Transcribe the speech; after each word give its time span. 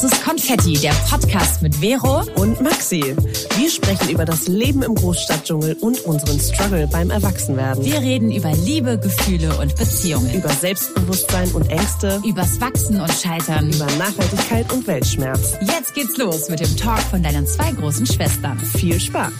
Schwarzes 0.00 0.24
Konfetti, 0.24 0.72
der 0.80 0.94
Podcast 1.10 1.60
mit 1.60 1.74
Vero 1.74 2.22
und 2.36 2.58
Maxi. 2.62 3.14
Wir 3.58 3.70
sprechen 3.70 4.08
über 4.08 4.24
das 4.24 4.48
Leben 4.48 4.82
im 4.82 4.94
Großstadtdschungel 4.94 5.74
und 5.74 6.00
unseren 6.06 6.40
Struggle 6.40 6.86
beim 6.86 7.10
Erwachsenwerden. 7.10 7.84
Wir 7.84 8.00
reden 8.00 8.32
über 8.32 8.50
Liebe, 8.64 8.98
Gefühle 8.98 9.54
und 9.58 9.76
Beziehungen. 9.76 10.32
Über 10.32 10.48
Selbstbewusstsein 10.48 11.50
und 11.52 11.68
Ängste. 11.68 12.18
Übers 12.24 12.58
Wachsen 12.62 12.98
und 12.98 13.12
Scheitern. 13.12 13.68
Über 13.68 13.84
Nachhaltigkeit 13.98 14.72
und 14.72 14.86
Weltschmerz. 14.86 15.58
Jetzt 15.60 15.94
geht's 15.94 16.16
los 16.16 16.48
mit 16.48 16.60
dem 16.60 16.74
Talk 16.78 17.00
von 17.00 17.22
deinen 17.22 17.46
zwei 17.46 17.70
großen 17.70 18.06
Schwestern. 18.06 18.58
Viel 18.58 18.98
Spaß. 18.98 19.34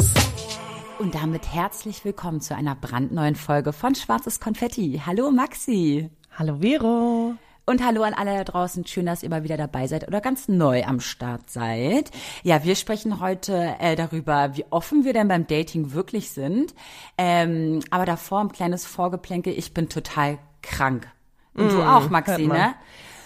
Und 0.98 1.14
damit 1.14 1.54
herzlich 1.54 2.04
willkommen 2.04 2.42
zu 2.42 2.54
einer 2.54 2.74
brandneuen 2.74 3.34
Folge 3.34 3.72
von 3.72 3.94
Schwarzes 3.94 4.40
Konfetti. 4.40 5.00
Hallo 5.06 5.30
Maxi. 5.30 6.10
Hallo 6.36 6.58
Vero. 6.60 7.34
Und 7.66 7.84
hallo 7.84 8.02
an 8.02 8.14
alle 8.14 8.36
da 8.36 8.44
draußen. 8.44 8.86
Schön, 8.86 9.06
dass 9.06 9.22
ihr 9.22 9.30
mal 9.30 9.44
wieder 9.44 9.56
dabei 9.56 9.86
seid 9.86 10.08
oder 10.08 10.20
ganz 10.20 10.48
neu 10.48 10.82
am 10.84 11.00
Start 11.00 11.50
seid. 11.50 12.10
Ja, 12.42 12.64
wir 12.64 12.74
sprechen 12.74 13.20
heute 13.20 13.76
äh, 13.78 13.96
darüber, 13.96 14.56
wie 14.56 14.64
offen 14.70 15.04
wir 15.04 15.12
denn 15.12 15.28
beim 15.28 15.46
Dating 15.46 15.92
wirklich 15.92 16.30
sind. 16.30 16.74
Ähm, 17.16 17.80
aber 17.90 18.06
davor 18.06 18.40
ein 18.40 18.52
kleines 18.52 18.86
Vorgeplänke. 18.86 19.50
Ich 19.52 19.74
bin 19.74 19.88
total 19.88 20.38
krank. 20.62 21.08
Und 21.54 21.66
mm, 21.66 21.70
du 21.70 21.82
auch, 21.82 22.10
Maxi, 22.10 22.46
ne? 22.46 22.74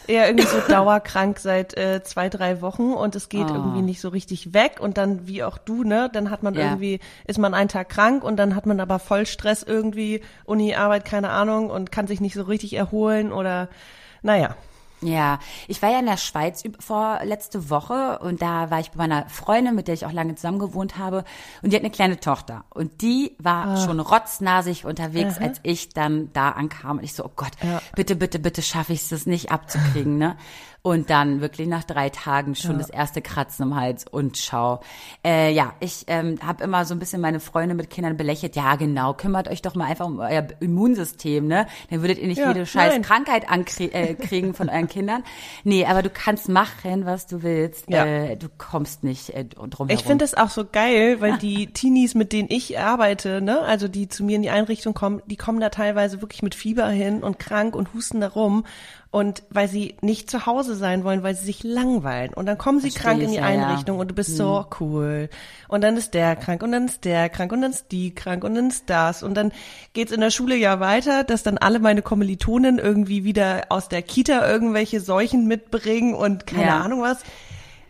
Ja, 0.06 0.26
irgendwie 0.26 0.46
so 0.46 0.58
dauerkrank 0.68 1.38
seit 1.38 1.76
äh, 1.76 2.02
zwei, 2.02 2.28
drei 2.28 2.60
Wochen 2.60 2.92
und 2.92 3.16
es 3.16 3.28
geht 3.28 3.50
oh. 3.50 3.54
irgendwie 3.54 3.82
nicht 3.82 4.00
so 4.00 4.10
richtig 4.10 4.52
weg 4.52 4.76
und 4.80 4.98
dann 4.98 5.26
wie 5.26 5.42
auch 5.42 5.56
du, 5.56 5.82
ne, 5.82 6.10
dann 6.12 6.30
hat 6.30 6.42
man 6.42 6.54
ja. 6.54 6.64
irgendwie, 6.64 7.00
ist 7.26 7.38
man 7.38 7.54
einen 7.54 7.70
Tag 7.70 7.88
krank 7.88 8.22
und 8.22 8.36
dann 8.36 8.54
hat 8.54 8.66
man 8.66 8.80
aber 8.80 8.98
voll 8.98 9.24
Stress 9.24 9.62
irgendwie, 9.62 10.20
Uni, 10.44 10.74
Arbeit, 10.74 11.06
keine 11.06 11.30
Ahnung 11.30 11.70
und 11.70 11.90
kann 11.90 12.06
sich 12.06 12.20
nicht 12.20 12.34
so 12.34 12.42
richtig 12.42 12.74
erholen 12.74 13.32
oder 13.32 13.68
naja. 14.24 14.56
Ja, 15.00 15.38
ich 15.68 15.82
war 15.82 15.90
ja 15.90 15.98
in 15.98 16.06
der 16.06 16.16
Schweiz 16.16 16.62
vor 16.78 17.20
letzte 17.24 17.68
Woche 17.68 18.18
und 18.20 18.40
da 18.40 18.70
war 18.70 18.80
ich 18.80 18.90
bei 18.92 18.98
meiner 18.98 19.28
Freundin, 19.28 19.74
mit 19.74 19.86
der 19.86 19.94
ich 19.94 20.06
auch 20.06 20.12
lange 20.12 20.34
zusammen 20.34 20.58
gewohnt 20.58 20.96
habe 20.96 21.24
und 21.62 21.72
die 21.72 21.76
hat 21.76 21.82
eine 21.82 21.90
kleine 21.90 22.20
Tochter 22.20 22.64
und 22.70 23.02
die 23.02 23.36
war 23.38 23.66
ah. 23.66 23.76
schon 23.76 24.00
rotznasig 24.00 24.86
unterwegs, 24.86 25.36
Aha. 25.36 25.44
als 25.44 25.60
ich 25.62 25.90
dann 25.90 26.32
da 26.32 26.50
ankam 26.50 26.98
und 26.98 27.04
ich 27.04 27.12
so, 27.12 27.24
oh 27.24 27.30
Gott, 27.36 27.52
ja. 27.62 27.82
bitte, 27.94 28.16
bitte, 28.16 28.38
bitte 28.38 28.62
schaffe 28.62 28.94
ich 28.94 29.12
es 29.12 29.26
nicht 29.26 29.52
abzukriegen, 29.52 30.16
ne? 30.16 30.36
Und 30.86 31.08
dann 31.08 31.40
wirklich 31.40 31.66
nach 31.66 31.82
drei 31.82 32.10
Tagen 32.10 32.54
schon 32.54 32.72
ja. 32.72 32.76
das 32.76 32.90
erste 32.90 33.22
Kratzen 33.22 33.62
im 33.62 33.74
Hals 33.74 34.04
und 34.06 34.36
schau. 34.36 34.80
Äh, 35.24 35.50
ja, 35.50 35.72
ich 35.80 36.04
ähm, 36.08 36.38
habe 36.46 36.62
immer 36.62 36.84
so 36.84 36.94
ein 36.94 36.98
bisschen 36.98 37.22
meine 37.22 37.40
Freunde 37.40 37.74
mit 37.74 37.88
Kindern 37.88 38.18
belächelt. 38.18 38.54
Ja, 38.54 38.76
genau, 38.76 39.14
kümmert 39.14 39.48
euch 39.48 39.62
doch 39.62 39.74
mal 39.76 39.86
einfach 39.86 40.04
um 40.04 40.18
euer 40.18 40.46
Immunsystem, 40.60 41.46
ne? 41.46 41.66
Dann 41.88 42.02
würdet 42.02 42.18
ihr 42.18 42.26
nicht 42.26 42.36
ja, 42.36 42.48
jede 42.48 42.66
scheiß 42.66 42.92
nein. 42.92 43.00
Krankheit 43.00 43.48
ankriegen 43.48 44.50
äh, 44.50 44.52
von 44.52 44.68
euren 44.68 44.86
Kindern. 44.86 45.24
Nee, 45.62 45.86
aber 45.86 46.02
du 46.02 46.10
kannst 46.10 46.50
machen, 46.50 47.06
was 47.06 47.26
du 47.26 47.42
willst. 47.42 47.88
Ja. 47.88 48.04
Äh, 48.04 48.36
du 48.36 48.48
kommst 48.58 49.04
nicht 49.04 49.30
äh, 49.30 49.46
drum 49.46 49.88
Ich 49.88 50.02
finde 50.02 50.22
das 50.22 50.34
auch 50.34 50.50
so 50.50 50.66
geil, 50.70 51.22
weil 51.22 51.38
die 51.38 51.68
Teenies, 51.68 52.14
mit 52.14 52.34
denen 52.34 52.50
ich 52.50 52.78
arbeite, 52.78 53.40
ne, 53.40 53.60
also 53.60 53.88
die 53.88 54.08
zu 54.08 54.22
mir 54.22 54.36
in 54.36 54.42
die 54.42 54.50
Einrichtung 54.50 54.92
kommen, 54.92 55.22
die 55.24 55.36
kommen 55.36 55.60
da 55.60 55.70
teilweise 55.70 56.20
wirklich 56.20 56.42
mit 56.42 56.54
Fieber 56.54 56.88
hin 56.88 57.22
und 57.22 57.38
krank 57.38 57.74
und 57.74 57.94
husten 57.94 58.20
da 58.20 58.28
rum 58.28 58.66
und 59.14 59.44
weil 59.48 59.68
sie 59.68 59.94
nicht 60.00 60.28
zu 60.28 60.44
Hause 60.44 60.74
sein 60.74 61.04
wollen, 61.04 61.22
weil 61.22 61.36
sie 61.36 61.44
sich 61.44 61.62
langweilen. 61.62 62.34
Und 62.34 62.46
dann 62.46 62.58
kommen 62.58 62.80
sie 62.80 62.90
Versteh 62.90 63.00
krank 63.00 63.22
in 63.22 63.30
die 63.30 63.36
ja, 63.36 63.44
Einrichtung 63.44 63.94
ja. 63.94 64.00
und 64.00 64.10
du 64.10 64.14
bist 64.14 64.30
hm. 64.30 64.36
so 64.38 64.66
cool. 64.80 65.28
Und 65.68 65.84
dann 65.84 65.96
ist 65.96 66.14
der 66.14 66.34
krank 66.34 66.64
und 66.64 66.72
dann 66.72 66.86
ist 66.86 67.04
der 67.04 67.28
krank 67.28 67.52
und 67.52 67.62
dann 67.62 67.70
ist 67.70 67.92
die 67.92 68.12
krank 68.12 68.42
und 68.42 68.56
dann 68.56 68.70
ist 68.70 68.90
das. 68.90 69.22
Und 69.22 69.34
dann 69.34 69.52
geht's 69.92 70.10
in 70.10 70.20
der 70.20 70.30
Schule 70.30 70.56
ja 70.56 70.80
weiter, 70.80 71.22
dass 71.22 71.44
dann 71.44 71.58
alle 71.58 71.78
meine 71.78 72.02
Kommilitonen 72.02 72.80
irgendwie 72.80 73.22
wieder 73.22 73.66
aus 73.68 73.88
der 73.88 74.02
Kita 74.02 74.50
irgendwelche 74.50 74.98
Seuchen 74.98 75.46
mitbringen 75.46 76.14
und 76.14 76.48
keine 76.48 76.66
ja. 76.66 76.80
Ahnung 76.80 77.00
was. 77.00 77.18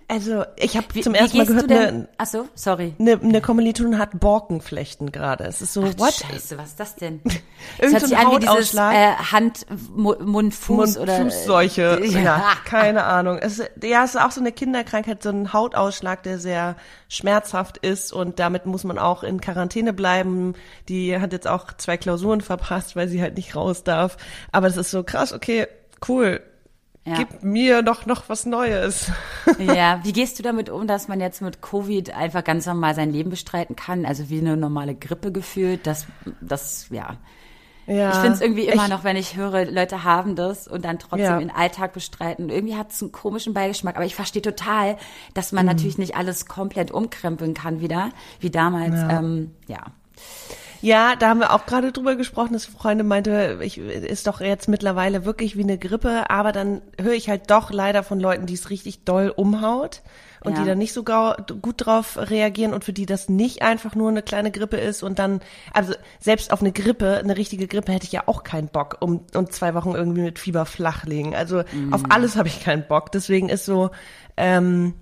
Also 0.09 0.45
ich 0.57 0.77
habe 0.77 0.87
zum 1.01 1.15
ersten 1.15 1.39
Mal 1.39 1.47
gehört, 1.47 1.71
eine, 1.71 2.09
ach 2.19 2.27
so, 2.27 2.49
sorry. 2.55 2.95
Eine, 2.99 3.21
eine 3.21 3.41
Kommilitonin 3.41 3.99
hat 3.99 4.21
Borkenflechten 4.21 5.13
gerade. 5.13 5.45
Es 5.45 5.63
ist 5.63 5.73
so, 5.73 5.83
ach, 5.83 5.99
what? 5.99 6.13
Scheiße, 6.13 6.59
was 6.59 6.71
ist 6.71 6.81
das 6.81 6.97
denn? 6.97 7.21
sich 7.81 8.17
an 8.17 8.33
wie 8.33 8.41
dieses 8.41 8.75
äh, 8.75 9.15
Hand, 9.33 9.67
Mund, 9.95 10.55
Fuß 10.55 10.97
Mund, 10.97 10.99
oder 10.99 11.23
Fußseuche. 11.23 12.01
Ja. 12.05 12.21
ja, 12.21 12.53
keine 12.65 13.05
Ahnung. 13.05 13.39
Es, 13.39 13.63
ja, 13.83 14.05
es 14.05 14.15
ist 14.15 14.21
auch 14.21 14.31
so 14.31 14.41
eine 14.41 14.53
Kinderkrankheit, 14.53 15.23
so 15.23 15.31
ein 15.31 15.53
Hautausschlag, 15.53 16.23
der 16.23 16.39
sehr 16.39 16.77
schmerzhaft 17.09 17.79
ist 17.79 18.13
und 18.13 18.39
damit 18.39 18.67
muss 18.67 18.85
man 18.85 18.99
auch 18.99 19.23
in 19.23 19.41
Quarantäne 19.41 19.93
bleiben. 19.93 20.55
Die 20.89 21.19
hat 21.19 21.33
jetzt 21.33 21.49
auch 21.49 21.73
zwei 21.79 21.97
Klausuren 21.97 22.43
verpasst, 22.43 22.95
weil 22.95 23.09
sie 23.09 23.23
halt 23.23 23.37
nicht 23.37 23.57
raus 23.57 23.85
darf. 23.85 24.19
Aber 24.53 24.67
es 24.67 24.77
ist 24.77 24.91
so 24.91 25.03
krass, 25.03 25.33
okay, 25.33 25.67
cool 26.09 26.43
ja. 27.07 27.17
Gib 27.17 27.43
mir 27.43 27.83
doch 27.83 28.07
noch 28.07 28.29
was 28.29 28.47
Neues. 28.47 29.11
Ja, 29.59 30.01
wie 30.03 30.13
gehst 30.13 30.39
du 30.39 30.43
damit 30.43 30.71
um, 30.71 30.87
dass 30.87 31.07
man 31.07 31.21
jetzt 31.21 31.41
mit 31.43 31.61
Covid 31.61 32.15
einfach 32.15 32.43
ganz 32.43 32.67
normal 32.67 32.95
sein 32.95 33.13
Leben 33.13 33.31
bestreiten 33.31 33.77
kann? 33.77 34.05
Also 34.07 34.31
wie 34.31 34.39
eine 34.39 34.57
normale 34.57 34.95
Grippe 34.95 35.33
gefühlt, 35.33 35.87
das, 35.87 36.07
das, 36.41 36.89
ja. 36.91 37.19
Ja, 37.87 38.11
ich 38.11 38.17
finde 38.17 38.33
es 38.33 38.41
irgendwie 38.41 38.67
immer 38.67 38.85
ich, 38.85 38.91
noch, 38.91 39.05
wenn 39.05 39.17
ich 39.17 39.37
höre, 39.37 39.67
Leute 39.67 40.05
haben 40.05 40.37
das 40.37 40.67
und 40.67 40.85
dann 40.85 40.99
trotzdem 40.99 41.21
ja. 41.21 41.39
den 41.39 41.51
Alltag 41.51 41.93
bestreiten. 41.93 42.49
Irgendwie 42.49 42.77
hat 42.77 42.91
es 42.91 43.03
einen 43.03 43.13
komischen 43.13 43.53
Beigeschmack. 43.53 43.97
Aber 43.97 44.07
ich 44.07 44.15
verstehe 44.15 44.43
total, 44.43 44.97
dass 45.35 45.53
man 45.53 45.67
mhm. 45.67 45.73
natürlich 45.73 45.99
nicht 45.99 46.17
alles 46.17 46.47
komplett 46.47 46.91
umkrempeln 46.91 47.53
kann 47.53 47.81
wieder, 47.81 48.11
wie 48.41 48.51
damals. 48.51 48.95
Ja. 48.95 49.19
Ähm, 49.19 49.55
ja. 49.69 49.83
Ja, 50.85 51.17
da 51.17 51.31
haben 51.31 51.41
wir 51.41 51.55
auch 51.55 51.65
gerade 51.65 51.93
drüber 51.93 52.15
gesprochen, 52.15 52.53
dass 52.53 52.67
Freunde 52.67 53.05
meinte, 53.05 53.59
ich 53.63 53.79
ist 53.79 54.27
doch 54.27 54.43
jetzt 54.43 54.69
mittlerweile 54.69 55.25
wirklich 55.25 55.57
wie 55.57 55.63
eine 55.63 55.79
Grippe, 55.79 56.29
aber 56.29 56.53
dann 56.53 56.83
höre 57.01 57.15
ich 57.15 57.31
halt 57.31 57.51
doch 57.51 57.71
leider 57.71 58.03
von 58.03 58.21
Leuten, 58.21 58.45
die 58.45 58.53
es 58.53 58.69
richtig 58.69 59.03
doll 59.05 59.33
umhaut 59.35 60.03
und 60.45 60.53
ja. 60.53 60.61
die 60.61 60.69
dann 60.69 60.77
nicht 60.77 60.93
so 60.93 61.03
gut 61.03 61.75
drauf 61.79 62.19
reagieren 62.19 62.75
und 62.75 62.85
für 62.85 62.93
die 62.93 63.07
das 63.07 63.31
nicht 63.31 63.63
einfach 63.63 63.95
nur 63.95 64.11
eine 64.11 64.21
kleine 64.21 64.51
Grippe 64.51 64.77
ist 64.77 65.03
und 65.03 65.19
dann, 65.19 65.41
also 65.73 65.95
selbst 66.21 66.53
auf 66.53 66.61
eine 66.61 66.73
Grippe, 66.73 67.17
eine 67.17 67.39
richtige 67.39 67.67
Grippe 67.67 67.91
hätte 67.91 68.05
ich 68.05 68.13
ja 68.13 68.25
auch 68.27 68.45
keinen 68.45 68.69
Bock 68.69 68.99
um, 69.01 69.25
um 69.35 69.49
zwei 69.49 69.73
Wochen 69.73 69.95
irgendwie 69.95 70.21
mit 70.21 70.39
Fieber 70.39 70.67
flachlegen. 70.67 71.35
Also 71.35 71.63
mhm. 71.73 71.95
auf 71.95 72.03
alles 72.11 72.37
habe 72.37 72.49
ich 72.49 72.63
keinen 72.63 72.87
Bock. 72.87 73.11
Deswegen 73.11 73.49
ist 73.49 73.65
so, 73.65 73.89
ähm, 74.37 74.93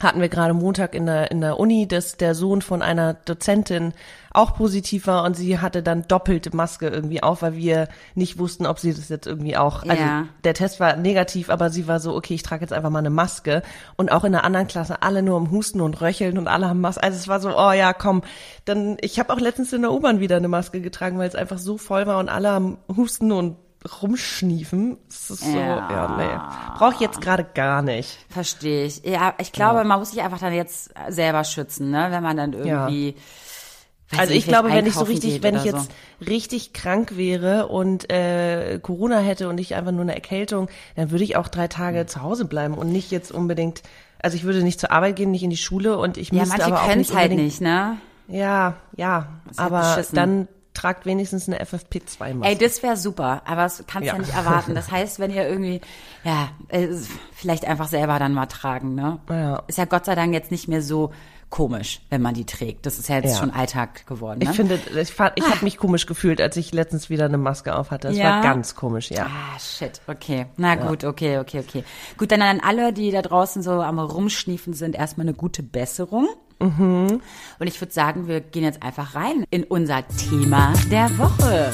hatten 0.00 0.20
wir 0.20 0.28
gerade 0.28 0.54
Montag 0.54 0.94
in 0.94 1.06
der, 1.06 1.30
in 1.30 1.40
der 1.40 1.58
Uni, 1.58 1.86
dass 1.86 2.16
der 2.16 2.34
Sohn 2.34 2.62
von 2.62 2.82
einer 2.82 3.14
Dozentin 3.14 3.92
auch 4.32 4.54
positiv 4.54 5.06
war 5.06 5.24
und 5.24 5.36
sie 5.36 5.58
hatte 5.58 5.82
dann 5.82 6.06
doppelte 6.06 6.54
Maske 6.54 6.88
irgendwie 6.88 7.22
auf, 7.22 7.42
weil 7.42 7.56
wir 7.56 7.88
nicht 8.14 8.38
wussten, 8.38 8.66
ob 8.66 8.78
sie 8.78 8.94
das 8.94 9.08
jetzt 9.08 9.26
irgendwie 9.26 9.56
auch, 9.56 9.82
also 9.82 10.02
ja. 10.02 10.26
der 10.44 10.54
Test 10.54 10.78
war 10.78 10.96
negativ, 10.96 11.50
aber 11.50 11.70
sie 11.70 11.88
war 11.88 11.98
so, 11.98 12.14
okay, 12.14 12.34
ich 12.34 12.42
trage 12.42 12.62
jetzt 12.62 12.72
einfach 12.72 12.90
mal 12.90 13.00
eine 13.00 13.10
Maske 13.10 13.62
und 13.96 14.12
auch 14.12 14.24
in 14.24 14.32
der 14.32 14.44
anderen 14.44 14.68
Klasse 14.68 15.02
alle 15.02 15.22
nur 15.22 15.36
am 15.36 15.50
Husten 15.50 15.80
und 15.80 16.00
Röcheln 16.00 16.38
und 16.38 16.46
alle 16.46 16.68
haben 16.68 16.80
Maske, 16.80 17.02
also 17.02 17.16
es 17.16 17.28
war 17.28 17.40
so, 17.40 17.56
oh 17.56 17.72
ja, 17.72 17.92
komm, 17.92 18.22
dann, 18.64 18.98
ich 19.00 19.18
habe 19.18 19.32
auch 19.32 19.40
letztens 19.40 19.72
in 19.72 19.82
der 19.82 19.92
U-Bahn 19.92 20.20
wieder 20.20 20.36
eine 20.36 20.48
Maske 20.48 20.80
getragen, 20.80 21.18
weil 21.18 21.28
es 21.28 21.34
einfach 21.34 21.58
so 21.58 21.76
voll 21.76 22.06
war 22.06 22.18
und 22.18 22.28
alle 22.28 22.50
am 22.50 22.78
Husten 22.96 23.32
und 23.32 23.56
rumschniefen. 24.02 24.98
Das 25.08 25.30
ist 25.30 25.44
so, 25.44 25.58
ja, 25.58 25.90
ja 25.90 26.16
nee. 26.16 26.78
Brauche 26.78 26.94
ich 26.94 27.00
jetzt 27.00 27.20
gerade 27.20 27.44
gar 27.44 27.82
nicht. 27.82 28.18
Verstehe 28.28 28.84
ich. 28.84 29.04
Ja, 29.04 29.34
ich 29.38 29.52
glaube, 29.52 29.78
ja. 29.78 29.84
man 29.84 29.98
muss 29.98 30.10
sich 30.10 30.22
einfach 30.22 30.38
dann 30.38 30.52
jetzt 30.52 30.90
selber 31.08 31.44
schützen, 31.44 31.90
ne? 31.90 32.08
Wenn 32.10 32.22
man 32.22 32.36
dann 32.36 32.52
irgendwie. 32.52 33.10
Ja. 33.10 34.18
Also 34.18 34.34
ich 34.34 34.46
glaube, 34.46 34.72
wenn 34.72 34.86
ich 34.86 34.94
so 34.94 35.04
richtig, 35.04 35.42
wenn 35.44 35.54
ich 35.54 35.62
jetzt 35.62 35.84
so. 35.84 36.26
richtig 36.26 36.72
krank 36.72 37.16
wäre 37.16 37.68
und 37.68 38.10
äh, 38.10 38.80
Corona 38.82 39.20
hätte 39.20 39.48
und 39.48 39.54
nicht 39.54 39.76
einfach 39.76 39.92
nur 39.92 40.02
eine 40.02 40.14
Erkältung, 40.14 40.68
dann 40.96 41.12
würde 41.12 41.22
ich 41.22 41.36
auch 41.36 41.46
drei 41.46 41.68
Tage 41.68 42.00
mhm. 42.00 42.08
zu 42.08 42.22
Hause 42.22 42.44
bleiben 42.44 42.74
und 42.74 42.90
nicht 42.90 43.12
jetzt 43.12 43.30
unbedingt, 43.30 43.82
also 44.18 44.36
ich 44.36 44.42
würde 44.42 44.64
nicht 44.64 44.80
zur 44.80 44.90
Arbeit 44.90 45.14
gehen, 45.14 45.30
nicht 45.30 45.44
in 45.44 45.50
die 45.50 45.56
Schule 45.56 45.96
und 45.96 46.16
ich 46.16 46.32
müsste 46.32 46.58
ja, 46.58 46.66
aber 46.66 46.82
auch 46.82 46.94
nicht 46.96 47.14
halt 47.14 47.32
nicht, 47.32 47.60
ne? 47.60 47.98
Ja, 48.26 48.74
ja, 48.96 49.28
aber 49.56 49.82
halt 49.82 50.08
dann 50.16 50.48
tragt 50.80 51.04
wenigstens 51.04 51.46
eine 51.48 51.62
FFP2-Maske. 51.62 52.48
Ey, 52.48 52.56
das 52.56 52.82
wäre 52.82 52.96
super, 52.96 53.42
aber 53.44 53.62
das 53.62 53.84
kannst 53.86 54.02
du 54.02 54.06
ja. 54.06 54.12
ja 54.14 54.18
nicht 54.18 54.34
erwarten. 54.34 54.74
Das 54.74 54.90
heißt, 54.90 55.18
wenn 55.18 55.30
ihr 55.30 55.46
irgendwie, 55.46 55.80
ja, 56.24 56.48
äh, 56.68 56.88
vielleicht 57.32 57.66
einfach 57.66 57.88
selber 57.88 58.18
dann 58.18 58.32
mal 58.32 58.46
tragen, 58.46 58.94
ne? 58.94 59.18
Ja. 59.28 59.62
Ist 59.66 59.78
ja 59.78 59.84
Gott 59.84 60.06
sei 60.06 60.14
Dank 60.14 60.32
jetzt 60.32 60.50
nicht 60.50 60.68
mehr 60.68 60.82
so 60.82 61.10
komisch, 61.50 62.00
wenn 62.08 62.22
man 62.22 62.32
die 62.32 62.46
trägt. 62.46 62.86
Das 62.86 62.98
ist 62.98 63.08
ja 63.08 63.16
jetzt 63.16 63.32
ja. 63.32 63.38
schon 63.38 63.50
Alltag 63.50 64.06
geworden. 64.06 64.38
Ne? 64.38 64.50
Ich 64.50 64.56
finde, 64.56 64.78
ich, 64.98 65.12
fand, 65.12 65.32
ich 65.34 65.44
ah. 65.44 65.50
habe 65.50 65.64
mich 65.64 65.76
komisch 65.76 66.06
gefühlt, 66.06 66.40
als 66.40 66.56
ich 66.56 66.72
letztens 66.72 67.10
wieder 67.10 67.24
eine 67.26 67.38
Maske 67.38 67.74
auf 67.74 67.90
hatte. 67.90 68.08
Das 68.08 68.16
ja? 68.16 68.36
war 68.36 68.42
ganz 68.42 68.74
komisch, 68.74 69.10
ja. 69.10 69.26
Ah, 69.26 69.58
shit. 69.58 70.00
Okay. 70.06 70.46
Na 70.56 70.76
gut, 70.76 71.04
okay, 71.04 71.38
okay, 71.38 71.58
okay. 71.58 71.84
Gut, 72.16 72.30
dann 72.30 72.40
an 72.40 72.60
alle, 72.60 72.92
die 72.92 73.10
da 73.10 73.20
draußen 73.20 73.62
so 73.62 73.72
am 73.72 73.98
Rumschniefen 73.98 74.72
sind, 74.72 74.94
erstmal 74.94 75.26
eine 75.26 75.34
gute 75.34 75.62
Besserung. 75.62 76.28
Mhm. 76.60 77.20
Und 77.58 77.66
ich 77.66 77.80
würde 77.80 77.92
sagen, 77.92 78.28
wir 78.28 78.40
gehen 78.40 78.64
jetzt 78.64 78.82
einfach 78.82 79.14
rein 79.14 79.44
in 79.50 79.64
unser 79.64 80.06
Thema 80.06 80.72
der 80.90 81.16
Woche. 81.18 81.72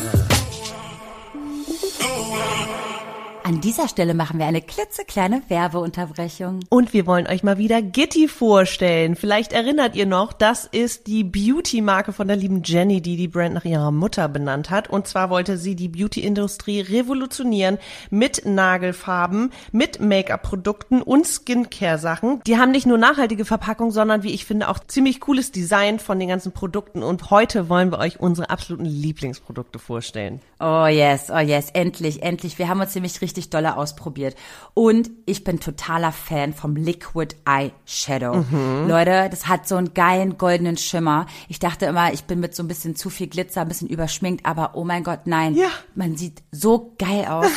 An 3.46 3.60
dieser 3.60 3.86
Stelle 3.86 4.12
machen 4.14 4.40
wir 4.40 4.46
eine 4.46 4.60
klitzekleine 4.60 5.40
Werbeunterbrechung. 5.46 6.64
Und 6.68 6.92
wir 6.92 7.06
wollen 7.06 7.28
euch 7.28 7.44
mal 7.44 7.58
wieder 7.58 7.80
Gitti 7.80 8.26
vorstellen. 8.26 9.14
Vielleicht 9.14 9.52
erinnert 9.52 9.94
ihr 9.94 10.06
noch, 10.06 10.32
das 10.32 10.64
ist 10.64 11.06
die 11.06 11.22
Beauty-Marke 11.22 12.12
von 12.12 12.26
der 12.26 12.36
lieben 12.36 12.64
Jenny, 12.64 13.00
die 13.00 13.16
die 13.16 13.28
Brand 13.28 13.54
nach 13.54 13.64
ihrer 13.64 13.92
Mutter 13.92 14.28
benannt 14.28 14.70
hat. 14.70 14.90
Und 14.90 15.06
zwar 15.06 15.30
wollte 15.30 15.58
sie 15.58 15.76
die 15.76 15.86
Beauty-Industrie 15.86 16.80
revolutionieren 16.80 17.78
mit 18.10 18.44
Nagelfarben, 18.44 19.52
mit 19.70 20.00
Make-up-Produkten 20.00 21.00
und 21.00 21.24
Skincare-Sachen. 21.24 22.40
Die 22.48 22.58
haben 22.58 22.72
nicht 22.72 22.86
nur 22.86 22.98
nachhaltige 22.98 23.44
Verpackung, 23.44 23.92
sondern 23.92 24.24
wie 24.24 24.34
ich 24.34 24.44
finde 24.44 24.68
auch 24.68 24.80
ziemlich 24.80 25.20
cooles 25.20 25.52
Design 25.52 26.00
von 26.00 26.18
den 26.18 26.30
ganzen 26.30 26.50
Produkten. 26.50 27.04
Und 27.04 27.30
heute 27.30 27.68
wollen 27.68 27.92
wir 27.92 28.00
euch 28.00 28.18
unsere 28.18 28.50
absoluten 28.50 28.86
Lieblingsprodukte 28.86 29.78
vorstellen. 29.78 30.40
Oh 30.58 30.86
yes, 30.88 31.30
oh 31.30 31.38
yes, 31.38 31.70
endlich, 31.74 32.24
endlich. 32.24 32.58
Wir 32.58 32.68
haben 32.68 32.80
uns 32.80 32.92
nämlich 32.92 33.20
richtig 33.20 33.35
richtig 33.36 33.50
dolle 33.50 33.76
ausprobiert. 33.76 34.34
Und 34.74 35.10
ich 35.26 35.44
bin 35.44 35.60
totaler 35.60 36.12
Fan 36.12 36.52
vom 36.54 36.76
Liquid 36.76 37.36
Eye 37.44 37.72
Shadow. 37.84 38.44
Mhm. 38.50 38.88
Leute, 38.88 39.28
das 39.30 39.46
hat 39.46 39.68
so 39.68 39.76
einen 39.76 39.94
geilen 39.94 40.38
goldenen 40.38 40.76
Schimmer. 40.76 41.26
Ich 41.48 41.58
dachte 41.58 41.86
immer, 41.86 42.12
ich 42.12 42.24
bin 42.24 42.40
mit 42.40 42.54
so 42.54 42.62
ein 42.62 42.68
bisschen 42.68 42.96
zu 42.96 43.10
viel 43.10 43.26
Glitzer, 43.26 43.60
ein 43.60 43.68
bisschen 43.68 43.88
überschminkt, 43.88 44.46
aber 44.46 44.72
oh 44.74 44.84
mein 44.84 45.04
Gott, 45.04 45.20
nein. 45.26 45.54
Ja. 45.54 45.68
Man 45.94 46.16
sieht 46.16 46.42
so 46.50 46.94
geil 46.98 47.26
aus. 47.26 47.46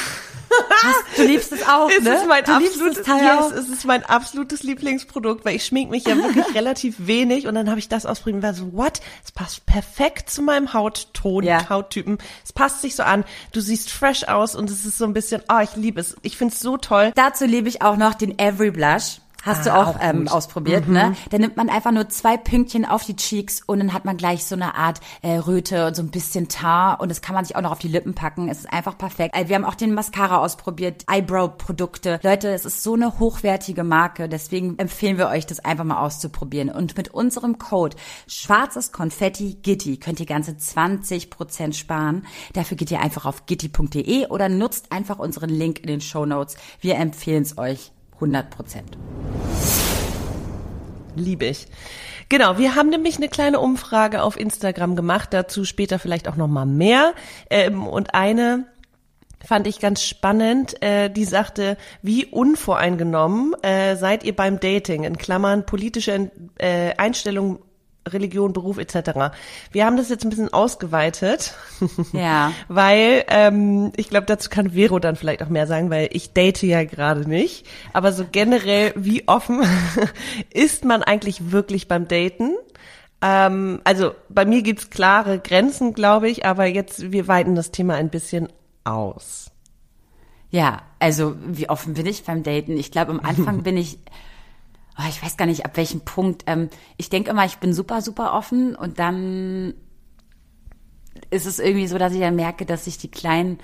du 1.16 1.24
liebst 1.24 1.52
es 1.52 1.68
auch, 1.68 1.90
es 1.98 2.04
ne? 2.04 2.16
Ist 2.16 2.28
mein 2.28 2.44
du 2.44 2.54
absolutes, 2.54 3.08
yes, 3.08 3.52
es 3.52 3.70
ist 3.70 3.86
mein 3.86 4.04
absolutes 4.04 4.64
Lieblingsprodukt, 4.64 5.46
weil 5.46 5.56
ich 5.56 5.66
schmink 5.66 5.90
mich 5.90 6.06
ja 6.06 6.16
wirklich 6.24 6.54
relativ 6.56 6.96
wenig 7.00 7.48
und 7.48 7.56
dann 7.56 7.70
habe 7.70 7.80
ich 7.80 7.90
das 7.90 8.06
ausprobiert 8.06 8.38
und 8.38 8.44
war 8.44 8.54
so, 8.54 8.74
what? 8.74 9.02
Es 9.24 9.32
passt 9.32 9.66
perfekt 9.66 10.30
zu 10.30 10.42
meinem 10.42 10.74
Hautton, 10.74 11.44
ja. 11.44 11.70
Hauttypen. 11.70 12.18
Es 12.44 12.54
passt 12.54 12.82
sich 12.82 12.96
so 12.96 13.04
an. 13.04 13.24
Du 13.52 13.62
siehst 13.62 13.92
fresh 13.92 14.24
aus 14.26 14.56
und 14.56 14.70
es 14.70 14.86
ist 14.86 14.98
so 14.98 15.06
ein 15.06 15.14
bisschen, 15.14 15.42
oh, 15.50 15.60
ich 15.62 15.76
liebe 15.76 16.00
es. 16.00 16.16
Ich 16.22 16.38
finde 16.38 16.54
es 16.54 16.60
so 16.60 16.78
toll. 16.78 17.12
Dazu 17.16 17.46
liebe 17.46 17.70
ich 17.70 17.82
auch 17.82 17.98
noch 17.98 18.16
den 18.16 18.38
Every 18.40 18.72
Blush. 18.72 19.20
Hast 19.44 19.68
ah, 19.68 19.72
du 19.72 19.80
auch, 19.80 19.96
auch 19.96 20.00
ähm, 20.02 20.28
ausprobiert, 20.28 20.88
mhm. 20.88 20.94
ne? 20.94 21.16
Da 21.30 21.38
nimmt 21.38 21.56
man 21.56 21.70
einfach 21.70 21.92
nur 21.92 22.10
zwei 22.10 22.36
Pünktchen 22.36 22.86
auf 22.86 23.06
die 23.06 23.16
Cheeks 23.16 23.62
und 23.66 23.80
dann 23.80 23.94
hat 23.94 24.04
man 24.04 24.18
gleich 24.18 24.44
so 24.44 24.56
eine 24.56 24.76
Art 24.76 25.00
äh, 25.22 25.38
Röte 25.38 25.88
und 25.88 25.96
so 25.96 26.04
ein 26.04 26.12
bisschen 26.12 26.50
Tar 26.50 27.00
und 27.00 27.10
das 27.10 27.22
kann 27.22 27.36
man 27.36 27.46
sich 27.46 27.56
auch 27.56 27.62
noch 27.62 27.72
auf 27.72 27.80
die 27.80 27.88
Lippen 27.88 28.14
packen. 28.14 28.50
Es 28.50 28.60
ist 28.60 28.74
einfach 28.74 28.98
perfekt. 28.98 29.36
Äh, 29.36 29.48
wir 29.48 29.56
haben 29.56 29.64
auch 29.64 29.76
den 29.76 29.94
Mascara 29.94 30.40
ausprobiert, 30.40 31.06
Eyebrow-Produkte. 31.10 32.20
Leute, 32.22 32.50
es 32.50 32.66
ist 32.66 32.84
so 32.84 32.96
eine 32.96 33.20
hochwertige 33.20 33.84
Marke, 33.84 34.28
deswegen 34.28 34.78
empfehlen 34.78 35.18
wir 35.18 35.30
euch, 35.30 35.46
das 35.46 35.60
einfach 35.64 35.86
mal 35.86 36.02
auszuprobieren. 36.02 36.70
Und 36.70 36.98
mit 36.98 37.14
unserem 37.14 37.58
Code 37.58 37.96
schwarzes 38.28 38.92
Konfetti 38.92 39.58
Gitti 39.62 39.98
könnt 39.98 40.20
ihr 40.20 40.26
ganze 40.26 40.52
20% 40.52 41.74
sparen. 41.74 42.26
Dafür 42.54 42.76
geht 42.76 42.92
ihr 42.92 43.00
einfach 43.00 43.26
auf 43.26 43.46
gitti.de 43.46 44.28
oder 44.28 44.50
nutzt 44.50 44.92
einfach 44.92 45.18
unseren 45.18 45.50
Link 45.50 45.80
in 45.80 45.88
den 45.88 46.02
Show 46.02 46.26
Notes. 46.26 46.58
Wir 46.82 46.96
empfehlen 46.96 47.44
es 47.44 47.58
euch 47.58 47.92
100 48.20 48.50
Prozent. 48.50 48.98
Liebe 51.16 51.46
ich. 51.46 51.68
Genau, 52.30 52.58
wir 52.60 52.76
haben 52.76 52.90
nämlich 52.90 53.18
eine 53.18 53.28
kleine 53.28 53.60
Umfrage 53.60 54.22
auf 54.22 54.40
Instagram 54.40 54.96
gemacht, 54.96 55.30
dazu 55.32 55.66
später 55.66 55.98
vielleicht 55.98 56.28
auch 56.28 56.36
noch 56.36 56.48
mal 56.48 56.66
mehr. 56.66 57.14
Ähm, 57.50 57.88
und 57.88 58.14
eine 58.14 58.66
fand 59.44 59.68
ich 59.68 59.80
ganz 59.80 60.04
spannend. 60.04 60.82
Äh, 60.84 61.10
die 61.10 61.26
sagte, 61.26 61.78
wie 62.02 62.26
unvoreingenommen 62.26 63.56
äh, 63.64 63.96
seid 63.96 64.24
ihr 64.24 64.36
beim 64.36 64.60
Dating? 64.60 65.06
In 65.06 65.18
Klammern 65.18 65.66
politische 65.66 66.30
äh, 66.58 66.94
Einstellungen 66.98 67.60
Religion, 68.08 68.54
Beruf 68.54 68.78
etc. 68.78 69.34
Wir 69.72 69.86
haben 69.86 69.98
das 69.98 70.10
jetzt 70.10 70.24
ein 70.24 70.30
bisschen 70.30 70.52
ausgeweitet, 70.54 71.54
ja, 72.14 72.52
weil 72.68 73.24
ähm, 73.28 73.92
ich 73.96 74.10
glaube, 74.10 74.26
dazu 74.26 74.50
kann 74.50 74.72
Vero 74.72 75.00
dann 75.00 75.16
vielleicht 75.16 75.44
auch 75.44 75.50
mehr 75.50 75.68
sagen, 75.68 75.90
weil 75.90 76.10
ich 76.12 76.34
date 76.34 76.62
ja 76.64 76.84
gerade 76.84 77.28
nicht. 77.28 77.66
Aber 77.94 78.12
so 78.12 78.26
generell, 78.32 78.94
wie 78.96 79.28
offen 79.28 79.62
ist 80.54 80.86
man 80.86 81.04
eigentlich 81.04 81.52
wirklich 81.52 81.88
beim 81.88 82.08
Daten? 82.08 82.56
Ähm, 83.22 83.82
also 83.84 84.14
bei 84.30 84.46
mir 84.46 84.62
gibt's 84.62 84.90
klare 84.90 85.40
Grenzen, 85.40 85.94
glaube 85.94 86.30
ich, 86.30 86.46
aber 86.46 86.66
jetzt 86.66 87.12
wir 87.12 87.28
weiten 87.28 87.56
das 87.56 87.72
Thema 87.72 87.96
ein 87.96 88.10
bisschen 88.10 88.50
aus. 88.84 89.52
Ja, 90.52 90.82
also 91.00 91.36
wie 91.46 91.70
offen 91.70 91.94
bin 91.94 92.06
ich 92.06 92.24
beim 92.24 92.44
Daten? 92.44 92.78
Ich 92.78 92.92
glaube, 92.92 93.12
am 93.12 93.20
Anfang 93.20 93.64
bin 93.64 93.78
ich 93.78 94.00
oh, 95.00 95.10
ich 95.10 95.24
weiß 95.24 95.38
gar 95.38 95.46
nicht, 95.46 95.66
ab 95.66 95.78
welchem 95.78 96.02
Punkt. 96.02 96.44
Ähm, 96.48 96.70
ich 96.98 97.10
denke 97.10 97.32
immer, 97.32 97.46
ich 97.46 97.58
bin 97.58 97.74
super, 97.74 98.02
super 98.02 98.34
offen 98.34 98.76
und 98.76 99.00
dann 99.00 99.74
ist 101.30 101.46
es 101.46 101.60
irgendwie 101.60 101.88
so, 101.88 101.98
dass 101.98 102.14
ich 102.14 102.20
dann 102.20 102.36
merke, 102.36 102.66
dass 102.66 102.86
sich 102.86 102.98
die 102.98 103.12
kleinen, 103.12 103.60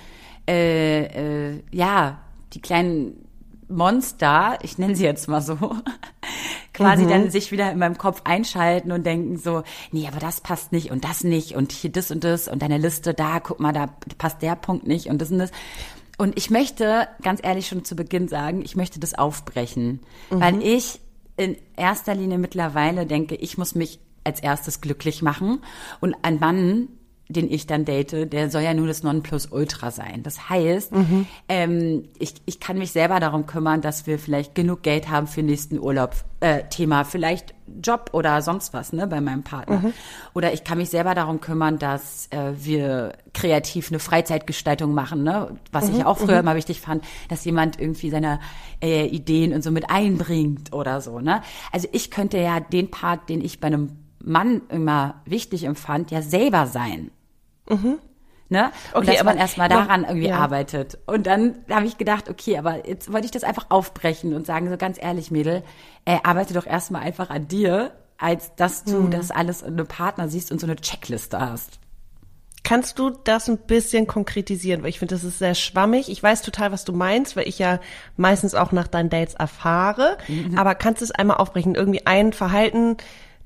äh, 0.47 1.51
äh, 1.53 1.63
ja, 1.71 2.19
die 2.53 2.61
kleinen 2.61 3.25
Monster, 3.67 4.59
ich 4.61 4.77
nenne 4.77 4.95
sie 4.95 5.03
jetzt 5.03 5.27
mal 5.27 5.41
so, 5.41 5.57
quasi 6.73 7.03
mhm. 7.03 7.09
dann 7.09 7.31
sich 7.31 7.51
wieder 7.51 7.71
in 7.71 7.79
meinem 7.79 7.97
Kopf 7.97 8.21
einschalten 8.25 8.91
und 8.91 9.05
denken 9.05 9.37
so, 9.37 9.63
nee, 9.91 10.07
aber 10.07 10.19
das 10.19 10.41
passt 10.41 10.71
nicht 10.71 10.91
und 10.91 11.03
das 11.03 11.23
nicht 11.23 11.55
und 11.55 11.71
hier 11.71 11.91
das 11.91 12.11
und 12.11 12.23
das 12.23 12.47
und 12.47 12.61
deine 12.61 12.77
Liste 12.77 13.13
da, 13.13 13.39
guck 13.39 13.59
mal, 13.59 13.73
da 13.73 13.87
passt 14.17 14.41
der 14.41 14.55
Punkt 14.55 14.85
nicht 14.85 15.07
und 15.07 15.21
das 15.21 15.31
und 15.31 15.39
das. 15.39 15.51
Und 16.17 16.37
ich 16.37 16.49
möchte 16.49 17.07
ganz 17.23 17.41
ehrlich 17.43 17.67
schon 17.67 17.83
zu 17.83 17.95
Beginn 17.95 18.27
sagen, 18.27 18.61
ich 18.63 18.75
möchte 18.75 18.99
das 18.99 19.15
aufbrechen, 19.15 19.99
mhm. 20.29 20.39
weil 20.39 20.61
ich 20.61 21.01
in 21.37 21.57
erster 21.75 22.15
Linie 22.15 22.37
mittlerweile 22.37 23.05
denke, 23.05 23.35
ich 23.35 23.57
muss 23.57 23.75
mich 23.75 23.99
als 24.23 24.39
erstes 24.41 24.81
glücklich 24.81 25.21
machen. 25.21 25.61
Und 26.01 26.15
ein 26.21 26.39
Mann, 26.39 26.89
den 27.27 27.51
ich 27.51 27.65
dann 27.65 27.85
date, 27.85 28.31
der 28.31 28.49
soll 28.51 28.61
ja 28.61 28.73
nur 28.73 28.87
das 28.87 29.01
Nonplusultra 29.01 29.89
sein. 29.89 30.21
Das 30.21 30.49
heißt, 30.49 30.91
mhm. 30.91 31.25
ähm, 31.49 32.03
ich, 32.19 32.35
ich 32.45 32.59
kann 32.59 32.77
mich 32.77 32.91
selber 32.91 33.19
darum 33.19 33.47
kümmern, 33.47 33.81
dass 33.81 34.05
wir 34.05 34.19
vielleicht 34.19 34.53
genug 34.53 34.83
Geld 34.83 35.09
haben 35.09 35.25
für 35.25 35.41
den 35.41 35.47
nächsten 35.47 35.79
Urlaub. 35.79 36.13
Äh, 36.41 36.63
Thema 36.69 37.05
vielleicht 37.05 37.55
Job 37.81 38.09
oder 38.11 38.41
sonst 38.43 38.73
was, 38.73 38.93
ne, 38.93 39.07
bei 39.07 39.21
meinem 39.21 39.41
Partner. 39.41 39.79
Mhm. 39.79 39.93
Oder 40.35 40.53
ich 40.53 40.63
kann 40.63 40.77
mich 40.77 40.89
selber 40.89 41.15
darum 41.15 41.41
kümmern, 41.41 41.79
dass 41.79 42.27
äh, 42.29 42.51
wir 42.57 43.13
kreativ 43.33 43.89
eine 43.89 43.99
Freizeitgestaltung 43.99 44.93
machen, 44.93 45.23
ne, 45.23 45.55
was 45.71 45.89
mhm. 45.89 45.95
ich 45.95 46.05
auch 46.05 46.19
früher 46.19 46.33
mhm. 46.33 46.47
immer 46.47 46.55
wichtig 46.55 46.81
fand, 46.81 47.03
dass 47.29 47.43
jemand 47.45 47.79
irgendwie 47.79 48.11
seine 48.11 48.39
äh, 48.83 49.07
Ideen 49.07 49.53
und 49.53 49.63
so 49.63 49.71
mit 49.71 49.89
einbringt 49.89 50.73
oder 50.73 51.01
so, 51.01 51.19
ne. 51.19 51.41
Also 51.71 51.87
ich 51.91 52.11
könnte 52.11 52.37
ja 52.37 52.59
den 52.59 52.91
Part, 52.91 53.29
den 53.29 53.41
ich 53.41 53.59
bei 53.59 53.67
einem 53.67 53.97
Mann 54.25 54.61
immer 54.69 55.21
wichtig 55.25 55.63
empfand, 55.63 56.11
ja 56.11 56.21
selber 56.21 56.67
sein. 56.67 57.11
Mhm. 57.69 57.99
Ne? 58.47 58.71
Und 58.93 59.01
okay, 59.01 59.11
dass 59.13 59.21
aber 59.21 59.31
man 59.31 59.37
erstmal 59.39 59.69
daran 59.69 60.01
noch, 60.01 60.09
irgendwie 60.09 60.27
ja. 60.27 60.37
arbeitet. 60.37 60.99
Und 61.07 61.25
dann 61.25 61.55
habe 61.69 61.87
ich 61.87 61.97
gedacht, 61.97 62.29
okay, 62.29 62.57
aber 62.59 62.87
jetzt 62.87 63.11
wollte 63.11 63.25
ich 63.25 63.31
das 63.31 63.43
einfach 63.43 63.65
aufbrechen 63.69 64.35
und 64.35 64.45
sagen, 64.45 64.69
so 64.69 64.77
ganz 64.77 65.01
ehrlich, 65.01 65.31
Mädel, 65.31 65.63
äh, 66.05 66.19
arbeite 66.23 66.53
doch 66.53 66.67
erstmal 66.67 67.01
einfach 67.01 67.31
an 67.31 67.47
dir, 67.47 67.91
als 68.17 68.53
dass 68.55 68.83
du 68.83 69.01
mhm. 69.01 69.11
das 69.11 69.31
alles 69.31 69.63
in 69.63 69.73
einem 69.73 69.87
Partner 69.87 70.29
siehst 70.29 70.51
und 70.51 70.61
so 70.61 70.67
eine 70.67 70.75
Checkliste 70.75 71.39
hast. 71.39 71.79
Kannst 72.65 72.97
du 72.97 73.11
das 73.11 73.47
ein 73.47 73.57
bisschen 73.59 74.07
konkretisieren? 74.07 74.81
Weil 74.81 74.89
ich 74.89 74.97
finde, 74.97 75.13
das 75.13 75.23
ist 75.23 75.37
sehr 75.37 75.53
schwammig. 75.53 76.09
Ich 76.09 76.21
weiß 76.21 76.41
total, 76.41 76.71
was 76.71 76.83
du 76.83 76.93
meinst, 76.93 77.35
weil 77.35 77.47
ich 77.47 77.59
ja 77.59 77.79
meistens 78.17 78.55
auch 78.55 78.71
nach 78.71 78.87
deinen 78.87 79.09
Dates 79.11 79.35
erfahre. 79.35 80.17
Mhm. 80.27 80.57
Aber 80.57 80.73
kannst 80.73 81.01
du 81.01 81.05
es 81.05 81.11
einmal 81.11 81.37
aufbrechen? 81.37 81.75
Irgendwie 81.75 82.07
ein 82.07 82.33
Verhalten, 82.33 82.97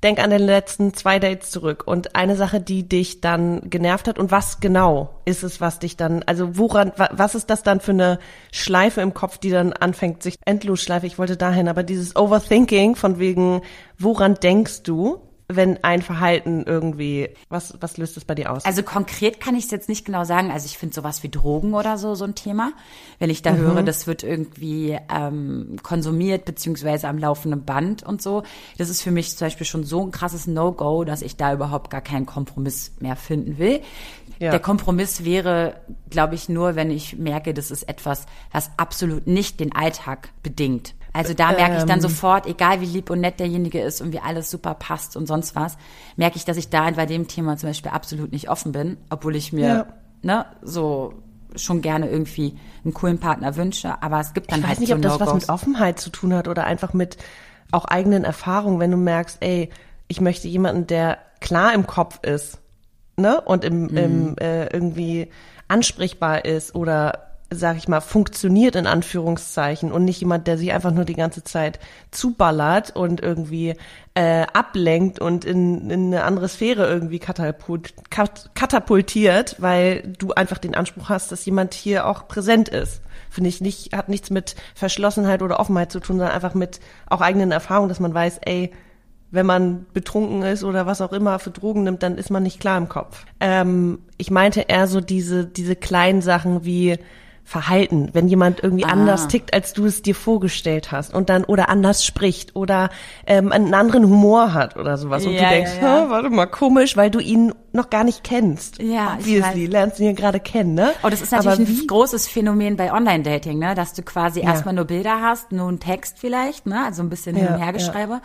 denk 0.03 0.19
an 0.19 0.29
den 0.29 0.41
letzten 0.41 0.93
zwei 0.93 1.19
Dates 1.19 1.51
zurück 1.51 1.83
und 1.85 2.15
eine 2.15 2.35
Sache, 2.35 2.61
die 2.61 2.87
dich 2.87 3.21
dann 3.21 3.69
genervt 3.69 4.07
hat 4.07 4.17
und 4.17 4.31
was 4.31 4.59
genau 4.59 5.21
ist 5.25 5.43
es, 5.43 5.59
was 5.59 5.79
dich 5.79 5.97
dann, 5.97 6.23
also 6.23 6.57
woran, 6.57 6.91
was 6.95 7.35
ist 7.35 7.49
das 7.49 7.63
dann 7.63 7.79
für 7.79 7.91
eine 7.91 8.19
Schleife 8.51 9.01
im 9.01 9.13
Kopf, 9.13 9.37
die 9.37 9.49
dann 9.49 9.73
anfängt, 9.73 10.23
sich 10.23 10.35
Endlosschleife, 10.45 11.05
ich 11.05 11.19
wollte 11.19 11.37
dahin, 11.37 11.67
aber 11.67 11.83
dieses 11.83 12.15
Overthinking 12.15 12.95
von 12.95 13.19
wegen, 13.19 13.61
woran 13.97 14.35
denkst 14.35 14.83
du? 14.83 15.21
Wenn 15.51 15.83
ein 15.83 16.03
Verhalten 16.03 16.63
irgendwie, 16.67 17.29
was, 17.49 17.75
was 17.81 17.97
löst 17.97 18.15
es 18.17 18.23
bei 18.23 18.35
dir 18.35 18.51
aus? 18.51 18.65
Also 18.65 18.83
konkret 18.83 19.41
kann 19.41 19.55
ich 19.55 19.65
es 19.65 19.71
jetzt 19.71 19.89
nicht 19.89 20.05
genau 20.05 20.23
sagen. 20.23 20.51
Also 20.51 20.67
ich 20.67 20.77
finde 20.77 20.93
sowas 20.93 21.23
wie 21.23 21.29
Drogen 21.29 21.73
oder 21.73 21.97
so 21.97 22.13
so 22.13 22.23
ein 22.23 22.35
Thema. 22.35 22.71
Wenn 23.17 23.31
ich 23.31 23.41
da 23.41 23.53
mhm. 23.53 23.57
höre, 23.57 23.83
das 23.83 24.05
wird 24.05 24.21
irgendwie 24.21 24.95
ähm, 25.11 25.77
konsumiert 25.81 26.45
beziehungsweise 26.45 27.07
am 27.07 27.17
laufenden 27.17 27.65
Band 27.65 28.03
und 28.03 28.21
so, 28.21 28.43
das 28.77 28.89
ist 28.89 29.01
für 29.01 29.09
mich 29.09 29.35
zum 29.35 29.47
Beispiel 29.47 29.65
schon 29.65 29.83
so 29.83 30.05
ein 30.05 30.11
krasses 30.11 30.45
No-Go, 30.45 31.03
dass 31.03 31.23
ich 31.23 31.35
da 31.35 31.51
überhaupt 31.51 31.89
gar 31.89 32.01
keinen 32.01 32.27
Kompromiss 32.27 32.91
mehr 32.99 33.15
finden 33.15 33.57
will. 33.57 33.81
Ja. 34.37 34.51
Der 34.51 34.59
Kompromiss 34.59 35.25
wäre, 35.25 35.81
glaube 36.11 36.35
ich, 36.35 36.47
nur, 36.47 36.75
wenn 36.75 36.91
ich 36.91 37.17
merke, 37.17 37.55
das 37.55 37.71
ist 37.71 37.89
etwas, 37.89 38.27
was 38.51 38.69
absolut 38.77 39.25
nicht 39.25 39.59
den 39.59 39.75
Alltag 39.75 40.29
bedingt. 40.43 40.93
Also 41.13 41.33
da 41.33 41.51
merke 41.51 41.77
ich 41.77 41.83
dann 41.83 41.97
ähm. 41.97 42.01
sofort, 42.01 42.45
egal 42.45 42.81
wie 42.81 42.85
lieb 42.85 43.09
und 43.09 43.21
nett 43.21 43.39
derjenige 43.39 43.81
ist 43.81 44.01
und 44.01 44.13
wie 44.13 44.19
alles 44.19 44.49
super 44.49 44.75
passt 44.75 45.17
und 45.17 45.25
sonst 45.27 45.55
was, 45.55 45.77
merke 46.15 46.37
ich, 46.37 46.45
dass 46.45 46.57
ich 46.57 46.69
da 46.69 46.89
bei 46.91 47.05
dem 47.05 47.27
Thema 47.27 47.57
zum 47.57 47.69
Beispiel 47.69 47.91
absolut 47.91 48.31
nicht 48.31 48.49
offen 48.49 48.71
bin, 48.71 48.97
obwohl 49.09 49.35
ich 49.35 49.51
mir 49.51 49.67
ja. 49.67 49.85
ne, 50.21 50.45
so 50.61 51.13
schon 51.55 51.81
gerne 51.81 52.09
irgendwie 52.09 52.57
einen 52.83 52.93
coolen 52.93 53.19
Partner 53.19 53.55
wünsche. 53.55 54.01
Aber 54.01 54.19
es 54.19 54.33
gibt 54.33 54.51
dann 54.51 54.59
ich 54.59 54.65
halt 54.65 54.73
weiß 54.73 54.79
nicht, 54.79 54.89
so 54.89 54.95
ob 54.95 55.01
das 55.01 55.19
was 55.19 55.33
mit 55.33 55.49
Offenheit 55.49 55.99
zu 55.99 56.09
tun 56.11 56.33
hat 56.33 56.47
oder 56.47 56.65
einfach 56.65 56.93
mit 56.93 57.17
auch 57.71 57.85
eigenen 57.85 58.23
Erfahrungen, 58.23 58.79
wenn 58.79 58.91
du 58.91 58.97
merkst, 58.97 59.37
ey, 59.41 59.69
ich 60.07 60.21
möchte 60.21 60.47
jemanden, 60.47 60.87
der 60.87 61.19
klar 61.39 61.73
im 61.73 61.87
Kopf 61.87 62.19
ist, 62.23 62.59
ne, 63.15 63.41
und 63.41 63.63
im, 63.63 63.83
mhm. 63.83 63.97
im 63.97 64.37
äh, 64.37 64.67
irgendwie 64.67 65.29
ansprechbar 65.67 66.45
ist 66.45 66.73
oder 66.75 67.28
sag 67.51 67.77
ich 67.77 67.87
mal, 67.87 68.01
funktioniert 68.01 68.75
in 68.75 68.85
Anführungszeichen 68.85 69.91
und 69.91 70.05
nicht 70.05 70.19
jemand, 70.19 70.45
der 70.45 70.57
sich 70.57 70.71
einfach 70.71 70.91
nur 70.91 71.05
die 71.05 71.15
ganze 71.15 71.43
Zeit 71.43 71.79
zuballert 72.11 72.95
und 72.95 73.21
irgendwie 73.21 73.75
äh, 74.13 74.45
ablenkt 74.53 75.19
und 75.19 75.45
in, 75.45 75.89
in 75.89 76.07
eine 76.07 76.23
andere 76.23 76.47
Sphäre 76.47 76.87
irgendwie 76.87 77.17
katapult, 77.17 77.95
katapultiert, 78.09 79.55
weil 79.59 80.13
du 80.19 80.31
einfach 80.33 80.59
den 80.59 80.75
Anspruch 80.75 81.09
hast, 81.09 81.31
dass 81.31 81.45
jemand 81.45 81.73
hier 81.73 82.05
auch 82.05 82.27
präsent 82.27 82.69
ist. 82.69 83.01
Finde 83.31 83.49
ich 83.49 83.61
nicht, 83.61 83.93
hat 83.95 84.09
nichts 84.09 84.29
mit 84.29 84.55
Verschlossenheit 84.75 85.41
oder 85.41 85.59
Offenheit 85.59 85.91
zu 85.91 85.99
tun, 85.99 86.17
sondern 86.17 86.35
einfach 86.35 86.53
mit 86.53 86.79
auch 87.07 87.21
eigenen 87.21 87.51
Erfahrungen, 87.51 87.89
dass 87.89 87.99
man 87.99 88.13
weiß, 88.13 88.39
ey, 88.45 88.71
wenn 89.31 89.45
man 89.45 89.85
betrunken 89.93 90.43
ist 90.43 90.63
oder 90.63 90.85
was 90.85 91.01
auch 91.01 91.13
immer 91.13 91.39
für 91.39 91.51
Drogen 91.51 91.83
nimmt, 91.83 92.03
dann 92.03 92.17
ist 92.17 92.31
man 92.31 92.43
nicht 92.43 92.59
klar 92.59 92.77
im 92.77 92.89
Kopf. 92.89 93.25
Ähm, 93.39 93.99
ich 94.17 94.31
meinte 94.31 94.61
eher 94.61 94.87
so 94.87 95.01
diese, 95.01 95.45
diese 95.45 95.75
kleinen 95.75 96.21
Sachen 96.21 96.65
wie 96.65 96.97
Verhalten, 97.49 98.09
wenn 98.13 98.27
jemand 98.27 98.61
irgendwie 98.61 98.85
ah. 98.85 98.89
anders 98.89 99.27
tickt, 99.27 99.55
als 99.55 99.73
du 99.73 99.87
es 99.87 100.03
dir 100.03 100.13
vorgestellt 100.13 100.91
hast 100.91 101.11
und 101.11 101.29
dann 101.29 101.43
oder 101.43 101.67
anders 101.67 102.05
spricht 102.05 102.55
oder 102.55 102.91
ähm, 103.25 103.51
einen 103.51 103.73
anderen 103.73 104.03
Humor 104.03 104.53
hat 104.53 104.77
oder 104.77 104.99
sowas 104.99 105.25
und 105.25 105.33
ja, 105.33 105.49
du 105.49 105.55
denkst, 105.55 105.71
ja, 105.81 106.03
ja. 106.03 106.09
warte 106.11 106.29
mal, 106.29 106.45
komisch, 106.45 106.95
weil 106.95 107.09
du 107.09 107.17
ihn 107.17 107.51
noch 107.71 107.89
gar 107.89 108.03
nicht 108.03 108.23
kennst. 108.23 108.79
Ja, 108.79 109.15
Obviously, 109.17 109.65
lernst 109.65 109.97
du 109.97 110.03
ihn 110.03 110.15
gerade 110.15 110.39
kennen, 110.39 110.75
ne? 110.75 110.91
Oh, 111.01 111.09
das 111.09 111.23
ist 111.23 111.31
natürlich 111.31 111.81
ein 111.81 111.87
großes 111.87 112.27
Phänomen 112.27 112.77
bei 112.77 112.93
Online-Dating, 112.93 113.57
ne, 113.57 113.73
dass 113.73 113.93
du 113.93 114.03
quasi 114.03 114.41
erstmal 114.41 114.75
nur 114.75 114.85
Bilder 114.85 115.19
hast, 115.19 115.51
nur 115.51 115.69
einen 115.69 115.79
Text 115.79 116.19
vielleicht, 116.19 116.67
ne, 116.67 116.85
also 116.85 117.01
ein 117.01 117.09
bisschen 117.09 117.35
hin 117.35 117.47
und 117.47 117.57
her 117.57 117.73
geschreibe 117.73 118.21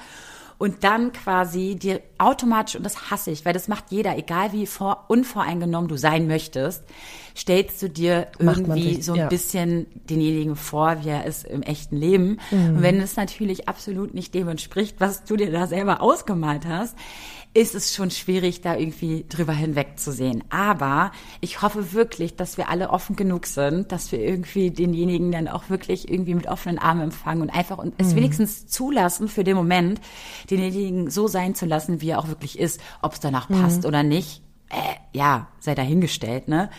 und 0.58 0.84
dann 0.84 1.12
quasi 1.12 1.76
dir 1.76 2.00
automatisch, 2.18 2.76
und 2.76 2.84
das 2.84 3.10
hasse 3.10 3.30
ich, 3.30 3.44
weil 3.44 3.52
das 3.52 3.68
macht 3.68 3.84
jeder, 3.90 4.16
egal 4.16 4.52
wie 4.52 4.66
vor, 4.66 5.04
unvoreingenommen 5.08 5.88
du 5.88 5.96
sein 5.96 6.26
möchtest, 6.26 6.84
stellst 7.36 7.82
du 7.82 7.90
dir 7.90 8.28
irgendwie 8.38 8.94
sich, 8.94 9.04
so 9.04 9.12
ein 9.12 9.18
ja. 9.18 9.28
bisschen 9.28 9.86
denjenigen 10.08 10.56
vor, 10.56 11.04
wie 11.04 11.08
er 11.08 11.24
ist 11.26 11.44
im 11.44 11.62
echten 11.62 11.96
Leben. 11.96 12.38
Mhm. 12.50 12.76
Und 12.76 12.82
wenn 12.82 13.00
es 13.00 13.16
natürlich 13.16 13.68
absolut 13.68 14.14
nicht 14.14 14.34
dem 14.34 14.48
entspricht, 14.48 14.96
was 15.00 15.24
du 15.24 15.36
dir 15.36 15.50
da 15.50 15.66
selber 15.66 16.00
ausgemalt 16.00 16.66
hast, 16.66 16.96
ist 17.54 17.76
es 17.76 17.94
schon 17.94 18.10
schwierig, 18.10 18.60
da 18.62 18.76
irgendwie 18.76 19.24
drüber 19.28 19.52
hinwegzusehen. 19.52 20.42
Aber 20.50 21.12
ich 21.40 21.62
hoffe 21.62 21.92
wirklich, 21.92 22.34
dass 22.34 22.56
wir 22.56 22.68
alle 22.68 22.90
offen 22.90 23.14
genug 23.14 23.46
sind, 23.46 23.92
dass 23.92 24.10
wir 24.10 24.18
irgendwie 24.18 24.72
denjenigen 24.72 25.30
dann 25.30 25.46
auch 25.46 25.70
wirklich 25.70 26.10
irgendwie 26.10 26.34
mit 26.34 26.48
offenen 26.48 26.78
Armen 26.78 27.02
empfangen 27.02 27.42
und 27.42 27.50
einfach 27.50 27.78
und 27.78 27.94
es 27.98 28.08
mhm. 28.08 28.16
wenigstens 28.16 28.66
zulassen 28.66 29.28
für 29.28 29.44
den 29.44 29.56
Moment, 29.56 30.00
denjenigen 30.50 31.10
so 31.10 31.28
sein 31.28 31.54
zu 31.54 31.64
lassen, 31.64 32.00
wie 32.00 32.10
er 32.10 32.18
auch 32.18 32.28
wirklich 32.28 32.58
ist. 32.58 32.80
Ob 33.02 33.12
es 33.12 33.20
danach 33.20 33.48
mhm. 33.48 33.62
passt 33.62 33.86
oder 33.86 34.02
nicht, 34.02 34.42
äh, 34.70 35.16
ja, 35.16 35.46
sei 35.60 35.76
dahingestellt, 35.76 36.48
ne? 36.48 36.70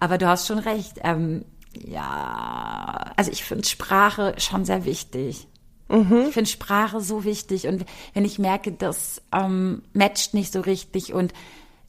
Aber 0.00 0.18
du 0.18 0.26
hast 0.26 0.48
schon 0.48 0.58
recht. 0.58 0.98
Ähm, 1.04 1.44
ja, 1.78 3.12
also 3.16 3.30
ich 3.30 3.44
finde 3.44 3.66
Sprache 3.66 4.34
schon 4.38 4.64
sehr 4.64 4.84
wichtig. 4.84 5.46
Mhm. 5.88 6.24
Ich 6.28 6.34
finde 6.34 6.50
Sprache 6.50 7.00
so 7.00 7.24
wichtig 7.24 7.66
und 7.66 7.84
wenn 8.14 8.24
ich 8.24 8.38
merke, 8.38 8.72
das 8.72 9.22
ähm, 9.32 9.82
matcht 9.92 10.34
nicht 10.34 10.52
so 10.52 10.60
richtig 10.60 11.12
und 11.12 11.32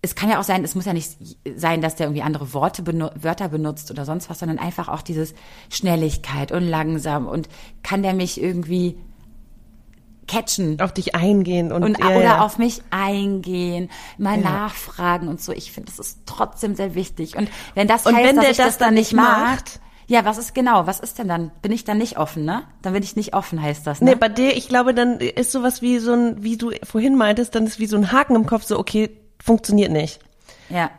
es 0.01 0.13
kann 0.13 0.29
ja 0.29 0.39
auch 0.39 0.43
sein, 0.43 0.63
es 0.63 0.75
muss 0.75 0.85
ja 0.85 0.93
nicht 0.93 1.17
sein, 1.55 1.81
dass 1.81 1.95
der 1.95 2.07
irgendwie 2.07 2.21
andere 2.21 2.53
Worte 2.53 2.83
benu 2.83 3.09
Wörter 3.15 3.49
benutzt 3.49 3.89
oder 3.89 4.05
sonst 4.05 4.29
was, 4.29 4.39
sondern 4.39 4.59
einfach 4.59 4.87
auch 4.87 5.01
dieses 5.01 5.33
Schnelligkeit 5.69 6.51
und 6.51 6.63
langsam 6.63 7.27
und 7.27 7.49
kann 7.81 8.03
der 8.03 8.13
mich 8.13 8.39
irgendwie 8.39 8.97
catchen. 10.27 10.79
Auf 10.81 10.93
dich 10.93 11.15
eingehen 11.15 11.71
und, 11.71 11.83
und 11.83 11.99
ja, 11.99 12.07
oder 12.09 12.23
ja. 12.23 12.45
auf 12.45 12.57
mich 12.57 12.81
eingehen, 12.89 13.89
mal 14.17 14.39
ja. 14.39 14.49
nachfragen 14.49 15.27
und 15.27 15.41
so. 15.41 15.51
Ich 15.51 15.71
finde, 15.71 15.91
das 15.91 15.99
ist 15.99 16.19
trotzdem 16.25 16.75
sehr 16.75 16.95
wichtig. 16.95 17.35
Und 17.35 17.49
wenn 17.73 17.87
das 17.87 18.05
und 18.05 18.15
heißt, 18.15 18.25
wenn 18.25 18.35
dass 18.35 18.43
der 18.43 18.51
ich 18.51 18.57
das, 18.57 18.65
das 18.67 18.77
dann 18.77 18.93
nicht 18.93 19.13
macht, 19.13 19.79
ja, 20.07 20.25
was 20.25 20.37
ist 20.37 20.53
genau? 20.53 20.87
Was 20.87 20.99
ist 20.99 21.17
denn 21.19 21.27
dann? 21.27 21.51
Bin 21.61 21.71
ich 21.71 21.83
dann 21.83 21.97
nicht 21.97 22.17
offen, 22.17 22.45
ne? 22.45 22.63
Dann 22.81 22.93
bin 22.93 23.03
ich 23.03 23.15
nicht 23.15 23.33
offen, 23.33 23.61
heißt 23.61 23.87
das, 23.87 24.01
ne? 24.01 24.11
Nee, 24.11 24.15
bei 24.15 24.29
dir, 24.29 24.55
ich 24.55 24.67
glaube, 24.67 24.93
dann 24.93 25.19
ist 25.19 25.51
sowas 25.51 25.81
wie 25.81 25.99
so 25.99 26.13
ein, 26.13 26.43
wie 26.43 26.57
du 26.57 26.71
vorhin 26.83 27.15
meintest, 27.15 27.55
dann 27.55 27.65
ist 27.65 27.79
wie 27.79 27.87
so 27.87 27.97
ein 27.97 28.11
Haken 28.11 28.35
im 28.35 28.45
Kopf, 28.45 28.63
so, 28.63 28.77
okay, 28.77 29.09
funktioniert 29.43 29.91
nicht. 29.91 30.19
Ja. 30.69 30.91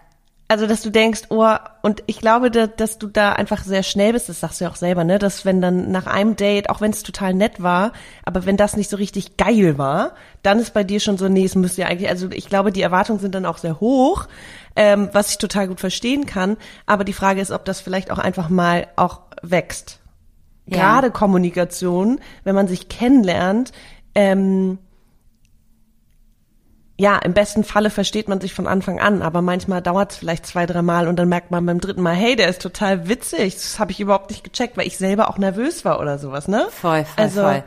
Also, 0.48 0.68
dass 0.68 0.82
du 0.82 0.90
denkst, 0.90 1.22
oh, 1.30 1.56
und 1.82 2.04
ich 2.06 2.20
glaube, 2.20 2.52
dass, 2.52 2.70
dass 2.76 2.98
du 2.98 3.08
da 3.08 3.32
einfach 3.32 3.64
sehr 3.64 3.82
schnell 3.82 4.12
bist, 4.12 4.28
das 4.28 4.38
sagst 4.38 4.60
du 4.60 4.64
ja 4.64 4.70
auch 4.70 4.76
selber, 4.76 5.02
ne, 5.02 5.18
dass 5.18 5.44
wenn 5.44 5.60
dann 5.60 5.90
nach 5.90 6.06
einem 6.06 6.36
Date, 6.36 6.70
auch 6.70 6.80
wenn 6.80 6.92
es 6.92 7.02
total 7.02 7.34
nett 7.34 7.60
war, 7.60 7.92
aber 8.24 8.46
wenn 8.46 8.56
das 8.56 8.76
nicht 8.76 8.88
so 8.88 8.96
richtig 8.96 9.36
geil 9.36 9.76
war, 9.76 10.12
dann 10.42 10.60
ist 10.60 10.72
bei 10.72 10.84
dir 10.84 11.00
schon 11.00 11.18
so, 11.18 11.28
nee, 11.28 11.44
es 11.44 11.56
müsste 11.56 11.80
ja 11.80 11.88
eigentlich, 11.88 12.08
also 12.08 12.30
ich 12.30 12.48
glaube, 12.48 12.70
die 12.70 12.82
Erwartungen 12.82 13.18
sind 13.18 13.34
dann 13.34 13.44
auch 13.44 13.58
sehr 13.58 13.80
hoch, 13.80 14.28
ähm, 14.76 15.08
was 15.12 15.30
ich 15.30 15.38
total 15.38 15.66
gut 15.66 15.80
verstehen 15.80 16.26
kann, 16.26 16.56
aber 16.86 17.02
die 17.02 17.12
Frage 17.12 17.40
ist, 17.40 17.50
ob 17.50 17.64
das 17.64 17.80
vielleicht 17.80 18.12
auch 18.12 18.18
einfach 18.18 18.48
mal 18.48 18.86
auch 18.94 19.22
wächst. 19.42 19.98
Ja. 20.66 20.78
Gerade 20.78 21.10
Kommunikation, 21.10 22.20
wenn 22.44 22.54
man 22.54 22.68
sich 22.68 22.88
kennenlernt, 22.88 23.72
ähm, 24.14 24.78
ja, 26.98 27.18
im 27.18 27.34
besten 27.34 27.62
Falle 27.62 27.90
versteht 27.90 28.26
man 28.28 28.40
sich 28.40 28.54
von 28.54 28.66
Anfang 28.66 29.00
an, 29.00 29.20
aber 29.20 29.42
manchmal 29.42 29.82
dauert 29.82 30.12
es 30.12 30.16
vielleicht 30.16 30.46
zwei, 30.46 30.64
drei 30.64 30.80
Mal 30.80 31.08
und 31.08 31.16
dann 31.16 31.28
merkt 31.28 31.50
man 31.50 31.66
beim 31.66 31.80
dritten 31.80 32.00
Mal, 32.00 32.14
hey, 32.14 32.36
der 32.36 32.48
ist 32.48 32.62
total 32.62 33.08
witzig. 33.08 33.54
Das 33.54 33.78
habe 33.78 33.92
ich 33.92 34.00
überhaupt 34.00 34.30
nicht 34.30 34.44
gecheckt, 34.44 34.78
weil 34.78 34.86
ich 34.86 34.96
selber 34.96 35.28
auch 35.28 35.36
nervös 35.36 35.84
war 35.84 36.00
oder 36.00 36.18
sowas, 36.18 36.48
ne? 36.48 36.66
Voll, 36.70 37.04
voll, 37.04 37.24
also, 37.24 37.42
voll. 37.42 37.64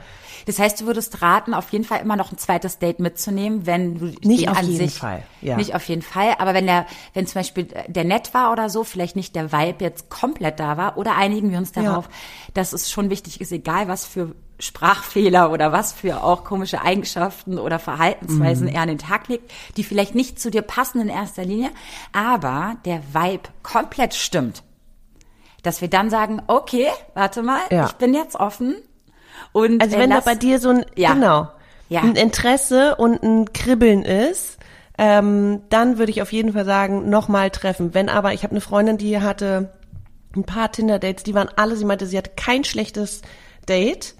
Das 0.49 0.57
heißt, 0.57 0.81
du 0.81 0.87
würdest 0.87 1.21
raten, 1.21 1.53
auf 1.53 1.69
jeden 1.69 1.83
Fall 1.83 2.01
immer 2.01 2.15
noch 2.15 2.31
ein 2.31 2.39
zweites 2.39 2.79
Date 2.79 2.99
mitzunehmen, 2.99 3.67
wenn 3.67 3.99
du 3.99 4.05
nicht 4.27 4.49
auf 4.49 4.59
jeden 4.63 4.77
sich, 4.77 4.97
Fall, 4.97 5.21
ja. 5.41 5.55
nicht 5.55 5.75
auf 5.75 5.87
jeden 5.87 6.01
Fall, 6.01 6.33
aber 6.39 6.55
wenn 6.55 6.65
der, 6.65 6.87
wenn 7.13 7.27
zum 7.27 7.35
Beispiel 7.35 7.67
der 7.87 8.03
nett 8.03 8.33
war 8.33 8.51
oder 8.51 8.67
so, 8.67 8.83
vielleicht 8.83 9.15
nicht 9.15 9.35
der 9.35 9.51
Vibe 9.51 9.83
jetzt 9.83 10.09
komplett 10.09 10.59
da 10.59 10.75
war, 10.75 10.97
oder 10.97 11.15
einigen 11.15 11.51
wir 11.51 11.59
uns 11.59 11.71
darauf, 11.71 12.05
ja. 12.05 12.11
dass 12.55 12.73
es 12.73 12.89
schon 12.89 13.11
wichtig 13.11 13.41
ist, 13.41 13.51
egal 13.51 13.87
was 13.89 14.05
für 14.05 14.33
Sprachfehler 14.57 15.51
oder 15.51 15.71
was 15.71 15.93
für 15.93 16.23
auch 16.23 16.45
komische 16.45 16.81
Eigenschaften 16.81 17.59
oder 17.59 17.77
Verhaltensweisen 17.77 18.69
mhm. 18.69 18.73
er 18.73 18.81
an 18.81 18.87
den 18.87 18.97
Tag 18.97 19.27
legt, 19.27 19.51
die 19.77 19.83
vielleicht 19.83 20.15
nicht 20.15 20.39
zu 20.39 20.49
dir 20.49 20.63
passen 20.63 20.99
in 20.99 21.09
erster 21.09 21.45
Linie, 21.45 21.69
aber 22.11 22.77
der 22.85 23.03
Vibe 23.13 23.49
komplett 23.61 24.15
stimmt. 24.15 24.63
Dass 25.61 25.81
wir 25.81 25.89
dann 25.89 26.09
sagen, 26.09 26.41
okay, 26.47 26.87
warte 27.13 27.43
mal, 27.43 27.61
ja. 27.69 27.85
ich 27.85 27.93
bin 27.93 28.15
jetzt 28.15 28.35
offen, 28.35 28.77
und 29.51 29.81
also 29.81 29.97
wenn 29.97 30.09
da 30.09 30.19
bei 30.19 30.35
dir 30.35 30.59
so 30.59 30.69
ein 30.69 30.85
ja. 30.95 31.13
genau 31.13 31.49
ja. 31.89 32.01
ein 32.01 32.15
Interesse 32.15 32.95
und 32.95 33.21
ein 33.23 33.51
Kribbeln 33.51 34.03
ist, 34.03 34.57
ähm, 34.97 35.61
dann 35.69 35.97
würde 35.97 36.11
ich 36.11 36.21
auf 36.21 36.31
jeden 36.31 36.53
Fall 36.53 36.65
sagen, 36.65 37.09
nochmal 37.09 37.49
treffen. 37.49 37.93
Wenn 37.93 38.09
aber, 38.09 38.33
ich 38.33 38.43
habe 38.43 38.51
eine 38.51 38.61
Freundin, 38.61 38.97
die 38.97 39.19
hatte 39.19 39.73
ein 40.35 40.43
paar 40.43 40.71
Tinder-Dates, 40.71 41.23
die 41.23 41.33
waren 41.33 41.49
alle, 41.55 41.75
sie 41.75 41.85
meinte, 41.85 42.05
sie 42.05 42.17
hatte 42.17 42.31
kein 42.35 42.63
schlechtes 42.63 43.21
Date. 43.67 44.15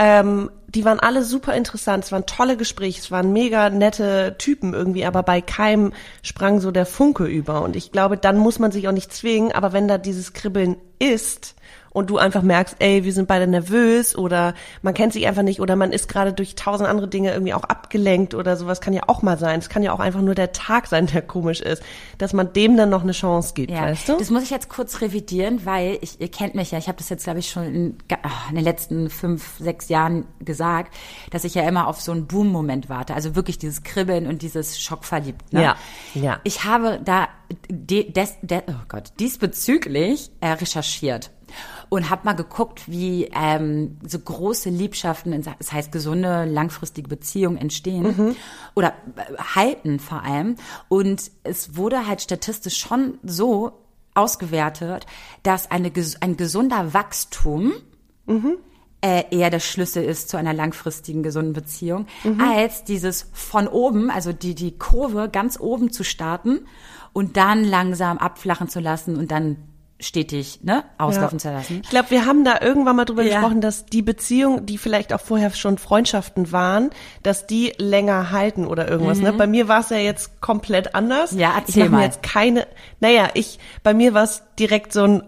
Ähm, 0.00 0.50
die 0.68 0.84
waren 0.84 1.00
alle 1.00 1.24
super 1.24 1.54
interessant, 1.54 2.04
es 2.04 2.12
waren 2.12 2.26
tolle 2.26 2.56
Gespräche, 2.56 3.00
es 3.00 3.10
waren 3.10 3.32
mega 3.32 3.68
nette 3.68 4.36
Typen 4.38 4.74
irgendwie, 4.74 5.04
aber 5.04 5.24
bei 5.24 5.40
keinem 5.40 5.92
sprang 6.22 6.60
so 6.60 6.70
der 6.70 6.86
Funke 6.86 7.24
über. 7.24 7.62
Und 7.62 7.74
ich 7.74 7.90
glaube, 7.90 8.16
dann 8.16 8.38
muss 8.38 8.60
man 8.60 8.70
sich 8.70 8.86
auch 8.86 8.92
nicht 8.92 9.12
zwingen, 9.12 9.50
aber 9.50 9.72
wenn 9.72 9.88
da 9.88 9.98
dieses 9.98 10.34
Kribbeln 10.34 10.76
ist, 11.00 11.56
und 11.98 12.10
du 12.10 12.16
einfach 12.16 12.42
merkst, 12.42 12.76
ey, 12.78 13.04
wir 13.04 13.12
sind 13.12 13.26
beide 13.26 13.48
nervös 13.48 14.16
oder 14.16 14.54
man 14.82 14.94
kennt 14.94 15.12
sich 15.12 15.26
einfach 15.26 15.42
nicht 15.42 15.60
oder 15.60 15.74
man 15.74 15.90
ist 15.90 16.08
gerade 16.08 16.32
durch 16.32 16.54
tausend 16.54 16.88
andere 16.88 17.08
Dinge 17.08 17.32
irgendwie 17.32 17.54
auch 17.54 17.64
abgelenkt 17.64 18.34
oder 18.34 18.56
sowas 18.56 18.80
kann 18.80 18.92
ja 18.92 19.02
auch 19.08 19.22
mal 19.22 19.36
sein. 19.36 19.58
Es 19.58 19.68
kann 19.68 19.82
ja 19.82 19.92
auch 19.92 19.98
einfach 19.98 20.20
nur 20.20 20.36
der 20.36 20.52
Tag 20.52 20.86
sein, 20.86 21.06
der 21.06 21.22
komisch 21.22 21.60
ist, 21.60 21.82
dass 22.16 22.32
man 22.32 22.52
dem 22.52 22.76
dann 22.76 22.88
noch 22.88 23.02
eine 23.02 23.12
Chance 23.12 23.52
gibt, 23.54 23.72
ja, 23.72 23.82
weißt 23.82 24.10
du? 24.10 24.16
Das 24.16 24.30
muss 24.30 24.44
ich 24.44 24.50
jetzt 24.50 24.68
kurz 24.68 25.00
revidieren, 25.00 25.66
weil 25.66 25.98
ich, 26.00 26.20
ihr 26.20 26.30
kennt 26.30 26.54
mich 26.54 26.70
ja, 26.70 26.78
ich 26.78 26.86
habe 26.86 26.98
das 26.98 27.08
jetzt 27.08 27.24
glaube 27.24 27.40
ich 27.40 27.50
schon 27.50 27.64
in, 27.64 27.74
in, 27.74 28.54
den 28.54 28.64
letzten 28.64 29.10
fünf, 29.10 29.58
sechs 29.58 29.88
Jahren 29.88 30.24
gesagt, 30.38 30.94
dass 31.32 31.42
ich 31.42 31.54
ja 31.54 31.66
immer 31.68 31.88
auf 31.88 32.00
so 32.00 32.12
einen 32.12 32.28
Boom-Moment 32.28 32.88
warte, 32.88 33.14
also 33.14 33.34
wirklich 33.34 33.58
dieses 33.58 33.82
Kribbeln 33.82 34.28
und 34.28 34.42
dieses 34.42 34.80
Schockverliebt. 34.80 35.52
Ne? 35.52 35.64
Ja, 35.64 35.76
ja. 36.14 36.38
Ich 36.44 36.64
habe 36.64 37.00
da 37.04 37.26
de, 37.68 38.12
des, 38.12 38.36
de, 38.42 38.62
oh 38.68 38.84
Gott, 38.88 39.12
diesbezüglich 39.18 40.30
äh, 40.40 40.50
recherchiert 40.50 41.30
und 41.88 42.10
habe 42.10 42.22
mal 42.24 42.34
geguckt, 42.34 42.90
wie 42.90 43.30
ähm, 43.34 43.98
so 44.06 44.18
große 44.18 44.70
Liebschaften, 44.70 45.42
das 45.58 45.72
heißt 45.72 45.92
gesunde, 45.92 46.44
langfristige 46.44 47.08
Beziehungen 47.08 47.56
entstehen 47.56 48.14
mhm. 48.16 48.36
oder 48.74 48.94
äh, 49.16 49.36
halten 49.54 49.98
vor 49.98 50.22
allem. 50.22 50.56
Und 50.88 51.30
es 51.44 51.76
wurde 51.76 52.06
halt 52.06 52.20
statistisch 52.20 52.76
schon 52.76 53.18
so 53.22 53.72
ausgewertet, 54.14 55.06
dass 55.42 55.70
eine, 55.70 55.92
ein 56.20 56.36
gesunder 56.36 56.92
Wachstum 56.92 57.72
mhm. 58.26 58.58
äh, 59.00 59.24
eher 59.30 59.50
der 59.50 59.60
Schlüssel 59.60 60.04
ist 60.04 60.28
zu 60.28 60.36
einer 60.36 60.52
langfristigen 60.52 61.22
gesunden 61.22 61.52
Beziehung, 61.52 62.06
mhm. 62.24 62.40
als 62.40 62.84
dieses 62.84 63.30
von 63.32 63.68
oben, 63.68 64.10
also 64.10 64.32
die, 64.32 64.54
die 64.54 64.76
Kurve 64.76 65.28
ganz 65.30 65.58
oben 65.58 65.92
zu 65.92 66.04
starten 66.04 66.66
und 67.12 67.36
dann 67.36 67.64
langsam 67.64 68.18
abflachen 68.18 68.68
zu 68.68 68.80
lassen 68.80 69.16
und 69.16 69.30
dann 69.30 69.56
stetig 70.00 70.60
ne, 70.62 70.84
auslaufen 70.96 71.38
ja. 71.38 71.42
zu 71.42 71.50
lassen. 71.50 71.80
Ich 71.82 71.90
glaube, 71.90 72.10
wir 72.10 72.24
haben 72.24 72.44
da 72.44 72.60
irgendwann 72.60 72.96
mal 72.96 73.04
drüber 73.04 73.22
ja. 73.22 73.34
gesprochen, 73.34 73.60
dass 73.60 73.86
die 73.86 74.02
Beziehung, 74.02 74.64
die 74.64 74.78
vielleicht 74.78 75.12
auch 75.12 75.20
vorher 75.20 75.50
schon 75.50 75.76
Freundschaften 75.76 76.52
waren, 76.52 76.90
dass 77.22 77.46
die 77.46 77.72
länger 77.78 78.30
halten 78.30 78.66
oder 78.66 78.88
irgendwas. 78.88 79.18
Ne? 79.18 79.32
Mhm. 79.32 79.36
Ne? 79.36 79.38
Bei 79.38 79.46
mir 79.46 79.68
war 79.68 79.80
es 79.80 79.90
ja 79.90 79.98
jetzt 79.98 80.40
komplett 80.40 80.94
anders. 80.94 81.32
Ja, 81.32 81.54
erzähl 81.56 81.84
ich 81.84 81.90
mal. 81.90 81.98
mir 81.98 82.04
jetzt 82.04 82.22
keine. 82.22 82.66
Naja, 83.00 83.28
ich 83.34 83.58
bei 83.82 83.92
mir 83.92 84.14
war 84.14 84.24
es 84.24 84.42
direkt 84.58 84.92
so 84.92 85.02
ein 85.02 85.22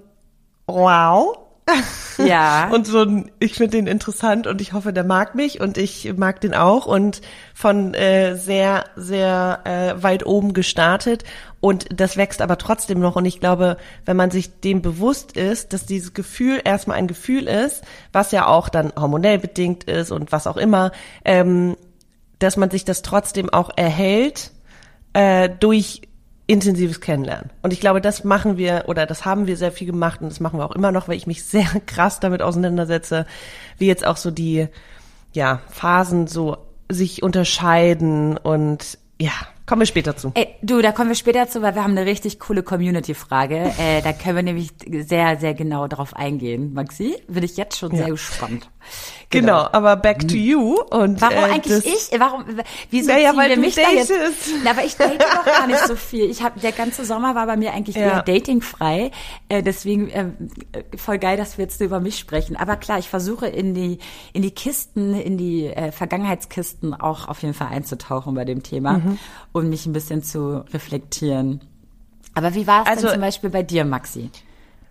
wow. 0.66 1.36
Ja. 2.18 2.68
und 2.68 2.86
so 2.86 3.00
ein, 3.00 3.30
ich 3.38 3.54
finde 3.54 3.78
den 3.78 3.86
interessant 3.86 4.46
und 4.46 4.60
ich 4.60 4.74
hoffe, 4.74 4.92
der 4.92 5.04
mag 5.04 5.34
mich 5.34 5.60
und 5.60 5.78
ich 5.78 6.12
mag 6.16 6.40
den 6.40 6.54
auch. 6.54 6.86
Und 6.86 7.22
von 7.54 7.94
äh, 7.94 8.36
sehr, 8.36 8.84
sehr 8.96 9.60
äh, 9.64 10.02
weit 10.02 10.26
oben 10.26 10.52
gestartet. 10.52 11.24
Und 11.60 11.86
das 11.92 12.16
wächst 12.16 12.42
aber 12.42 12.58
trotzdem 12.58 13.00
noch. 13.00 13.16
Und 13.16 13.24
ich 13.24 13.40
glaube, 13.40 13.76
wenn 14.04 14.16
man 14.16 14.30
sich 14.30 14.60
dem 14.60 14.82
bewusst 14.82 15.36
ist, 15.36 15.72
dass 15.72 15.86
dieses 15.86 16.14
Gefühl 16.14 16.60
erstmal 16.64 16.98
ein 16.98 17.08
Gefühl 17.08 17.46
ist, 17.46 17.82
was 18.12 18.32
ja 18.32 18.46
auch 18.46 18.68
dann 18.68 18.92
hormonell 18.98 19.38
bedingt 19.38 19.84
ist 19.84 20.10
und 20.10 20.32
was 20.32 20.46
auch 20.46 20.56
immer, 20.56 20.92
ähm, 21.24 21.76
dass 22.38 22.56
man 22.56 22.70
sich 22.70 22.84
das 22.84 23.02
trotzdem 23.02 23.50
auch 23.50 23.70
erhält 23.76 24.52
äh, 25.12 25.48
durch 25.48 26.02
intensives 26.50 27.00
Kennenlernen. 27.00 27.50
Und 27.62 27.72
ich 27.72 27.78
glaube, 27.78 28.00
das 28.00 28.24
machen 28.24 28.56
wir 28.56 28.84
oder 28.88 29.06
das 29.06 29.24
haben 29.24 29.46
wir 29.46 29.56
sehr 29.56 29.70
viel 29.70 29.86
gemacht 29.86 30.20
und 30.20 30.28
das 30.28 30.40
machen 30.40 30.58
wir 30.58 30.66
auch 30.66 30.74
immer 30.74 30.90
noch, 30.90 31.06
weil 31.06 31.16
ich 31.16 31.28
mich 31.28 31.44
sehr 31.44 31.66
krass 31.86 32.18
damit 32.18 32.42
auseinandersetze, 32.42 33.24
wie 33.78 33.86
jetzt 33.86 34.04
auch 34.04 34.16
so 34.16 34.32
die 34.32 34.66
ja, 35.32 35.60
Phasen 35.70 36.26
so 36.26 36.56
sich 36.88 37.22
unterscheiden 37.22 38.36
und 38.36 38.98
ja, 39.20 39.32
Kommen 39.70 39.82
wir 39.82 39.86
später 39.86 40.16
zu. 40.16 40.32
Ey, 40.34 40.48
du, 40.62 40.82
da 40.82 40.90
kommen 40.90 41.10
wir 41.10 41.14
später 41.14 41.48
zu, 41.48 41.62
weil 41.62 41.76
wir 41.76 41.84
haben 41.84 41.96
eine 41.96 42.04
richtig 42.04 42.40
coole 42.40 42.64
Community-Frage. 42.64 43.72
Äh, 43.78 44.02
da 44.02 44.12
können 44.12 44.34
wir 44.34 44.42
nämlich 44.42 44.70
sehr, 45.06 45.38
sehr 45.38 45.54
genau 45.54 45.86
drauf 45.86 46.16
eingehen. 46.16 46.74
Maxi, 46.74 47.14
bin 47.28 47.44
ich 47.44 47.56
jetzt 47.56 47.78
schon 47.78 47.92
ja. 47.92 47.98
sehr 47.98 48.10
gespannt. 48.10 48.68
Genau. 49.30 49.58
genau. 49.58 49.68
aber 49.72 49.96
back 49.96 50.26
to 50.26 50.34
you. 50.34 50.76
Und, 50.90 51.20
warum 51.20 51.36
äh, 51.36 51.52
eigentlich 51.52 51.86
ich? 51.86 52.18
Warum? 52.18 52.44
Wieso 52.90 53.12
naja, 53.12 53.36
weil 53.36 53.50
wir 53.50 53.58
mich 53.58 53.76
da 53.76 53.90
jetzt? 53.94 54.12
Na, 54.64 54.70
aber 54.70 54.84
ich 54.84 54.96
date 54.96 55.20
doch 55.20 55.44
gar 55.44 55.66
nicht 55.66 55.86
so 55.86 55.94
viel. 55.94 56.28
Ich 56.28 56.42
habe 56.42 56.58
der 56.58 56.72
ganze 56.72 57.04
Sommer 57.04 57.34
war 57.34 57.46
bei 57.46 57.56
mir 57.56 57.72
eigentlich 57.72 57.96
ja. 57.96 58.02
eher 58.02 58.22
datingfrei. 58.22 59.12
Äh, 59.48 59.62
deswegen 59.62 60.10
äh, 60.10 60.26
voll 60.96 61.18
geil, 61.18 61.36
dass 61.36 61.58
wir 61.58 61.64
jetzt 61.64 61.80
über 61.80 62.00
mich 62.00 62.18
sprechen. 62.18 62.56
Aber 62.56 62.76
klar, 62.76 62.98
ich 62.98 63.08
versuche 63.08 63.46
in 63.46 63.74
die 63.74 63.98
in 64.32 64.42
die 64.42 64.50
Kisten, 64.50 65.14
in 65.14 65.38
die 65.38 65.66
äh, 65.66 65.92
Vergangenheitskisten 65.92 66.94
auch 66.94 67.28
auf 67.28 67.42
jeden 67.42 67.54
Fall 67.54 67.68
einzutauchen 67.68 68.34
bei 68.34 68.44
dem 68.44 68.62
Thema 68.62 68.94
mhm. 68.94 69.18
und 69.52 69.68
mich 69.68 69.86
ein 69.86 69.92
bisschen 69.92 70.22
zu 70.22 70.64
reflektieren. 70.72 71.60
Aber 72.34 72.54
wie 72.54 72.66
war 72.66 72.82
es 72.82 72.88
also, 72.88 73.02
denn 73.02 73.14
zum 73.14 73.20
Beispiel 73.20 73.50
bei 73.50 73.62
dir, 73.62 73.84
Maxi? 73.84 74.30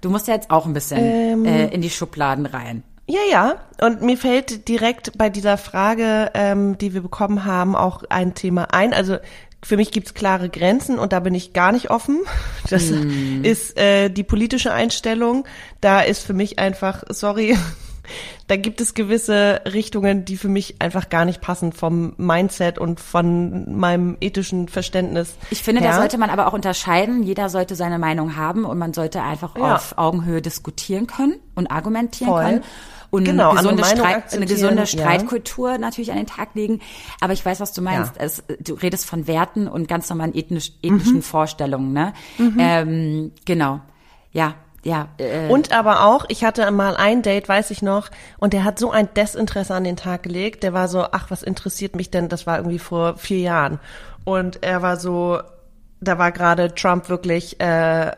Du 0.02 0.10
musst 0.10 0.28
ja 0.28 0.34
jetzt 0.34 0.50
auch 0.50 0.66
ein 0.66 0.74
bisschen 0.74 1.00
ähm, 1.00 1.46
äh, 1.46 1.68
in 1.68 1.82
die 1.82 1.90
Schubladen 1.90 2.46
rein. 2.46 2.84
Ja, 3.10 3.22
ja. 3.30 3.56
Und 3.82 4.04
mir 4.04 4.18
fällt 4.18 4.68
direkt 4.68 5.18
bei 5.18 5.30
dieser 5.30 5.58
Frage, 5.58 6.30
ähm, 6.36 6.78
die 6.78 6.94
wir 6.94 7.02
bekommen 7.02 7.44
haben, 7.44 7.76
auch 7.76 8.04
ein 8.10 8.36
Thema 8.36 8.72
ein. 8.72 8.94
Also 8.94 9.18
für 9.64 9.78
mich 9.78 9.92
gibt's 9.92 10.14
klare 10.14 10.48
Grenzen 10.48 11.00
und 11.00 11.12
da 11.12 11.20
bin 11.20 11.34
ich 11.34 11.54
gar 11.54 11.72
nicht 11.72 11.90
offen. 11.90 12.20
Das 12.70 12.92
mm. 12.92 13.44
ist 13.44 13.80
äh, 13.80 14.10
die 14.10 14.24
politische 14.24 14.72
Einstellung. 14.72 15.46
Da 15.82 16.02
ist 16.02 16.24
für 16.24 16.34
mich 16.34 16.60
einfach, 16.60 17.04
sorry, 17.10 17.58
da 18.48 18.58
gibt 18.58 18.80
es 18.80 18.94
gewisse 18.94 19.62
Richtungen, 19.66 20.24
die 20.24 20.38
für 20.38 20.50
mich 20.50 20.76
einfach 20.80 21.10
gar 21.10 21.26
nicht 21.26 21.42
passen 21.42 21.74
vom 21.74 22.14
Mindset 22.18 22.78
und 22.78 23.00
von 23.00 23.76
meinem 23.76 24.18
ethischen 24.22 24.68
Verständnis. 24.68 25.34
Ich 25.50 25.64
finde, 25.64 25.82
her. 25.82 25.94
da 25.94 25.98
sollte 25.98 26.20
man 26.20 26.30
aber 26.30 26.46
auch 26.46 26.54
unterscheiden. 26.54 27.24
Jeder 27.24 27.50
sollte 27.50 27.76
seine 27.76 27.98
Meinung 27.98 28.36
haben 28.36 28.66
und 28.66 28.78
man 28.78 28.94
sollte 28.94 29.24
einfach 29.24 29.58
ja. 29.58 29.76
auf 29.76 29.98
Augenhöhe 29.98 30.44
diskutieren 30.44 31.08
können 31.08 31.40
und 31.56 31.72
argumentieren 31.72 32.32
Voll. 32.32 32.44
können 32.44 32.64
und 33.12 33.24
genau, 33.24 33.52
eine, 33.52 33.62
gesunde 33.62 33.86
Streit, 33.86 34.34
eine 34.34 34.46
gesunde 34.46 34.86
Streitkultur 34.86 35.72
ja. 35.72 35.78
natürlich 35.78 36.12
an 36.12 36.18
den 36.18 36.28
Tag 36.28 36.50
legen. 36.54 36.82
Aber 37.22 37.34
ich 37.34 37.44
weiß, 37.44 37.60
was 37.60 37.74
du 37.74 37.82
meinst. 37.82 38.16
Ja. 38.16 38.24
Es, 38.24 38.44
du 38.60 38.76
redest 38.76 39.06
von 39.06 39.28
Werten 39.28 39.68
und 39.68 39.88
ganz 39.88 40.10
normalen 40.10 40.36
ethnisch, 40.36 40.74
ethnischen 40.84 41.18
mhm. 41.18 41.24
Vorstellungen. 41.24 41.94
Ne? 41.94 42.14
Mhm. 42.38 42.58
Ähm, 42.60 43.32
genau. 43.46 43.82
Ja, 44.32 44.56
ja. 44.84 45.10
Äh, 45.18 45.48
und 45.50 45.72
aber 45.72 46.06
auch, 46.06 46.26
ich 46.30 46.44
hatte 46.44 46.70
mal 46.72 46.96
ein 46.96 47.22
Date, 47.22 47.50
weiß 47.50 47.72
ich 47.72 47.82
noch, 47.82 48.10
und 48.38 48.54
der 48.54 48.64
hat 48.64 48.80
so 48.80 48.92
ein 48.92 49.14
Desinteresse 49.14 49.74
an 49.74 49.84
den 49.84 49.98
Tag 49.98 50.24
gelegt. 50.24 50.64
Der 50.64 50.74
war 50.74 50.88
so, 50.88 51.04
ach, 51.12 51.32
was 51.32 51.44
interessiert 51.44 51.96
mich 51.96 52.12
denn? 52.12 52.30
Das 52.30 52.46
war 52.48 52.58
irgendwie 52.58 52.80
vor 52.80 53.18
vier 53.18 53.40
Jahren. 53.40 53.80
Und 54.24 54.64
er 54.64 54.82
war 54.82 54.98
so, 54.98 55.40
da 56.00 56.18
war 56.18 56.32
gerade 56.32 56.74
Trump 56.76 57.10
wirklich 57.10 57.60
äh, 57.60 58.12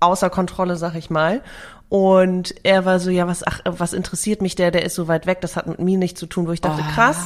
außer 0.00 0.30
Kontrolle, 0.30 0.76
sag 0.76 0.94
ich 0.94 1.10
mal. 1.10 1.42
Und 1.88 2.54
er 2.64 2.84
war 2.84 2.98
so, 2.98 3.10
ja, 3.10 3.26
was, 3.26 3.46
ach, 3.46 3.60
was 3.64 3.92
interessiert 3.92 4.42
mich 4.42 4.56
der, 4.56 4.70
der 4.70 4.84
ist 4.84 4.94
so 4.94 5.06
weit 5.06 5.26
weg, 5.26 5.40
das 5.40 5.56
hat 5.56 5.66
mit 5.66 5.78
mir 5.78 5.98
nichts 5.98 6.18
zu 6.18 6.26
tun, 6.26 6.46
wo 6.46 6.52
ich 6.52 6.60
dachte, 6.60 6.82
oh. 6.84 6.94
krass, 6.94 7.18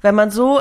wenn 0.00 0.14
man 0.14 0.30
so 0.30 0.60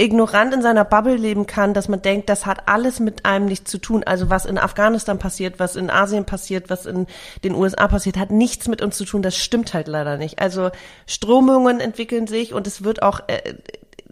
ignorant 0.00 0.54
in 0.54 0.62
seiner 0.62 0.84
Bubble 0.84 1.16
leben 1.16 1.46
kann, 1.46 1.74
dass 1.74 1.88
man 1.88 2.00
denkt, 2.00 2.30
das 2.30 2.46
hat 2.46 2.68
alles 2.68 3.00
mit 3.00 3.26
einem 3.26 3.44
nichts 3.44 3.70
zu 3.70 3.78
tun. 3.78 4.02
Also 4.02 4.30
was 4.30 4.46
in 4.46 4.56
Afghanistan 4.56 5.18
passiert, 5.18 5.58
was 5.58 5.76
in 5.76 5.90
Asien 5.90 6.24
passiert, 6.24 6.70
was 6.70 6.86
in 6.86 7.06
den 7.44 7.54
USA 7.54 7.86
passiert, 7.86 8.16
hat 8.16 8.30
nichts 8.30 8.66
mit 8.66 8.80
uns 8.80 8.96
zu 8.96 9.04
tun. 9.04 9.20
Das 9.20 9.36
stimmt 9.36 9.74
halt 9.74 9.88
leider 9.88 10.16
nicht. 10.16 10.38
Also 10.38 10.70
Strömungen 11.06 11.80
entwickeln 11.80 12.26
sich 12.26 12.54
und 12.54 12.66
es 12.66 12.82
wird 12.82 13.02
auch, 13.02 13.20
äh, 13.26 13.54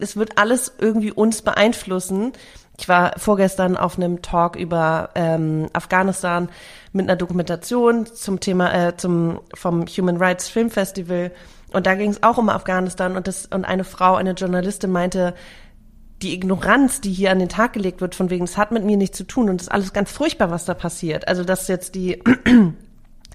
es 0.00 0.16
wird 0.16 0.38
alles 0.38 0.72
irgendwie 0.78 1.12
uns 1.12 1.42
beeinflussen. 1.42 2.32
Ich 2.78 2.88
war 2.88 3.12
vorgestern 3.18 3.76
auf 3.76 3.96
einem 3.96 4.22
Talk 4.22 4.56
über 4.56 5.10
ähm, 5.14 5.68
Afghanistan 5.72 6.48
mit 6.92 7.06
einer 7.06 7.16
Dokumentation 7.16 8.06
zum 8.06 8.40
Thema 8.40 8.72
äh, 8.72 8.96
zum 8.96 9.40
vom 9.54 9.86
Human 9.86 10.16
Rights 10.16 10.48
Film 10.48 10.70
Festival 10.70 11.32
und 11.72 11.86
da 11.86 11.94
ging 11.94 12.10
es 12.10 12.22
auch 12.22 12.38
um 12.38 12.48
Afghanistan 12.48 13.16
und 13.16 13.26
das 13.26 13.46
und 13.46 13.64
eine 13.64 13.84
Frau, 13.84 14.14
eine 14.14 14.32
Journalistin 14.32 14.90
meinte, 14.90 15.34
die 16.22 16.34
Ignoranz, 16.34 17.00
die 17.00 17.12
hier 17.12 17.30
an 17.30 17.38
den 17.38 17.48
Tag 17.48 17.72
gelegt 17.72 18.00
wird, 18.00 18.14
von 18.14 18.30
wegen, 18.30 18.44
es 18.44 18.56
hat 18.56 18.72
mit 18.72 18.84
mir 18.84 18.96
nichts 18.96 19.16
zu 19.16 19.24
tun 19.24 19.48
und 19.48 19.60
es 19.60 19.68
ist 19.68 19.72
alles 19.72 19.92
ganz 19.92 20.10
furchtbar, 20.10 20.50
was 20.50 20.64
da 20.64 20.74
passiert. 20.74 21.28
Also 21.28 21.44
dass 21.44 21.68
jetzt 21.68 21.94
die 21.94 22.22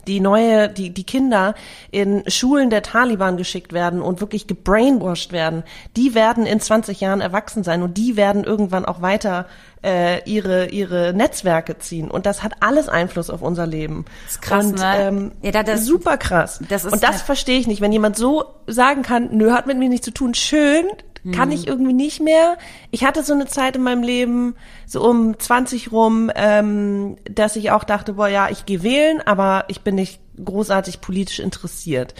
die 0.07 0.19
neue, 0.19 0.69
die, 0.69 0.89
die 0.89 1.03
Kinder 1.03 1.55
in 1.91 2.23
Schulen 2.27 2.69
der 2.69 2.83
Taliban 2.83 3.37
geschickt 3.37 3.73
werden 3.73 4.01
und 4.01 4.21
wirklich 4.21 4.47
gebrainwashed 4.47 5.31
werden, 5.31 5.63
die 5.95 6.15
werden 6.15 6.45
in 6.45 6.59
20 6.59 7.01
Jahren 7.01 7.21
erwachsen 7.21 7.63
sein 7.63 7.81
und 7.83 7.97
die 7.97 8.15
werden 8.15 8.43
irgendwann 8.43 8.85
auch 8.85 9.01
weiter 9.01 9.47
äh, 9.83 10.27
ihre, 10.29 10.67
ihre 10.69 11.13
Netzwerke 11.13 11.77
ziehen. 11.77 12.09
Und 12.09 12.25
das 12.25 12.43
hat 12.43 12.53
alles 12.61 12.89
Einfluss 12.89 13.29
auf 13.29 13.41
unser 13.41 13.67
Leben. 13.67 14.05
Das 14.25 14.33
ist 14.33 14.41
krass, 14.41 14.65
und, 14.65 14.79
ne? 14.79 14.95
Ähm, 14.99 15.31
ja, 15.41 15.63
das, 15.63 15.85
super 15.85 16.17
krass. 16.17 16.59
Das 16.69 16.85
ist 16.85 16.93
und 16.93 17.03
das 17.03 17.21
verstehe 17.21 17.59
ich 17.59 17.67
nicht. 17.67 17.81
Wenn 17.81 17.91
jemand 17.91 18.15
so 18.15 18.45
sagen 18.67 19.01
kann, 19.01 19.29
nö, 19.31 19.51
hat 19.51 19.67
mit 19.67 19.77
mir 19.77 19.89
nichts 19.89 20.05
zu 20.05 20.11
tun, 20.11 20.33
schön, 20.33 20.85
kann 21.31 21.51
ich 21.51 21.67
irgendwie 21.67 21.93
nicht 21.93 22.19
mehr. 22.19 22.57
Ich 22.91 23.05
hatte 23.05 23.23
so 23.23 23.33
eine 23.33 23.45
Zeit 23.47 23.75
in 23.77 23.83
meinem 23.83 24.03
Leben, 24.03 24.55
so 24.85 25.01
um 25.07 25.39
20 25.39 25.91
rum, 25.91 26.29
ähm, 26.35 27.17
dass 27.29 27.55
ich 27.55 27.71
auch 27.71 27.85
dachte, 27.85 28.13
boah, 28.13 28.27
ja, 28.27 28.49
ich 28.49 28.65
gehe 28.65 28.83
wählen, 28.83 29.21
aber 29.21 29.65
ich 29.69 29.81
bin 29.81 29.95
nicht 29.95 30.19
großartig 30.43 30.99
politisch 30.99 31.39
interessiert. 31.39 32.13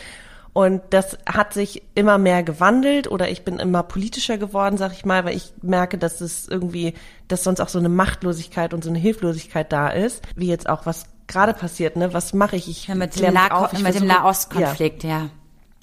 Und 0.53 0.81
das 0.91 1.17
hat 1.25 1.53
sich 1.53 1.81
immer 1.95 2.19
mehr 2.19 2.43
gewandelt 2.43 3.09
oder 3.09 3.29
ich 3.29 3.43
bin 3.43 3.57
immer 3.57 3.81
politischer 3.81 4.37
geworden, 4.37 4.77
sag 4.77 4.93
ich 4.93 5.03
mal, 5.03 5.25
weil 5.25 5.35
ich 5.35 5.51
merke, 5.63 5.97
dass 5.97 6.21
es 6.21 6.47
irgendwie, 6.47 6.93
dass 7.27 7.43
sonst 7.43 7.59
auch 7.59 7.69
so 7.69 7.79
eine 7.79 7.89
Machtlosigkeit 7.89 8.73
und 8.73 8.83
so 8.83 8.91
eine 8.91 8.99
Hilflosigkeit 8.99 9.71
da 9.73 9.89
ist, 9.89 10.21
wie 10.35 10.47
jetzt 10.47 10.69
auch 10.69 10.85
was 10.85 11.07
gerade 11.25 11.53
passiert, 11.53 11.95
ne? 11.95 12.13
Was 12.13 12.33
mache 12.33 12.55
ich? 12.55 12.69
Ich 12.69 12.87
ja, 12.87 12.93
mit 12.93 13.19
dem, 13.19 13.33
La 13.33 13.69
mit 13.81 13.95
dem 13.95 14.05
Nahostkonflikt, 14.05 15.03
ja. 15.03 15.09
ja. 15.09 15.29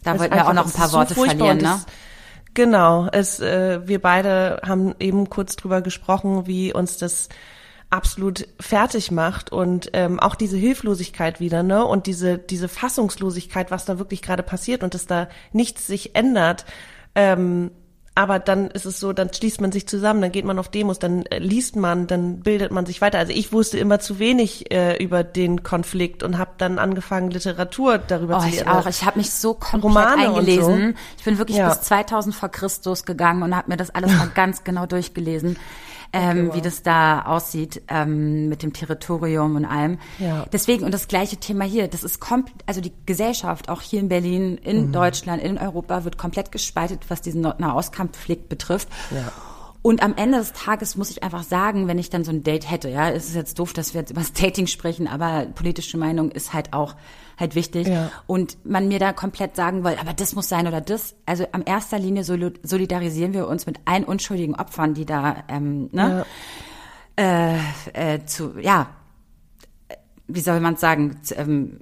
Da 0.05 0.19
wollten 0.19 0.35
wir 0.35 0.47
auch 0.47 0.53
noch 0.53 0.67
ein 0.67 0.73
paar 0.73 0.93
Worte 0.93 1.15
so 1.15 1.25
verlieren, 1.25 1.59
ne? 1.59 1.81
Genau, 2.55 3.09
es, 3.13 3.41
äh, 3.41 3.87
wir 3.87 4.01
beide 4.01 4.61
haben 4.67 4.95
eben 4.99 5.31
kurz 5.31 5.57
drüber 5.57 5.83
gesprochen, 5.83 6.47
wie 6.47 6.73
uns 6.73 6.99
das 6.99 7.29
absolut 7.91 8.47
fertig 8.61 9.11
macht 9.11 9.53
und 9.53 9.91
ähm, 9.93 10.21
auch 10.21 10.35
diese 10.37 10.57
Hilflosigkeit 10.57 11.41
wieder, 11.41 11.63
ne? 11.63 11.85
Und 11.85 12.07
diese 12.07 12.39
diese 12.39 12.69
Fassungslosigkeit, 12.69 13.71
was 13.71 13.85
da 13.85 13.99
wirklich 13.99 14.23
gerade 14.23 14.45
passiert 14.45 14.83
und 14.83 14.95
dass 14.95 15.07
da 15.07 15.29
nichts 15.53 15.87
sich 15.87 16.15
ändert. 16.15 16.65
Ähm, 17.17 17.73
aber 18.21 18.39
dann 18.39 18.67
ist 18.69 18.85
es 18.85 19.01
so, 19.01 19.15
dann 19.15 19.33
schließt 19.33 19.63
man 19.63 19.73
sich 19.73 19.89
zusammen, 19.89 20.21
dann 20.21 20.31
geht 20.31 20.45
man 20.45 20.59
auf 20.59 20.69
Demos, 20.69 20.99
dann 20.99 21.25
äh, 21.25 21.39
liest 21.39 21.75
man, 21.75 22.07
dann 22.07 22.41
bildet 22.41 22.71
man 22.71 22.85
sich 22.85 23.01
weiter. 23.01 23.19
Also 23.19 23.33
ich 23.33 23.51
wusste 23.51 23.79
immer 23.79 23.99
zu 23.99 24.19
wenig 24.19 24.71
äh, 24.71 25.03
über 25.03 25.25
den 25.25 25.63
Konflikt 25.63 26.23
und 26.23 26.37
habe 26.37 26.51
dann 26.59 26.79
angefangen, 26.79 27.31
Literatur 27.31 27.97
darüber 27.97 28.37
oh, 28.37 28.41
zu 28.41 28.49
lesen. 28.49 28.65
Ich 28.67 28.69
auch. 28.69 28.87
Ich 28.87 29.07
habe 29.07 29.17
mich 29.17 29.31
so 29.31 29.55
komplett 29.55 29.85
Romane 29.85 30.29
eingelesen. 30.29 30.89
So. 30.89 31.01
Ich 31.17 31.25
bin 31.25 31.39
wirklich 31.39 31.57
ja. 31.57 31.71
bis 31.71 31.81
2000 31.81 32.35
vor 32.35 32.51
Christus 32.51 33.07
gegangen 33.07 33.43
und 33.43 33.57
habe 33.57 33.71
mir 33.71 33.79
das 33.79 33.89
alles 33.89 34.13
mal 34.19 34.29
ganz 34.35 34.65
genau 34.65 34.85
durchgelesen 34.85 35.57
ähm, 36.13 36.49
okay, 36.49 36.57
wie 36.57 36.63
das 36.63 36.83
da 36.83 37.23
aussieht 37.23 37.83
ähm, 37.89 38.49
mit 38.49 38.63
dem 38.63 38.73
Territorium 38.73 39.57
und 39.57 39.65
allem. 39.65 39.99
Ja. 40.19 40.47
Deswegen, 40.53 40.85
und 40.85 40.93
das 40.93 41.09
gleiche 41.09 41.37
Thema 41.37 41.65
hier, 41.65 41.89
das 41.89 42.05
ist 42.05 42.21
komplett, 42.21 42.57
also 42.67 42.81
die 42.81 42.93
Gesellschaft, 43.07 43.69
auch 43.69 43.81
hier 43.81 44.01
in 44.01 44.09
Berlin, 44.09 44.59
in 44.59 44.89
mhm. 44.89 44.93
Deutschland, 44.93 45.43
in 45.43 45.59
Europa, 45.59 46.05
wird 46.05 46.19
komplett 46.19 46.53
gespaltet, 46.53 47.05
was 47.09 47.23
diesen 47.23 47.43
Nahostkonflikt 47.43 48.49
betrifft. 48.49 48.89
Ja. 49.11 49.33
Und 49.83 50.03
am 50.03 50.15
Ende 50.17 50.39
des 50.39 50.53
Tages 50.53 50.97
muss 50.97 51.11
ich 51.11 51.23
einfach 51.23 51.43
sagen, 51.43 51.89
wenn 51.89 51.99
ich 51.99 52.11
dann 52.11 52.23
so 52.23 52.31
ein 52.31 52.43
Date 52.43 52.71
hätte, 52.71 52.91
ja, 52.91 53.09
es 53.11 53.29
ist 53.29 53.35
jetzt 53.35 53.59
doof, 53.59 53.73
dass 53.73 53.95
wir 53.95 54.03
jetzt 54.03 54.11
über 54.11 54.21
das 54.21 54.35
Dating 54.35 54.67
sprechen, 54.67 55.09
aber 55.09 55.47
politische 55.55 55.97
Meinung 55.97 56.31
ist 56.31 56.53
halt 56.53 56.75
auch 56.75 56.97
halt 57.41 57.55
wichtig. 57.55 57.89
Ja. 57.89 58.11
Und 58.27 58.59
man 58.65 58.89
mir 58.89 58.99
da 58.99 59.13
komplett 59.13 59.57
sagen 59.57 59.83
will, 59.85 59.97
aber 60.01 60.13
das 60.13 60.35
muss 60.35 60.49
sein 60.49 60.67
oder 60.67 60.81
das. 60.81 61.15
Also 61.27 61.47
am 61.53 61.63
erster 61.65 61.99
Linie 61.99 62.25
solidarisieren 62.25 63.33
wir 63.33 63.49
uns 63.49 63.67
mit 63.67 63.81
allen 63.87 64.05
unschuldigen 64.05 64.55
Opfern, 64.55 64.95
die 64.95 65.07
da, 65.07 65.45
ähm, 65.49 65.89
ne, 65.93 66.25
ja. 67.19 67.57
Äh, 67.93 68.15
äh, 68.15 68.25
zu, 68.25 68.59
ja, 68.61 68.89
wie 70.27 70.41
soll 70.41 70.61
man 70.61 70.77
sagen, 70.77 71.19
zu, 71.23 71.35
ähm, 71.35 71.81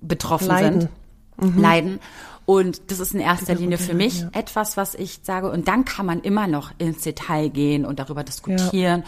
betroffen 0.00 0.48
Leiden. 0.48 0.80
sind, 0.80 1.54
mhm. 1.54 1.60
leiden. 1.60 2.00
Und 2.44 2.90
das 2.90 3.00
ist 3.00 3.14
in 3.14 3.20
erster 3.20 3.54
Linie 3.54 3.78
für 3.78 3.94
mich 3.94 4.20
ja. 4.20 4.30
etwas, 4.32 4.76
was 4.76 4.94
ich 4.94 5.20
sage. 5.22 5.50
Und 5.50 5.68
dann 5.68 5.84
kann 5.84 6.06
man 6.06 6.20
immer 6.20 6.46
noch 6.46 6.72
ins 6.78 7.02
Detail 7.02 7.48
gehen 7.48 7.84
und 7.84 7.98
darüber 7.98 8.24
diskutieren 8.24 9.00
ja. 9.02 9.06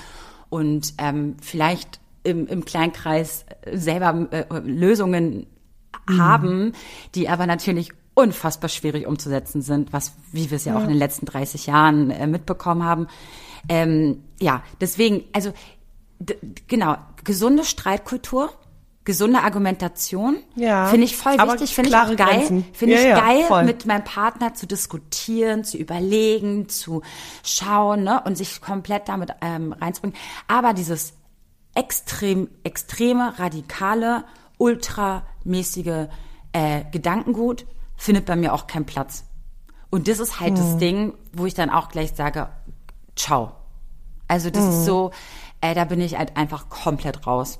und 0.51 0.95
ähm, 0.99 1.37
vielleicht 1.41 2.00
im, 2.23 2.47
im 2.47 2.65
Kleinkreis 2.65 3.45
selber 3.73 4.29
äh, 4.31 4.45
Lösungen 4.65 5.47
mhm. 6.09 6.21
haben, 6.21 6.73
die 7.15 7.29
aber 7.29 7.47
natürlich 7.47 7.93
unfassbar 8.15 8.69
schwierig 8.69 9.07
umzusetzen 9.07 9.63
sind, 9.63 9.93
was, 9.93 10.15
wie 10.33 10.51
wir 10.51 10.57
es 10.57 10.65
ja, 10.65 10.73
ja, 10.73 10.79
auch 10.79 10.83
in 10.83 10.91
den 10.91 10.99
letzten 10.99 11.27
30 11.27 11.67
Jahren 11.67 12.11
äh, 12.11 12.27
mitbekommen 12.27 12.85
haben. 12.85 13.07
Ähm, 13.69 14.25
ja, 14.41 14.63
deswegen, 14.81 15.25
also 15.33 15.53
genau, 16.67 16.97
gesunde 17.25 17.65
Streitkultur 17.65 18.51
gesunde 19.05 19.41
Argumentation. 19.41 20.39
Ja. 20.57 20.87
Finde 20.87 21.07
ich 21.07 21.17
voll 21.17 21.33
wichtig, 21.33 21.75
finde 21.75 21.91
ich 21.91 21.97
auch 21.97 22.15
geil. 22.15 22.65
Finde 22.73 22.95
ja, 22.95 23.01
ich 23.01 23.25
geil, 23.25 23.45
voll. 23.49 23.65
mit 23.65 23.87
meinem 23.87 24.05
Partner 24.05 24.55
zu 24.55 24.67
diskutieren, 24.67 25.65
zu 25.65 25.79
überlegen, 25.79 26.69
zu 26.69 27.03
schauen, 27.43 28.05
ne, 28.05 28.23
und 28.25 28.37
sich 28.37 28.61
komplett 28.61 29.09
damit 29.09 29.31
ähm, 29.41 29.73
reinzubringen. 29.73 30.17
Aber 30.47 30.75
dieses 30.75 31.15
extrem, 31.75 32.49
extreme, 32.65 33.39
radikale, 33.39 34.25
ultramäßige 34.59 36.09
äh, 36.53 36.85
Gedankengut 36.91 37.67
findet 37.97 38.27
bei 38.27 38.37
mir 38.37 38.53
auch 38.53 38.67
keinen 38.67 38.87
Platz. 38.87 39.25
Und 39.91 40.09
das 40.09 40.19
ist 40.21 40.41
halt 40.41 40.57
hm. 40.57 40.57
das 40.57 40.77
Ding, 40.79 41.15
wo 41.33 41.47
ich 41.47 41.55
dann 41.55 41.71
auch 41.71 41.89
gleich 41.89 42.13
sage, 42.15 42.49
ciao. 43.17 43.53
Also 44.29 44.51
das 44.51 44.63
hm. 44.63 44.71
ist 44.71 44.85
so, 44.85 45.11
äh, 45.61 45.75
da 45.75 45.85
bin 45.85 46.01
ich 46.01 46.17
halt 46.17 46.37
einfach 46.37 46.69
komplett 46.69 47.27
raus. 47.27 47.59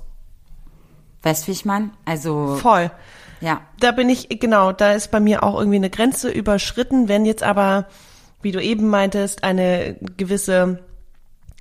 Weißt 1.23 1.43
du, 1.43 1.47
wie 1.47 1.51
ich 1.51 1.65
meine? 1.65 1.91
Also. 2.05 2.55
Voll. 2.55 2.91
Ja. 3.41 3.61
Da 3.79 3.91
bin 3.91 4.09
ich, 4.09 4.29
genau, 4.39 4.71
da 4.71 4.93
ist 4.93 5.11
bei 5.11 5.19
mir 5.19 5.43
auch 5.43 5.57
irgendwie 5.57 5.77
eine 5.77 5.89
Grenze 5.89 6.29
überschritten. 6.29 7.07
Wenn 7.07 7.25
jetzt 7.25 7.43
aber, 7.43 7.87
wie 8.41 8.51
du 8.51 8.61
eben 8.61 8.87
meintest, 8.87 9.43
eine 9.43 9.97
gewisse 10.17 10.79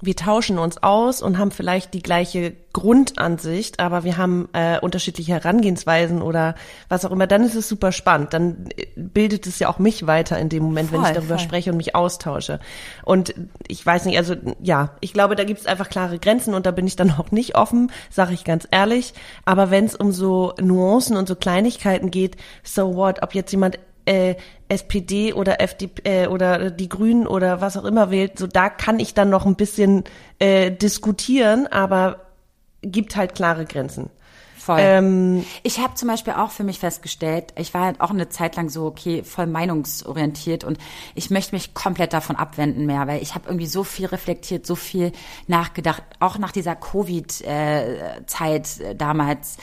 wir 0.03 0.17
tauschen 0.17 0.59
uns 0.59 0.83
aus 0.83 1.23
und 1.23 1.39
haben 1.39 1.51
vielleicht 1.51 1.93
die 1.95 2.03
gleiche 2.03 2.55
Grundansicht, 2.73 3.81
aber 3.81 4.05
wir 4.05 4.17
haben 4.17 4.49
äh, 4.53 4.79
unterschiedliche 4.79 5.33
Herangehensweisen 5.33 6.23
oder 6.23 6.55
was 6.89 7.05
auch 7.05 7.11
immer, 7.11 7.27
dann 7.27 7.43
ist 7.43 7.57
es 7.57 7.69
super 7.69 7.91
spannend. 7.91 8.33
Dann 8.33 8.69
äh, 8.77 8.87
bildet 8.97 9.47
es 9.47 9.59
ja 9.59 9.69
auch 9.69 9.79
mich 9.79 10.07
weiter 10.07 10.39
in 10.39 10.49
dem 10.49 10.63
Moment, 10.63 10.91
voll, 10.91 11.01
wenn 11.01 11.07
ich 11.07 11.15
darüber 11.15 11.37
voll. 11.37 11.45
spreche 11.45 11.71
und 11.71 11.77
mich 11.77 11.95
austausche. 11.95 12.61
Und 13.05 13.35
ich 13.67 13.85
weiß 13.85 14.05
nicht, 14.05 14.17
also 14.17 14.37
ja, 14.63 14.91
ich 15.01 15.13
glaube, 15.13 15.37
da 15.37 15.45
gibt 15.45 15.61
es 15.61 15.67
einfach 15.67 15.89
klare 15.89 16.19
Grenzen 16.19 16.55
und 16.55 16.65
da 16.65 16.71
bin 16.71 16.87
ich 16.87 16.97
dann 16.97 17.11
auch 17.19 17.31
nicht 17.31 17.57
offen, 17.57 17.91
sage 18.09 18.35
ich 18.35 18.45
ganz 18.45 18.67
ehrlich. 18.71 19.15
Aber 19.45 19.71
wenn 19.71 19.85
es 19.85 19.97
um 19.97 20.13
so 20.13 20.55
Nuancen 20.61 21.17
und 21.17 21.29
so 21.29 21.35
Kleinigkeiten 21.35 22.11
geht, 22.11 22.37
so 22.63 22.95
what, 22.95 23.23
ob 23.23 23.35
jetzt 23.35 23.51
jemand 23.51 23.79
äh, 24.11 24.35
SPD 24.68 25.33
oder 25.33 25.61
FDP 25.61 26.03
äh, 26.05 26.27
oder 26.27 26.70
die 26.70 26.88
Grünen 26.88 27.27
oder 27.27 27.61
was 27.61 27.77
auch 27.77 27.85
immer 27.85 28.11
wählt, 28.11 28.38
so 28.38 28.46
da 28.49 28.68
kann 28.68 28.99
ich 28.99 29.14
dann 29.14 29.31
noch 29.31 29.46
ein 29.46 29.55
bisschen 29.55 30.05
äh, 30.40 30.73
diskutieren, 30.73 31.68
aber 31.68 32.27
gibt 32.83 33.14
halt 33.14 33.35
klare 33.35 33.66
Grenzen. 33.66 34.11
Voll. 34.71 34.79
Ähm, 34.81 35.45
ich 35.65 35.81
habe 35.81 35.95
zum 35.95 36.07
Beispiel 36.07 36.35
auch 36.35 36.53
für 36.53 36.63
mich 36.63 36.79
festgestellt, 36.79 37.53
ich 37.57 37.75
war 37.75 37.87
halt 37.87 38.01
auch 38.01 38.11
eine 38.11 38.29
Zeit 38.29 38.55
lang 38.55 38.69
so, 38.69 38.87
okay, 38.87 39.25
voll 39.25 39.49
meinungsorientiert 39.49 40.63
und 40.63 40.79
ich 41.17 41.29
möchte 41.31 41.57
mich 41.57 41.75
komplett 41.75 42.13
davon 42.13 42.37
abwenden 42.37 42.87
mehr, 42.87 43.09
weil 43.09 43.21
ich 43.21 43.35
habe 43.35 43.49
irgendwie 43.49 43.67
so 43.67 43.83
viel 43.83 44.07
reflektiert, 44.07 44.67
so 44.67 44.77
viel 44.77 45.11
nachgedacht, 45.49 46.05
auch 46.21 46.39
nach 46.39 46.53
dieser 46.53 46.77
Covid-Zeit 46.77 48.69
damals, 48.97 49.57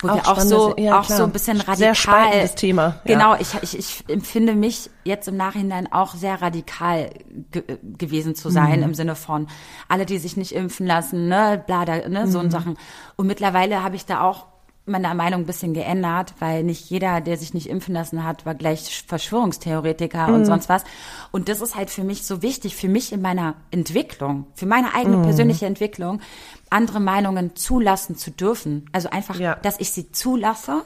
wo 0.00 0.10
auch 0.10 0.14
wir 0.14 0.28
auch 0.28 0.40
so, 0.40 0.76
ja, 0.76 1.00
auch 1.00 1.08
so 1.08 1.24
ein 1.24 1.32
bisschen 1.32 1.56
radikal. 1.56 1.76
Sehr 1.76 1.94
spannendes 1.96 2.54
Thema. 2.54 3.00
Ja. 3.04 3.14
Genau, 3.14 3.34
ich, 3.34 3.48
ich, 3.62 3.76
ich 3.76 4.04
empfinde 4.08 4.54
mich 4.54 4.90
jetzt 5.02 5.26
im 5.26 5.36
Nachhinein 5.36 5.92
auch 5.92 6.14
sehr 6.14 6.40
radikal 6.40 7.10
ge 7.50 7.64
gewesen 7.82 8.36
zu 8.36 8.48
sein, 8.48 8.78
mhm. 8.78 8.86
im 8.86 8.94
Sinne 8.94 9.16
von 9.16 9.48
alle, 9.88 10.06
die 10.06 10.18
sich 10.18 10.36
nicht 10.36 10.52
impfen 10.52 10.86
lassen, 10.86 11.26
ne, 11.26 11.60
bla, 11.66 11.84
da, 11.84 12.08
ne, 12.08 12.28
so 12.28 12.40
mhm. 12.40 12.50
Sachen. 12.50 12.78
Und 13.16 13.26
mittlerweile 13.26 13.82
habe 13.82 13.96
ich 13.96 14.06
da 14.06 14.20
auch 14.20 14.51
meine 14.84 15.14
Meinung 15.14 15.42
ein 15.42 15.46
bisschen 15.46 15.74
geändert, 15.74 16.34
weil 16.40 16.64
nicht 16.64 16.90
jeder, 16.90 17.20
der 17.20 17.36
sich 17.36 17.54
nicht 17.54 17.68
impfen 17.68 17.94
lassen 17.94 18.24
hat, 18.24 18.44
war 18.44 18.54
gleich 18.54 19.04
Verschwörungstheoretiker 19.06 20.28
mhm. 20.28 20.34
und 20.34 20.44
sonst 20.44 20.68
was. 20.68 20.84
Und 21.30 21.48
das 21.48 21.60
ist 21.60 21.76
halt 21.76 21.88
für 21.88 22.02
mich 22.02 22.24
so 22.24 22.42
wichtig, 22.42 22.74
für 22.74 22.88
mich 22.88 23.12
in 23.12 23.22
meiner 23.22 23.54
Entwicklung, 23.70 24.46
für 24.54 24.66
meine 24.66 24.94
eigene 24.94 25.18
mhm. 25.18 25.22
persönliche 25.22 25.66
Entwicklung, 25.66 26.20
andere 26.68 26.98
Meinungen 26.98 27.54
zulassen 27.54 28.16
zu 28.16 28.32
dürfen. 28.32 28.86
Also 28.92 29.10
einfach, 29.10 29.38
ja. 29.38 29.54
dass 29.56 29.78
ich 29.78 29.92
sie 29.92 30.10
zulasse, 30.10 30.82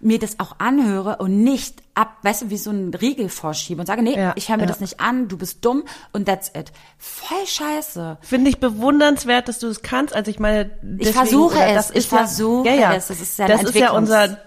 mir 0.00 0.18
das 0.18 0.40
auch 0.40 0.56
anhöre 0.58 1.16
und 1.16 1.42
nicht 1.42 1.82
ab, 1.98 2.18
weißt 2.22 2.42
du, 2.42 2.50
wie 2.50 2.56
so 2.56 2.70
ein 2.70 2.94
Riegel 2.94 3.28
vorschiebe 3.28 3.80
und 3.80 3.86
sage, 3.86 4.02
nee, 4.02 4.16
ja, 4.16 4.32
ich 4.36 4.48
höre 4.48 4.56
mir 4.56 4.62
ja. 4.62 4.68
das 4.68 4.80
nicht 4.80 5.00
an, 5.00 5.26
du 5.26 5.36
bist 5.36 5.64
dumm 5.64 5.82
und 6.12 6.26
that's 6.26 6.52
it. 6.56 6.72
Voll 6.96 7.44
scheiße. 7.44 8.18
Finde 8.20 8.50
ich 8.50 8.60
bewundernswert, 8.60 9.48
dass 9.48 9.58
du 9.58 9.66
es 9.66 9.82
kannst. 9.82 10.14
Also 10.14 10.30
ich 10.30 10.38
meine, 10.38 10.70
deswegen, 10.80 11.00
ich 11.00 11.10
versuche 11.10 11.58
es, 11.58 11.74
das 11.74 11.90
ist 11.90 11.96
ich 11.96 12.08
versuche 12.08 12.68
ja, 12.68 12.74
ja, 12.74 12.94
es. 12.94 13.08
Das 13.08 13.20
ist 13.20 13.38
ja, 13.38 13.48
das 13.48 13.64
ist 13.64 13.74
ja 13.74 13.90
unser 13.90 14.38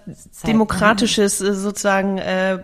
demokratisches 0.46 1.42
äh, 1.42 1.52
sozusagen 1.52 2.16
äh, 2.18 2.58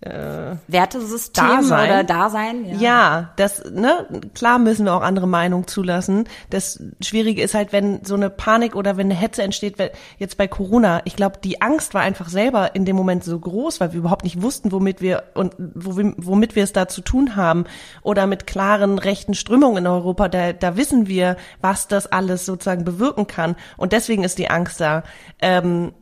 äh, 0.00 0.54
Wertesystem 0.68 1.44
Dasein. 1.44 1.90
oder 1.90 2.04
Dasein. 2.04 2.64
Ja. 2.64 2.76
ja, 2.76 3.30
das, 3.36 3.64
ne, 3.70 4.06
klar 4.34 4.58
müssen 4.58 4.84
wir 4.84 4.94
auch 4.94 5.02
andere 5.02 5.26
Meinungen 5.26 5.66
zulassen. 5.66 6.28
Das 6.50 6.80
Schwierige 7.00 7.42
ist 7.42 7.54
halt, 7.54 7.72
wenn 7.72 8.04
so 8.04 8.14
eine 8.14 8.30
Panik 8.30 8.76
oder 8.76 8.96
wenn 8.96 9.08
eine 9.08 9.18
Hetze 9.18 9.42
entsteht, 9.42 9.76
jetzt 10.18 10.36
bei 10.36 10.46
Corona, 10.46 11.02
ich 11.04 11.16
glaube, 11.16 11.38
die 11.42 11.60
Angst 11.60 11.94
war 11.94 12.02
einfach 12.02 12.28
selber 12.28 12.76
in 12.76 12.84
dem 12.84 12.94
Moment 12.94 13.24
so 13.24 13.38
groß, 13.38 13.80
weil 13.80 13.92
wir 13.92 13.98
überhaupt 13.98 14.24
nicht 14.24 14.40
wussten, 14.40 14.70
womit 14.70 15.00
wir 15.00 15.24
und 15.34 15.54
womit 15.58 16.54
wir 16.54 16.62
es 16.62 16.72
da 16.72 16.86
zu 16.86 17.00
tun 17.00 17.34
haben. 17.34 17.64
Oder 18.02 18.26
mit 18.28 18.46
klaren 18.46 18.98
rechten 18.98 19.34
Strömungen 19.34 19.78
in 19.78 19.86
Europa, 19.88 20.28
da, 20.28 20.52
da 20.52 20.76
wissen 20.76 21.08
wir, 21.08 21.36
was 21.60 21.88
das 21.88 22.06
alles 22.06 22.46
sozusagen 22.46 22.84
bewirken 22.84 23.26
kann. 23.26 23.56
Und 23.76 23.92
deswegen 23.92 24.22
ist 24.22 24.38
die 24.38 24.50
Angst 24.50 24.80
da. 24.80 25.02
Ähm, 25.40 25.92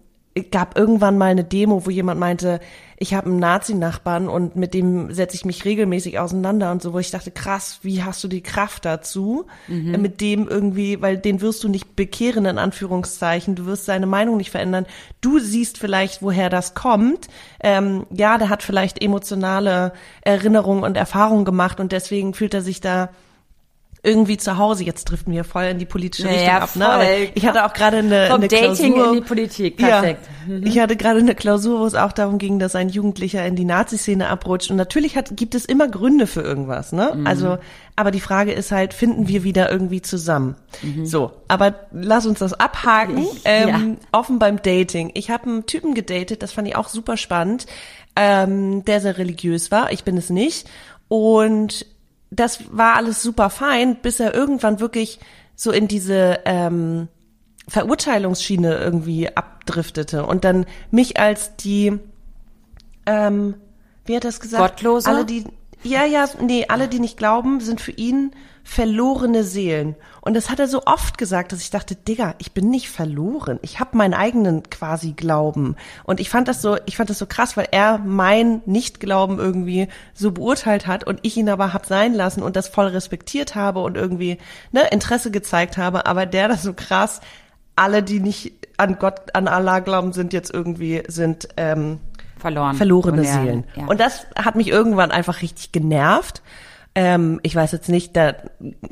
gab 0.51 0.77
irgendwann 0.77 1.19
mal 1.19 1.31
eine 1.31 1.45
Demo, 1.45 1.87
wo 1.87 1.91
jemand 1.91 2.21
meinte, 2.21 2.61
ich 2.99 3.15
habe 3.15 3.27
einen 3.27 3.39
Nazi-Nachbarn 3.39 4.29
und 4.29 4.57
mit 4.57 4.73
dem 4.73 5.13
setze 5.13 5.37
ich 5.37 5.45
mich 5.45 5.65
regelmäßig 5.65 6.19
auseinander 6.19 6.71
und 6.71 6.81
so, 6.81 6.95
wo 6.95 6.99
ich 6.99 7.11
dachte, 7.11 7.31
krass, 7.31 7.81
wie 7.83 8.03
hast 8.03 8.25
du 8.25 8.29
die 8.29 8.43
Kraft 8.43 8.87
dazu, 8.87 9.47
mhm. 9.69 10.01
mit 10.01 10.21
dem 10.21 10.49
irgendwie, 10.49 11.03
weil 11.03 11.19
den 11.19 11.43
wirst 11.43 11.63
du 11.63 11.69
nicht 11.69 11.95
bekehren, 11.95 12.47
in 12.47 12.59
Anführungszeichen, 12.59 13.55
du 13.55 13.67
wirst 13.67 13.85
seine 13.85 14.07
Meinung 14.07 14.39
nicht 14.39 14.51
verändern. 14.51 14.87
Du 15.21 15.39
siehst 15.39 15.77
vielleicht, 15.79 16.23
woher 16.23 16.49
das 16.49 16.75
kommt. 16.75 17.29
Ähm, 17.63 18.07
ja, 18.11 18.39
der 18.39 18.49
hat 18.49 18.63
vielleicht 18.63 19.03
emotionale 19.03 19.93
Erinnerungen 20.23 20.83
und 20.83 20.97
Erfahrungen 20.97 21.45
gemacht 21.45 21.81
und 21.81 21.93
deswegen 21.93 22.33
fühlt 22.33 22.55
er 22.55 22.63
sich 22.63 22.81
da 22.81 23.11
irgendwie 24.07 24.37
zu 24.37 24.57
Hause. 24.57 24.85
Jetzt 24.85 25.09
trifft 25.09 25.27
mir 25.27 25.43
voll 25.43 25.65
in 25.65 25.79
die 25.79 25.85
politische 25.85 26.29
Richtung 26.29 26.49
ab. 26.49 26.77
Ne? 26.77 26.89
Aber 26.89 27.05
ich 27.35 27.45
hatte 27.45 27.67
auch 27.67 27.73
gerade 27.73 27.99
eine, 27.99 28.29
Vom 28.29 28.37
eine 28.37 28.49
Dating 28.49 28.95
Klausur. 28.95 29.09
in 29.09 29.15
die 29.15 29.21
Politik, 29.21 29.77
perfekt. 29.77 30.29
Ja, 30.47 30.55
mhm. 30.55 30.67
Ich 30.67 30.79
hatte 30.79 30.97
gerade 30.97 31.19
eine 31.19 31.35
Klausur, 31.35 31.81
wo 31.81 31.87
es 31.87 31.97
auch 31.97 32.13
darum 32.13 32.39
ging, 32.39 32.61
dass 32.61 32.77
ein 32.77 32.89
Jugendlicher 32.89 33.45
in 33.45 33.57
die 33.57 33.65
Nazi-Szene 33.65 34.29
abrutscht. 34.29 34.71
Und 34.71 34.77
natürlich 34.77 35.17
hat, 35.17 35.37
gibt 35.37 35.57
es 35.57 35.65
immer 35.65 35.89
Gründe 35.89 36.29
für 36.29 36.41
irgendwas. 36.41 36.93
Ne? 36.93 37.15
Mhm. 37.17 37.27
Also, 37.27 37.59
aber 37.97 38.13
die 38.13 38.21
Frage 38.21 38.53
ist 38.53 38.71
halt, 38.71 38.95
finden 38.95 39.27
wir 39.27 39.43
wieder 39.43 39.73
irgendwie 39.73 40.03
zusammen? 40.03 40.55
Mhm. 40.83 41.05
So, 41.05 41.33
aber 41.49 41.75
lass 41.93 42.27
uns 42.27 42.39
das 42.39 42.53
abhaken. 42.53 43.27
Ähm, 43.45 43.69
ja. 43.69 43.81
Offen 44.13 44.39
beim 44.39 44.63
Dating. 44.63 45.11
Ich 45.15 45.31
habe 45.31 45.51
einen 45.51 45.67
Typen 45.67 45.95
gedatet, 45.95 46.45
das 46.45 46.53
fand 46.53 46.69
ich 46.69 46.77
auch 46.77 46.89
super 46.89 47.17
spannend, 47.17 47.67
ähm, 48.15 48.85
der 48.85 49.01
sehr 49.01 49.19
religiös 49.19 49.73
war. 49.73 49.91
Ich 49.91 50.05
bin 50.05 50.17
es 50.17 50.31
nicht. 50.31 50.69
Und 51.09 51.87
das 52.31 52.65
war 52.77 52.97
alles 52.97 53.23
super 53.23 53.51
fein, 53.51 53.97
bis 53.97 54.21
er 54.21 54.35
irgendwann 54.35 54.81
wirklich 54.81 55.21
so 55.55 55.71
in 55.71 55.89
diese 55.89 56.41
ähm, 56.45 57.09
Verurteilungsschiene 57.69 58.77
irgendwie 58.77 59.35
abdriftete 59.35 60.27
und 60.27 60.45
dann 60.45 60.67
mich 60.91 61.19
als 61.19 61.57
die, 61.57 61.99
ähm, 63.07 63.55
wie 64.05 64.17
hat 64.17 64.25
das 64.25 64.41
gesagt? 64.41 64.77
Gottlose? 64.77 65.09
Alle, 65.09 65.25
die, 65.25 65.45
ja, 65.83 66.05
ja, 66.05 66.29
nee, 66.41 66.67
alle, 66.69 66.89
die 66.89 67.01
nicht 67.01 67.17
glauben, 67.17 67.61
sind 67.61 67.81
für 67.81 67.93
ihn 67.93 68.33
verlorene 68.69 69.45
Seelen. 69.45 69.95
Und 70.21 70.35
das 70.35 70.51
hat 70.51 70.59
er 70.59 70.67
so 70.67 70.83
oft 70.87 71.19
gesagt, 71.19 71.53
dass 71.53 71.61
ich 71.61 71.71
dachte, 71.71 71.95
Digga, 71.95 72.35
ich 72.39 72.51
bin 72.51 72.69
nicht 72.69 72.91
verloren. 72.91 73.61
Ich 73.63 73.79
habe 73.79 73.97
meinen 73.97 74.13
eigenen 74.13 74.65
quasi 74.65 75.13
Glauben. 75.13 75.77
Und 76.03 76.19
ich 76.19 76.29
fand 76.29 76.49
das 76.49 76.63
so, 76.63 76.77
ich 76.85 76.97
fand 76.97 77.09
das 77.09 77.19
so 77.19 77.27
krass, 77.27 77.57
weil 77.57 77.69
er 77.71 77.99
mein 77.99 78.63
Nichtglauben 78.67 79.39
irgendwie 79.39 79.87
so 80.15 80.33
beurteilt 80.33 80.89
hat 80.89 81.05
und 81.05 81.21
ich 81.23 81.37
ihn 81.37 81.49
aber 81.49 81.73
hab 81.73 81.87
sein 81.87 82.13
lassen 82.13 82.43
und 82.43 82.57
das 82.57 82.67
voll 82.67 82.89
respektiert 82.89 83.55
habe 83.55 83.81
und 83.83 83.97
irgendwie 83.97 84.39
ne, 84.73 84.89
Interesse 84.91 85.31
gezeigt 85.31 85.79
habe. 85.79 86.07
Aber 86.07 86.27
der 86.27 86.49
das 86.49 86.65
so 86.65 86.73
krass, 86.73 87.21
alle, 87.77 88.03
die 88.03 88.19
nicht 88.19 88.53
an 88.79 88.99
Gott, 88.99 89.35
an 89.35 89.47
Allah 89.47 89.79
glauben, 89.79 90.13
sind 90.13 90.33
jetzt 90.33 90.53
irgendwie, 90.53 91.05
sind 91.07 91.49
ähm, 91.57 92.01
verloren. 92.37 92.75
verlorene 92.75 93.25
Seelen. 93.25 93.65
Ja. 93.77 93.87
Und 93.87 94.01
das 94.01 94.27
hat 94.35 94.57
mich 94.57 94.67
irgendwann 94.67 95.13
einfach 95.13 95.41
richtig 95.41 95.71
genervt. 95.71 96.43
Ähm, 96.97 97.41
ich 97.43 97.55
weiß 97.55 97.73
jetzt 97.73 97.91
nicht, 97.91 98.17
da 98.17 98.35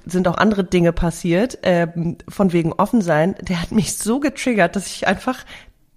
sind 0.04 0.28
auch 0.28 0.36
andere 0.36 0.62
Dinge 0.62 0.92
passiert, 0.92 1.58
ähm, 1.62 2.18
von 2.28 2.52
wegen 2.52 2.74
offen 2.74 3.00
sein. 3.00 3.34
Der 3.40 3.62
hat 3.62 3.72
mich 3.72 3.96
so 3.96 4.20
getriggert, 4.20 4.76
dass 4.76 4.86
ich 4.88 5.08
einfach 5.08 5.42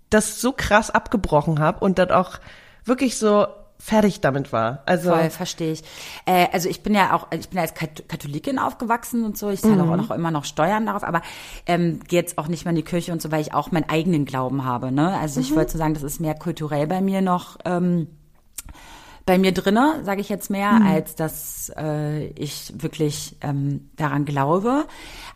das 0.10 0.40
so 0.40 0.54
krass 0.54 0.90
abgebrochen 0.90 1.60
habe 1.60 1.82
und 1.84 2.00
dann 2.00 2.12
auch 2.12 2.40
wirklich 2.86 3.18
so 3.18 3.46
fertig 3.78 4.22
damit 4.22 4.54
war. 4.54 4.84
Also 4.86 5.10
Voll, 5.12 5.30
verstehe 5.30 5.74
ich. 5.74 5.84
Äh, 6.26 6.48
also 6.54 6.70
ich 6.70 6.82
bin 6.82 6.96
ja 6.96 7.14
auch, 7.14 7.28
ich 7.32 7.50
bin 7.50 7.58
ja 7.58 7.64
als 7.64 7.74
Katholikin 7.74 8.58
aufgewachsen 8.58 9.26
und 9.26 9.38
so. 9.38 9.50
Ich 9.50 9.62
zahle 9.62 9.84
mhm. 9.84 9.92
auch 9.92 9.98
noch 9.98 10.12
immer 10.12 10.32
noch 10.32 10.46
Steuern 10.46 10.86
darauf, 10.86 11.04
aber 11.04 11.22
ähm, 11.66 12.00
gehe 12.08 12.20
jetzt 12.20 12.38
auch 12.38 12.48
nicht 12.48 12.64
mehr 12.64 12.70
in 12.70 12.78
die 12.78 12.84
Kirche 12.84 13.12
und 13.12 13.22
so, 13.22 13.32
weil 13.32 13.42
ich 13.42 13.54
auch 13.54 13.72
meinen 13.72 13.90
eigenen 13.90 14.24
Glauben 14.24 14.64
habe. 14.64 14.94
Ne? 14.94 15.18
Also 15.20 15.42
ich 15.42 15.52
mhm. 15.52 15.58
wollte 15.58 15.74
so 15.74 15.78
sagen, 15.78 15.94
das 15.94 16.04
ist 16.04 16.22
mehr 16.22 16.36
kulturell 16.36 16.88
bei 16.88 17.02
mir 17.02 17.22
noch. 17.22 17.58
Ähm, 17.66 18.08
bei 19.28 19.38
mir 19.38 19.52
drinne, 19.52 20.02
sage 20.04 20.22
ich 20.22 20.30
jetzt 20.30 20.50
mehr, 20.50 20.72
mhm. 20.72 20.88
als 20.88 21.14
dass 21.14 21.72
äh, 21.78 22.28
ich 22.28 22.74
wirklich 22.78 23.36
ähm, 23.42 23.90
daran 23.98 24.24
glaube. 24.24 24.86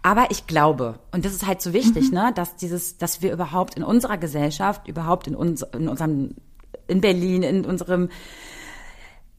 Aber 0.01 0.32
ich 0.32 0.47
glaube, 0.47 0.97
und 1.12 1.25
das 1.25 1.34
ist 1.34 1.45
halt 1.45 1.62
so 1.62 1.73
wichtig, 1.73 2.08
mhm. 2.08 2.15
ne, 2.15 2.32
dass 2.34 2.56
dieses, 2.56 2.97
dass 2.97 3.21
wir 3.21 3.34
überhaupt 3.34 3.75
in 3.75 3.84
unserer 3.84 4.17
Gesellschaft, 4.17 4.88
überhaupt 4.88 5.27
in, 5.27 5.36
uns, 5.36 5.62
in 5.62 5.89
unserem, 5.89 6.36
in 6.88 7.01
Berlin, 7.01 7.43
in 7.43 7.65
unserem 7.65 8.10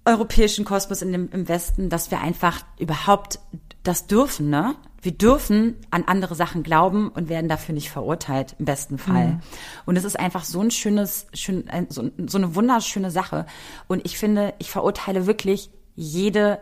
europäischen 0.05 0.67
Kosmos 0.67 1.01
in 1.01 1.13
dem, 1.13 1.31
im 1.33 1.49
Westen, 1.49 1.89
dass 1.89 2.11
wir 2.11 2.21
einfach 2.21 2.61
überhaupt 2.79 3.39
das 3.83 4.07
dürfen, 4.07 4.51
ne? 4.51 4.75
Wir 5.01 5.13
dürfen 5.13 5.77
an 5.91 6.05
andere 6.07 6.37
Sachen 6.37 6.63
glauben 6.63 7.09
und 7.09 7.29
werden 7.29 7.49
dafür 7.49 7.75
nicht 7.75 7.91
verurteilt, 7.91 8.55
im 8.61 8.67
besten 8.67 8.99
Fall. 8.99 9.27
Mhm. 9.27 9.41
Und 9.85 9.97
es 9.97 10.05
ist 10.05 10.17
einfach 10.17 10.45
so 10.45 10.61
ein 10.61 10.71
schönes, 10.71 11.27
schön, 11.35 11.65
so, 11.89 12.09
so 12.25 12.39
eine 12.39 12.55
wunderschöne 12.55 13.11
Sache. 13.11 13.47
Und 13.89 14.05
ich 14.05 14.17
finde, 14.17 14.55
ich 14.59 14.71
verurteile 14.71 15.27
wirklich 15.27 15.71
jede 15.97 16.61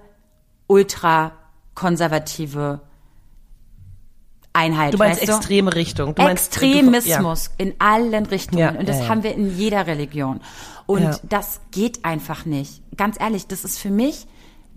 ultra 0.68 1.33
konservative 1.74 2.80
Einheit. 4.54 4.94
Du 4.94 4.98
meinst 4.98 5.22
extreme 5.22 5.70
du? 5.70 5.76
Richtung. 5.76 6.14
Du 6.14 6.22
Extremismus 6.22 7.22
meinst, 7.22 7.52
ja. 7.59 7.66
in 7.66 7.74
allen 7.78 8.26
Richtungen. 8.26 8.59
Ja, 8.59 8.70
und 8.70 8.88
das 8.88 9.00
ja, 9.00 9.09
haben 9.09 9.22
wir 9.22 9.35
in 9.35 9.56
jeder 9.56 9.87
Religion. 9.87 10.40
Und 10.87 11.20
das 11.28 11.61
geht 11.70 12.04
einfach 12.04 12.46
nicht. 12.46 12.83
Ganz 12.96 13.20
ehrlich, 13.20 13.46
das 13.46 13.64
ist 13.64 13.78
für 13.78 13.90
mich, 13.90 14.26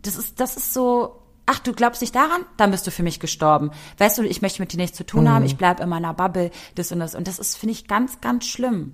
das 0.02 0.16
ist, 0.16 0.40
das 0.40 0.58
ist 0.58 0.74
so, 0.74 1.23
ach, 1.46 1.60
du 1.60 1.74
glaubst 1.74 2.02
nicht 2.02 2.16
daran? 2.16 2.46
Dann 2.58 2.72
bist 2.72 2.88
du 2.88 2.92
für 2.92 3.04
mich 3.04 3.20
gestorben. 3.20 3.72
Weißt 3.98 4.18
du, 4.18 4.24
ich 4.24 4.42
möchte 4.42 4.62
mit 4.62 4.74
dir 4.74 4.78
nichts 4.78 4.98
zu 4.98 5.06
tun 5.06 5.26
mhm. 5.26 5.30
haben, 5.30 5.46
ich 5.46 5.58
bleib 5.58 5.80
in 5.80 5.90
meiner 5.90 6.14
Bubble, 6.14 6.52
das 6.76 6.92
und 6.92 7.00
das. 7.00 7.16
Und 7.16 7.28
das 7.28 7.40
ist, 7.40 7.58
finde 7.58 7.74
ich, 7.74 7.88
ganz, 7.88 8.22
ganz 8.22 8.46
schlimm. 8.46 8.94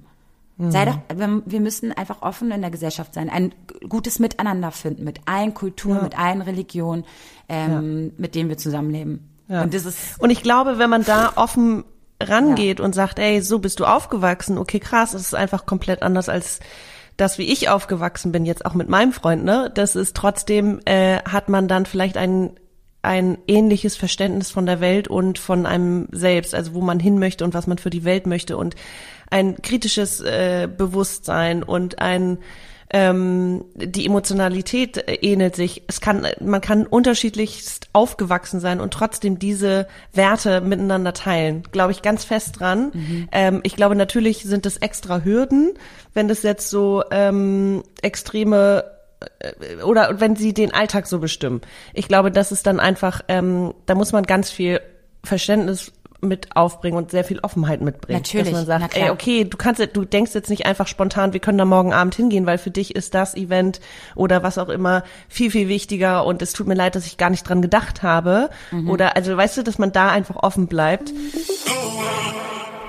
Mhm. 0.57 0.71
Sei 0.71 0.85
doch, 0.85 0.97
wir, 1.45 1.59
müssen 1.61 1.93
einfach 1.93 2.21
offen 2.21 2.51
in 2.51 2.61
der 2.61 2.69
Gesellschaft 2.69 3.13
sein, 3.13 3.29
ein 3.29 3.53
gutes 3.87 4.19
Miteinander 4.19 4.71
finden, 4.71 5.05
mit 5.05 5.21
allen 5.25 5.53
Kulturen, 5.53 5.97
ja. 5.97 6.03
mit 6.03 6.19
allen 6.19 6.41
Religionen, 6.41 7.05
ähm, 7.47 8.05
ja. 8.07 8.11
mit 8.17 8.35
denen 8.35 8.49
wir 8.49 8.57
zusammenleben. 8.57 9.29
Ja. 9.47 9.63
Und, 9.63 9.73
das 9.73 9.85
ist 9.85 10.19
und 10.19 10.29
ich 10.29 10.43
glaube, 10.43 10.77
wenn 10.77 10.89
man 10.89 11.05
da 11.05 11.33
offen 11.35 11.85
rangeht 12.21 12.81
und 12.81 12.93
sagt, 12.93 13.19
ey, 13.19 13.41
so 13.41 13.59
bist 13.59 13.79
du 13.79 13.85
aufgewachsen, 13.85 14.57
okay, 14.57 14.79
krass, 14.79 15.11
das 15.11 15.21
ist 15.21 15.33
einfach 15.33 15.65
komplett 15.65 16.01
anders 16.01 16.27
als 16.27 16.59
das, 17.19 17.37
wie 17.37 17.51
ich 17.51 17.69
aufgewachsen 17.69 18.31
bin, 18.31 18.45
jetzt 18.45 18.65
auch 18.65 18.73
mit 18.73 18.89
meinem 18.89 19.11
Freund, 19.11 19.43
ne, 19.43 19.71
das 19.73 19.95
ist 19.95 20.15
trotzdem, 20.15 20.79
äh, 20.85 21.17
hat 21.23 21.49
man 21.49 21.67
dann 21.67 21.85
vielleicht 21.85 22.17
ein, 22.17 22.51
ein 23.01 23.37
ähnliches 23.47 23.95
Verständnis 23.95 24.51
von 24.51 24.65
der 24.65 24.79
Welt 24.79 25.07
und 25.07 25.39
von 25.39 25.65
einem 25.65 26.07
selbst, 26.11 26.55
also 26.55 26.73
wo 26.73 26.81
man 26.81 26.99
hin 26.99 27.19
möchte 27.19 27.43
und 27.43 27.53
was 27.53 27.67
man 27.67 27.77
für 27.77 27.89
die 27.89 28.03
Welt 28.03 28.27
möchte 28.27 28.57
und 28.57 28.75
ein 29.29 29.61
kritisches 29.61 30.21
äh, 30.21 30.67
Bewusstsein 30.67 31.63
und 31.63 31.99
ein 31.99 32.39
ähm, 32.91 33.65
die 33.75 34.05
Emotionalität 34.05 34.97
äh, 34.97 35.15
ähnelt 35.15 35.55
sich. 35.55 35.83
Es 35.87 36.01
kann, 36.01 36.25
man 36.41 36.61
kann 36.61 36.87
unterschiedlichst 36.87 37.89
aufgewachsen 37.93 38.59
sein 38.59 38.79
und 38.79 38.93
trotzdem 38.93 39.37
diese 39.37 39.87
Werte 40.13 40.61
miteinander 40.61 41.13
teilen. 41.13 41.63
Glaube 41.71 41.91
ich 41.91 42.01
ganz 42.01 42.23
fest 42.23 42.59
dran. 42.59 42.91
Mhm. 42.93 43.29
Ähm, 43.31 43.59
ich 43.63 43.75
glaube, 43.75 43.95
natürlich 43.95 44.43
sind 44.43 44.65
es 44.65 44.77
extra 44.77 45.23
Hürden, 45.23 45.73
wenn 46.13 46.27
das 46.27 46.41
jetzt 46.41 46.69
so 46.69 47.03
ähm, 47.11 47.83
extreme 48.01 48.85
äh, 49.39 49.83
oder 49.83 50.19
wenn 50.19 50.35
sie 50.35 50.53
den 50.53 50.73
Alltag 50.73 51.05
so 51.05 51.19
bestimmen. 51.19 51.61
Ich 51.93 52.07
glaube, 52.07 52.31
das 52.31 52.51
ist 52.51 52.65
dann 52.65 52.79
einfach, 52.79 53.21
ähm, 53.27 53.75
da 53.85 53.93
muss 53.93 54.13
man 54.13 54.23
ganz 54.23 54.49
viel 54.49 54.81
Verständnis 55.23 55.91
mit 56.21 56.55
aufbringen 56.55 56.97
und 56.97 57.11
sehr 57.11 57.23
viel 57.23 57.39
Offenheit 57.39 57.81
mitbringen. 57.81 58.19
Natürlich. 58.19 58.51
Dass 58.51 58.67
man 58.67 58.79
sagt, 58.79 58.97
ey, 58.97 59.09
okay, 59.09 59.45
du 59.45 59.57
kannst, 59.57 59.81
du 59.93 60.05
denkst 60.05 60.33
jetzt 60.33 60.49
nicht 60.49 60.65
einfach 60.65 60.87
spontan, 60.87 61.33
wir 61.33 61.39
können 61.39 61.57
da 61.57 61.65
morgen 61.65 61.93
Abend 61.93 62.15
hingehen, 62.15 62.45
weil 62.45 62.57
für 62.57 62.71
dich 62.71 62.95
ist 62.95 63.13
das 63.13 63.35
Event 63.35 63.79
oder 64.15 64.43
was 64.43 64.57
auch 64.57 64.69
immer 64.69 65.03
viel, 65.27 65.51
viel 65.51 65.67
wichtiger 65.67 66.25
und 66.25 66.41
es 66.41 66.53
tut 66.53 66.67
mir 66.67 66.73
leid, 66.73 66.95
dass 66.95 67.05
ich 67.05 67.17
gar 67.17 67.29
nicht 67.29 67.47
dran 67.47 67.61
gedacht 67.61 68.03
habe. 68.03 68.49
Mhm. 68.71 68.89
Oder, 68.89 69.15
also 69.15 69.35
weißt 69.35 69.57
du, 69.57 69.63
dass 69.63 69.77
man 69.77 69.91
da 69.91 70.09
einfach 70.09 70.35
offen 70.35 70.67
bleibt. 70.67 71.13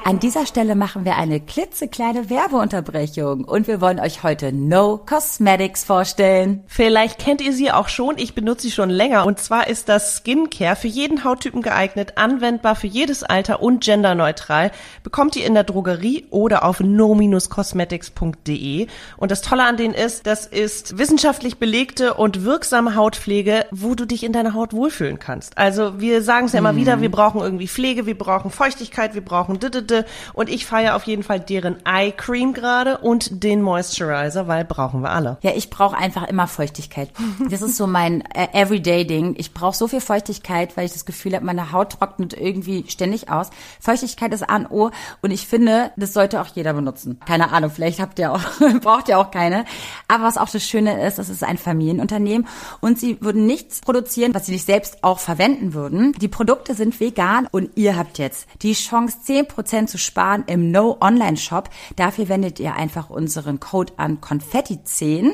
An 0.03 0.19
dieser 0.19 0.47
Stelle 0.47 0.77
machen 0.77 1.05
wir 1.05 1.17
eine 1.17 1.41
klitzekleine 1.41 2.31
Werbeunterbrechung 2.31 3.45
und 3.45 3.67
wir 3.67 3.83
wollen 3.83 4.01
euch 4.01 4.23
heute 4.23 4.51
No 4.51 4.97
Cosmetics 4.97 5.85
vorstellen. 5.85 6.65
Vielleicht 6.67 7.19
kennt 7.19 7.43
ihr 7.43 7.53
sie 7.53 7.71
auch 7.71 7.89
schon, 7.89 8.17
ich 8.17 8.35
benutze 8.35 8.63
sie 8.63 8.71
schon 8.73 8.89
länger 8.89 9.27
und 9.27 9.39
zwar 9.39 9.69
ist 9.69 9.91
das 9.91 10.17
Skincare 10.17 10.75
für 10.75 10.89
jeden 10.89 11.23
Hauttypen 11.23 11.61
geeignet, 11.61 12.15
anwendbar 12.17 12.77
für 12.77 12.87
jedes 12.87 13.23
Alter 13.23 13.63
und 13.63 13.85
genderneutral. 13.85 14.71
Bekommt 15.03 15.37
ihr 15.37 15.45
in 15.45 15.53
der 15.55 15.65
Drogerie 15.65 16.25
oder 16.31 16.65
auf 16.65 16.81
no-cosmetics.de 16.81 18.87
und 19.19 19.31
das 19.31 19.43
Tolle 19.43 19.65
an 19.65 19.77
denen 19.77 19.93
ist, 19.95 20.27
das 20.27 20.47
ist 20.47 20.97
wissenschaftlich 20.97 21.59
belegte 21.59 22.15
und 22.15 22.45
wirksame 22.45 22.97
Hautpflege, 22.97 23.67
wo 23.71 23.95
du 23.95 24.07
dich 24.07 24.25
in 24.25 24.33
deiner 24.33 24.55
Haut 24.55 24.73
wohlfühlen 24.73 25.19
kannst. 25.19 25.59
Also 25.59 26.01
wir 26.01 26.23
sagen 26.23 26.47
es 26.47 26.55
ja 26.55 26.59
immer 26.59 26.73
mhm. 26.73 26.79
wieder, 26.79 27.03
wir 27.03 27.11
brauchen 27.11 27.43
irgendwie 27.43 27.69
Pflege, 27.69 28.07
wir 28.07 28.17
brauchen 28.17 28.51
Feuchtigkeit, 28.51 29.15
wir 29.15 29.25
brauchen 29.25 29.61
Produkte 29.91 30.05
und 30.33 30.49
ich 30.49 30.67
feiere 30.67 30.97
auf 30.97 31.05
jeden 31.05 31.23
Fall 31.23 31.41
deren 31.41 31.85
Eye 31.85 32.13
Cream 32.13 32.53
gerade 32.53 32.99
und 32.99 33.43
den 33.43 33.63
Moisturizer, 33.63 34.47
weil 34.47 34.65
brauchen 34.65 35.03
wir 35.03 35.11
alle. 35.11 35.39
Ja, 35.43 35.53
ich 35.55 35.71
brauche 35.71 35.97
einfach 35.97 36.29
immer 36.29 36.47
Feuchtigkeit. 36.47 37.11
Das 37.51 37.63
ist 37.63 37.77
so 37.77 37.87
mein 37.87 38.23
äh, 38.35 38.49
Everyday-Ding. 38.53 39.35
Ich 39.39 39.53
brauche 39.53 39.77
so 39.77 39.89
viel 39.89 40.01
Feuchtigkeit, 40.01 40.77
weil 40.77 40.87
ich 40.87 40.93
das 40.93 41.05
Gefühl 41.05 41.35
habe, 41.35 41.45
meine 41.45 41.73
Haut 41.73 41.93
trocknet 41.93 42.35
irgendwie 42.35 42.85
ständig 42.89 43.31
aus. 43.31 43.51
Feuchtigkeit 43.81 44.33
ist 44.33 44.49
A 44.49 44.57
und 44.57 44.71
O 44.71 44.91
und 45.23 45.31
ich 45.31 45.47
finde, 45.47 45.91
das 45.97 46.13
sollte 46.13 46.41
auch 46.41 46.47
jeder 46.55 46.73
benutzen. 46.73 47.19
Keine 47.27 47.53
Ahnung, 47.53 47.71
vielleicht 47.71 48.01
habt 48.01 48.19
ihr 48.19 48.33
auch, 48.33 48.43
braucht 48.81 49.09
ihr 49.09 49.19
auch 49.19 49.31
keine. 49.31 49.65
Aber 50.09 50.25
was 50.25 50.39
auch 50.39 50.49
das 50.49 50.65
Schöne 50.65 51.07
ist, 51.07 51.19
das 51.19 51.29
ist 51.29 51.45
ein 51.45 51.59
Familienunternehmen 51.59 52.47
und 52.81 52.99
sie 52.99 53.21
würden 53.21 53.47
nichts 53.47 53.81
produzieren, 53.81 54.35
was 54.35 54.47
sie 54.47 54.53
nicht 54.53 54.67
selbst 54.67 55.03
auch 55.03 55.19
verwenden 55.19 55.75
würden. 55.75 56.13
Die 56.21 56.29
Produkte 56.29 56.75
sind 56.75 57.01
vegan 57.01 57.49
und 57.51 57.71
ihr 57.77 57.97
habt 57.97 58.19
jetzt 58.19 58.47
die 58.63 58.75
Chance, 58.75 59.19
10% 59.27 59.80
zu 59.89 59.99
sparen 59.99 60.45
im 60.47 60.71
No 60.71 60.97
Online 61.01 61.37
Shop. 61.37 61.71
Dafür 61.97 62.29
wendet 62.29 62.61
ihr 62.61 62.75
einfach 62.75 63.11
unseren 63.11 63.61
Code 63.61 63.93
an 63.97 64.21
Konfetti10 64.21 65.33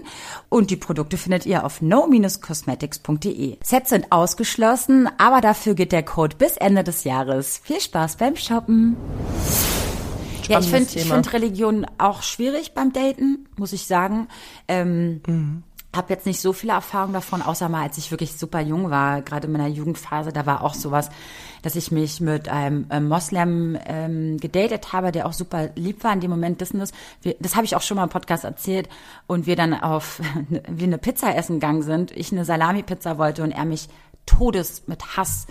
und 0.49 0.71
die 0.71 0.77
Produkte 0.77 1.17
findet 1.17 1.47
ihr 1.47 1.65
auf 1.65 1.83
no-cosmetics.de. 1.83 3.59
Sets 3.63 3.91
sind 3.91 4.13
ausgeschlossen, 4.13 5.09
aber 5.19 5.41
dafür 5.41 5.75
geht 5.75 5.93
der 5.93 6.03
Code 6.03 6.37
bis 6.37 6.57
Ende 6.57 6.85
des 6.85 7.05
Jahres. 7.05 7.61
Viel 7.65 7.81
Spaß 7.81 8.17
beim 8.17 8.37
Shoppen. 8.37 8.97
ja, 10.49 10.61
ich 10.61 10.67
finde 10.67 10.91
ich 10.95 11.05
finde 11.11 11.33
Religion 11.33 11.87
auch 11.99 12.23
schwierig 12.23 12.75
beim 12.75 12.93
Daten, 12.93 13.49
muss 13.57 13.73
ich 13.73 13.87
sagen. 13.87 14.29
Ähm, 14.69 15.21
mhm 15.27 15.63
habe 15.97 16.13
jetzt 16.13 16.27
nicht 16.27 16.41
so 16.41 16.53
viele 16.53 16.75
Erfahrungen 16.75 17.15
davon, 17.15 17.43
außer 17.43 17.69
mal, 17.69 17.83
als 17.83 17.99
ich 17.99 18.11
wirklich 18.11 18.37
super 18.37 18.61
jung 18.61 18.91
war, 18.91 19.23
gerade 19.23 19.47
in 19.47 19.53
meiner 19.53 19.67
Jugendphase, 19.67 20.33
da 20.33 20.47
war 20.47 20.63
auch 20.63 20.75
sowas, 20.75 21.11
dass 21.63 21.75
ich 21.75 21.91
mich 21.91 22.21
mit 22.21 22.49
einem 22.49 22.87
ähm, 22.91 23.09
Moslem 23.09 23.79
ähm, 23.87 24.39
gedatet 24.39 24.93
habe, 24.93 25.13
der 25.13 25.27
auch 25.27 25.33
super 25.33 25.71
lieb 25.75 26.05
war 26.05 26.13
in 26.13 26.21
dem 26.21 26.31
Moment. 26.31 26.61
Das, 26.61 26.71
das, 26.71 26.93
das 27.41 27.57
habe 27.57 27.65
ich 27.65 27.75
auch 27.75 27.83
schon 27.83 27.97
mal 27.97 28.05
im 28.05 28.11
Podcast 28.11 28.45
erzählt 28.45 28.89
und 29.27 29.47
wir 29.47 29.57
dann 29.57 29.75
auf 29.75 30.21
wir 30.69 30.87
eine 30.87 30.99
Pizza 30.99 31.35
essen 31.35 31.57
gegangen 31.57 31.83
sind. 31.83 32.13
Ich 32.13 32.33
eine 32.33 32.45
Salami-Pizza 32.45 33.19
wollte 33.19 33.43
und 33.43 33.51
er 33.53 33.65
mich 33.65 33.89
todes 34.27 34.87
mit 34.87 35.17
Hass 35.17 35.47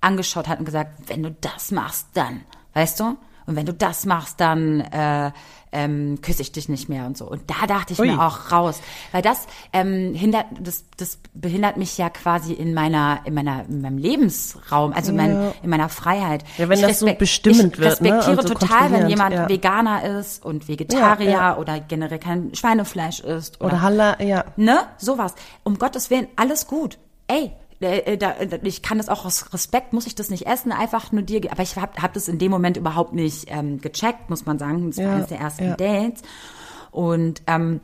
angeschaut 0.00 0.48
hat 0.48 0.58
und 0.58 0.64
gesagt, 0.64 1.08
wenn 1.08 1.22
du 1.22 1.30
das 1.40 1.70
machst, 1.70 2.06
dann, 2.14 2.42
weißt 2.74 3.00
du? 3.00 3.16
Und 3.48 3.56
wenn 3.56 3.64
du 3.64 3.72
das 3.72 4.04
machst, 4.04 4.40
dann 4.40 4.80
äh, 4.80 5.32
ähm, 5.72 6.20
küsse 6.20 6.42
ich 6.42 6.52
dich 6.52 6.68
nicht 6.68 6.90
mehr 6.90 7.06
und 7.06 7.16
so. 7.16 7.24
Und 7.24 7.42
da 7.46 7.66
dachte 7.66 7.94
ich 7.94 7.98
Ui. 7.98 8.06
mir 8.06 8.22
auch 8.22 8.52
raus, 8.52 8.80
weil 9.10 9.22
das 9.22 9.46
ähm, 9.72 10.14
hindert, 10.14 10.44
das, 10.60 10.84
das 10.98 11.18
behindert 11.32 11.78
mich 11.78 11.96
ja 11.96 12.10
quasi 12.10 12.52
in 12.52 12.74
meiner, 12.74 13.20
in 13.24 13.32
meiner, 13.32 13.64
in 13.66 13.80
meinem 13.80 13.96
Lebensraum, 13.96 14.92
also 14.92 15.12
ja. 15.12 15.16
mein, 15.16 15.52
in 15.62 15.70
meiner 15.70 15.88
Freiheit. 15.88 16.44
Ja, 16.58 16.68
wenn 16.68 16.78
ich 16.78 16.84
das 16.84 16.98
so 16.98 17.06
bestimmend 17.14 17.78
wird. 17.78 18.00
Ich 18.00 18.02
respektiere 18.02 18.36
ne? 18.36 18.42
so 18.42 18.54
total, 18.54 18.92
wenn 18.92 19.08
jemand 19.08 19.34
ja. 19.34 19.48
Veganer 19.48 20.04
ist 20.18 20.44
und 20.44 20.68
Vegetarier 20.68 21.30
ja, 21.30 21.56
oder 21.56 21.80
generell 21.80 22.18
kein 22.18 22.54
Schweinefleisch 22.54 23.20
isst 23.20 23.62
oder, 23.62 23.72
oder 23.72 23.82
Halla, 23.82 24.22
ja. 24.22 24.44
Ne, 24.56 24.80
sowas. 24.98 25.34
Um 25.64 25.78
Gottes 25.78 26.10
Willen, 26.10 26.28
alles 26.36 26.66
gut. 26.66 26.98
Ey, 27.28 27.52
ich 27.80 28.82
kann 28.82 28.98
das 28.98 29.08
auch 29.08 29.24
aus 29.24 29.52
Respekt, 29.52 29.92
muss 29.92 30.06
ich 30.06 30.14
das 30.14 30.30
nicht 30.30 30.46
essen, 30.46 30.72
einfach 30.72 31.12
nur 31.12 31.22
dir, 31.22 31.40
aber 31.50 31.62
ich 31.62 31.76
habe 31.76 32.02
hab 32.02 32.12
das 32.12 32.28
in 32.28 32.38
dem 32.38 32.50
Moment 32.50 32.76
überhaupt 32.76 33.12
nicht 33.12 33.46
ähm, 33.48 33.80
gecheckt, 33.80 34.30
muss 34.30 34.46
man 34.46 34.58
sagen. 34.58 34.90
Das 34.90 34.98
war 34.98 35.04
ja, 35.04 35.14
eines 35.14 35.28
der 35.28 35.38
ersten 35.38 35.64
ja. 35.64 35.76
Dates. 35.76 36.22
Und 36.90 37.42
ähm, 37.46 37.80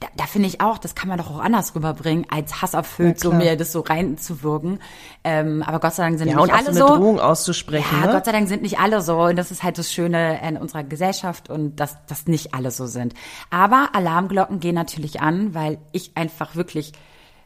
da, 0.00 0.08
da 0.16 0.24
finde 0.26 0.48
ich 0.48 0.60
auch, 0.60 0.78
das 0.78 0.94
kann 0.94 1.08
man 1.08 1.18
doch 1.18 1.30
auch 1.30 1.38
anders 1.38 1.74
rüberbringen, 1.74 2.26
als 2.28 2.60
hasserfüllt 2.60 3.22
Ja, 3.22 3.30
so 3.30 3.32
mir 3.32 3.56
das 3.56 3.72
so 3.72 3.80
reinzuwirken. 3.80 4.80
Ähm, 5.22 5.62
aber 5.62 5.78
Gott 5.78 5.94
sei 5.94 6.04
Dank 6.04 6.18
sind 6.18 6.28
Ja, 6.28 6.34
nicht 6.34 6.42
und 6.42 6.50
alle 6.52 6.64
so 6.64 6.70
eine 6.70 6.78
so. 6.80 6.96
Drohung 6.96 7.20
auszusprechen, 7.20 8.00
Ja, 8.00 8.06
ne? 8.06 8.12
Gott 8.12 8.24
sei 8.24 8.32
Dank 8.32 8.48
sind 8.48 8.62
nicht 8.62 8.78
alle 8.80 9.00
so. 9.00 9.22
Und 9.22 9.36
das 9.36 9.50
ist 9.50 9.62
halt 9.62 9.78
das 9.78 9.92
Schöne 9.92 10.40
in 10.46 10.56
unserer 10.56 10.82
Gesellschaft 10.82 11.48
und 11.50 11.76
dass, 11.76 12.04
dass 12.06 12.26
nicht 12.26 12.54
alle 12.54 12.70
so 12.70 12.86
sind. 12.86 13.14
Aber 13.50 13.90
Alarmglocken 13.92 14.60
gehen 14.60 14.74
natürlich 14.74 15.20
an, 15.20 15.54
weil 15.54 15.78
ich 15.92 16.16
einfach 16.16 16.56
wirklich 16.56 16.92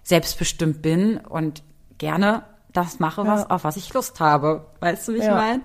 selbstbestimmt 0.08 0.80
bin 0.82 1.18
und 1.18 1.62
gerne 1.98 2.42
das 2.72 2.98
mache, 2.98 3.26
was, 3.26 3.48
auf 3.50 3.64
was 3.64 3.76
ich 3.76 3.92
Lust 3.92 4.20
habe. 4.20 4.66
Weißt 4.80 5.08
du, 5.08 5.14
wie 5.14 5.18
ich 5.18 5.24
Ja. 5.24 5.34
meine? 5.34 5.60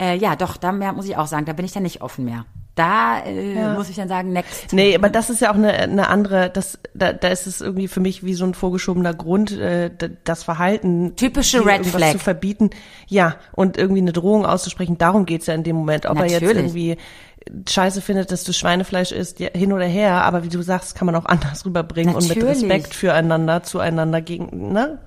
Äh, 0.00 0.16
ja, 0.16 0.36
doch, 0.36 0.56
da 0.56 0.72
mehr 0.72 0.92
muss 0.92 1.06
ich 1.06 1.16
auch 1.16 1.26
sagen, 1.26 1.44
da 1.46 1.52
bin 1.52 1.64
ich 1.64 1.72
dann 1.72 1.82
nicht 1.82 2.02
offen 2.02 2.24
mehr. 2.24 2.44
Da 2.76 3.20
äh, 3.24 3.54
Ja. 3.54 3.74
muss 3.74 3.88
ich 3.88 3.96
dann 3.96 4.08
sagen, 4.08 4.32
next. 4.32 4.72
Nee, 4.72 4.94
aber 4.94 5.08
das 5.08 5.28
ist 5.28 5.40
ja 5.40 5.50
auch 5.50 5.54
eine, 5.56 5.72
eine 5.72 6.08
andere, 6.08 6.50
das, 6.50 6.78
da, 6.94 7.12
da 7.12 7.28
ist 7.28 7.46
es 7.46 7.60
irgendwie 7.60 7.88
für 7.88 8.00
mich 8.00 8.24
wie 8.24 8.34
so 8.34 8.44
ein 8.44 8.54
vorgeschobener 8.54 9.12
Grund, 9.12 9.52
äh, 9.52 9.90
das 10.24 10.44
Verhalten. 10.44 11.14
Typische 11.16 11.64
Red 11.66 11.84
Flag. 11.86 12.12
zu 12.12 12.18
verbieten. 12.18 12.70
Ja, 13.08 13.36
und 13.52 13.76
irgendwie 13.76 14.00
eine 14.02 14.12
Drohung 14.12 14.46
auszusprechen, 14.46 14.98
darum 14.98 15.26
geht's 15.26 15.46
ja 15.46 15.54
in 15.54 15.64
dem 15.64 15.76
Moment. 15.76 16.06
Ob 16.06 16.18
er 16.18 16.26
jetzt 16.26 16.42
Natürlich. 16.42 16.56
irgendwie 16.56 16.96
scheiße 17.68 18.00
findet, 18.02 18.30
dass 18.32 18.44
du 18.44 18.52
Schweinefleisch 18.52 19.12
isst, 19.12 19.40
ja, 19.40 19.48
hin 19.54 19.72
oder 19.72 19.86
her, 19.86 20.22
aber 20.24 20.44
wie 20.44 20.48
du 20.48 20.62
sagst, 20.62 20.94
kann 20.94 21.06
man 21.06 21.16
auch 21.16 21.24
anders 21.26 21.64
rüberbringen 21.64 22.14
und 22.14 22.28
mit 22.28 22.36
Natürlich. 22.38 22.62
Respekt 22.62 22.94
füreinander, 22.94 23.62
zueinander 23.62 24.20
gegen, 24.20 24.72
ne? 24.72 24.98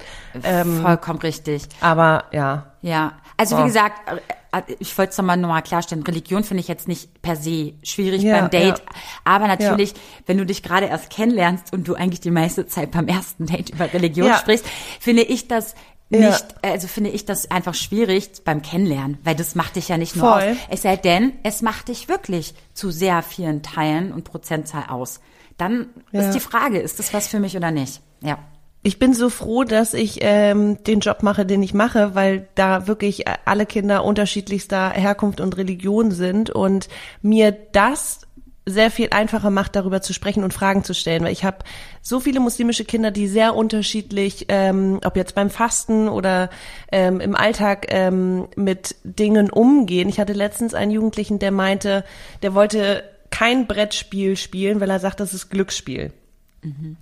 Ähm, 0.43 0.81
Vollkommen 0.81 1.19
richtig. 1.19 1.63
aber 1.79 2.25
ja, 2.31 2.73
Ja, 2.81 3.13
also 3.37 3.55
So. 3.55 3.61
wie 3.63 3.67
gesagt, 3.67 4.01
äh, 4.09 4.61
ich 4.79 4.95
wollte 4.97 5.11
es 5.11 5.17
nochmal 5.17 5.37
noch 5.37 5.49
mal 5.49 5.61
klarstellen, 5.61 6.03
Religion 6.03 6.43
finde 6.43 6.61
ich 6.61 6.67
jetzt 6.67 6.87
nicht 6.87 7.21
per 7.21 7.35
se 7.35 7.73
schwierig 7.83 8.21
Ja, 8.23 8.39
beim 8.41 8.49
Date, 8.49 8.79
ja. 8.79 8.85
aber 9.23 9.47
natürlich, 9.47 9.93
wenn 10.25 10.37
du 10.37 10.45
dich 10.45 10.61
gerade 10.63 10.87
erst 10.87 11.09
kennenlernst 11.09 11.71
und 11.73 11.87
du 11.87 11.95
eigentlich 11.95 12.21
die 12.21 12.31
meiste 12.31 12.67
Zeit 12.67 12.91
beim 12.91 13.07
ersten 13.07 13.45
Date 13.45 13.69
über 13.71 13.91
Religion 13.93 14.27
Ja. 14.27 14.37
sprichst, 14.37 14.65
finde 14.99 15.23
ich 15.23 15.47
das 15.47 15.75
Ja. 16.13 16.29
nicht, 16.31 16.45
also 16.61 16.87
finde 16.87 17.09
ich 17.09 17.25
das 17.25 17.49
einfach 17.51 17.73
schwierig 17.73 18.29
beim 18.45 18.61
Kennenlernen, 18.61 19.17
weil 19.23 19.35
das 19.35 19.55
macht 19.55 19.75
dich 19.75 19.87
ja 19.89 19.97
nicht 19.97 20.15
nur 20.15 20.29
Voll. 20.31 20.41
aus. 20.51 20.57
Es 20.69 20.81
sei 20.83 20.95
denn, 20.97 21.33
es 21.43 21.61
macht 21.61 21.87
dich 21.87 22.07
wirklich 22.09 22.53
zu 22.73 22.91
sehr 22.91 23.21
vielen 23.23 23.61
Teilen 23.63 24.11
und 24.11 24.23
Prozentzahl 24.23 24.85
aus. 24.89 25.19
Dann 25.57 25.87
Ja. 26.11 26.21
ist 26.21 26.33
die 26.35 26.39
Frage, 26.39 26.79
ist 26.79 26.99
das 26.99 27.13
was 27.13 27.27
für 27.27 27.39
mich 27.39 27.55
oder 27.57 27.71
nicht? 27.71 28.01
Ja. 28.21 28.37
Ich 28.85 28.99
bin 28.99 29.13
so 29.13 29.29
froh, 29.29 29.63
dass 29.63 29.93
ich 29.93 30.17
ähm, 30.21 30.83
den 30.83 30.99
Job 30.99 31.23
mache, 31.23 31.45
den 31.45 31.63
ich 31.63 31.73
mache, 31.73 32.15
weil 32.15 32.49
da 32.55 32.85
wirklich 32.85 33.23
alle 33.45 33.65
Kinder 33.65 34.03
unterschiedlichster 34.03 34.89
Herkunft 34.89 35.39
und 35.39 35.55
Religion 35.55 36.11
sind 36.11 36.49
und 36.49 36.89
mir 37.21 37.51
das 37.53 38.21
sehr 38.65 38.91
viel 38.91 39.09
einfacher 39.11 39.49
macht, 39.49 39.75
darüber 39.75 40.01
zu 40.01 40.13
sprechen 40.13 40.43
und 40.43 40.53
Fragen 40.53 40.83
zu 40.83 40.93
stellen. 40.93 41.23
Weil 41.23 41.33
ich 41.33 41.43
habe 41.43 41.59
so 42.01 42.19
viele 42.19 42.39
muslimische 42.39 42.85
Kinder, 42.85 43.11
die 43.11 43.27
sehr 43.27 43.55
unterschiedlich, 43.55 44.45
ähm, 44.49 44.99
ob 45.03 45.17
jetzt 45.17 45.35
beim 45.35 45.49
Fasten 45.49 46.07
oder 46.07 46.49
ähm, 46.91 47.19
im 47.19 47.35
Alltag 47.35 47.87
ähm, 47.89 48.47
mit 48.55 48.95
Dingen 49.03 49.49
umgehen. 49.49 50.09
Ich 50.09 50.19
hatte 50.19 50.33
letztens 50.33 50.73
einen 50.73 50.91
Jugendlichen, 50.91 51.39
der 51.39 51.51
meinte, 51.51 52.03
der 52.41 52.53
wollte 52.53 53.03
kein 53.29 53.67
Brettspiel 53.67 54.37
spielen, 54.37 54.79
weil 54.79 54.89
er 54.89 54.99
sagt, 54.99 55.19
das 55.19 55.33
ist 55.33 55.49
Glücksspiel. 55.49 56.13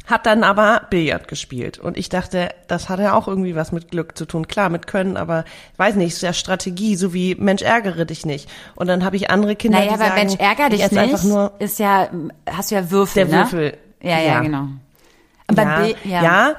Hat 0.07 0.25
dann 0.25 0.43
aber 0.43 0.87
Billard 0.89 1.27
gespielt. 1.27 1.77
Und 1.77 1.97
ich 1.97 2.09
dachte, 2.09 2.49
das 2.67 2.89
hat 2.89 2.99
ja 2.99 3.13
auch 3.13 3.27
irgendwie 3.27 3.55
was 3.55 3.71
mit 3.71 3.91
Glück 3.91 4.17
zu 4.17 4.25
tun. 4.25 4.47
Klar, 4.47 4.69
mit 4.69 4.87
Können, 4.87 5.17
aber 5.17 5.45
ich 5.73 5.79
weiß 5.79 5.95
nicht, 5.95 6.13
ist 6.13 6.21
ja 6.21 6.33
Strategie, 6.33 6.95
so 6.95 7.13
wie 7.13 7.35
Mensch 7.35 7.61
ärgere 7.61 8.05
dich 8.05 8.25
nicht. 8.25 8.49
Und 8.75 8.87
dann 8.87 9.03
habe 9.05 9.15
ich 9.15 9.29
andere 9.29 9.55
Kinder, 9.55 9.79
Naja, 9.79 9.93
die 9.93 9.99
weil 9.99 10.07
sagen, 10.07 10.19
Mensch, 10.19 10.35
ärger 10.39 10.63
ich 10.65 10.81
dich 10.81 10.91
nicht, 10.91 10.99
einfach 10.99 11.23
nur 11.23 11.51
ist 11.59 11.79
ja, 11.79 12.09
hast 12.49 12.71
du 12.71 12.75
ja 12.75 12.89
Würfel, 12.91 13.25
der 13.25 13.35
ne? 13.35 13.41
Würfel. 13.43 13.77
Ja, 14.01 14.19
ja, 14.19 14.25
Ja. 14.25 14.39
genau. 14.41 14.67
Ja, 15.55 15.81
B, 15.81 15.95
ja. 16.09 16.23
ja, 16.23 16.55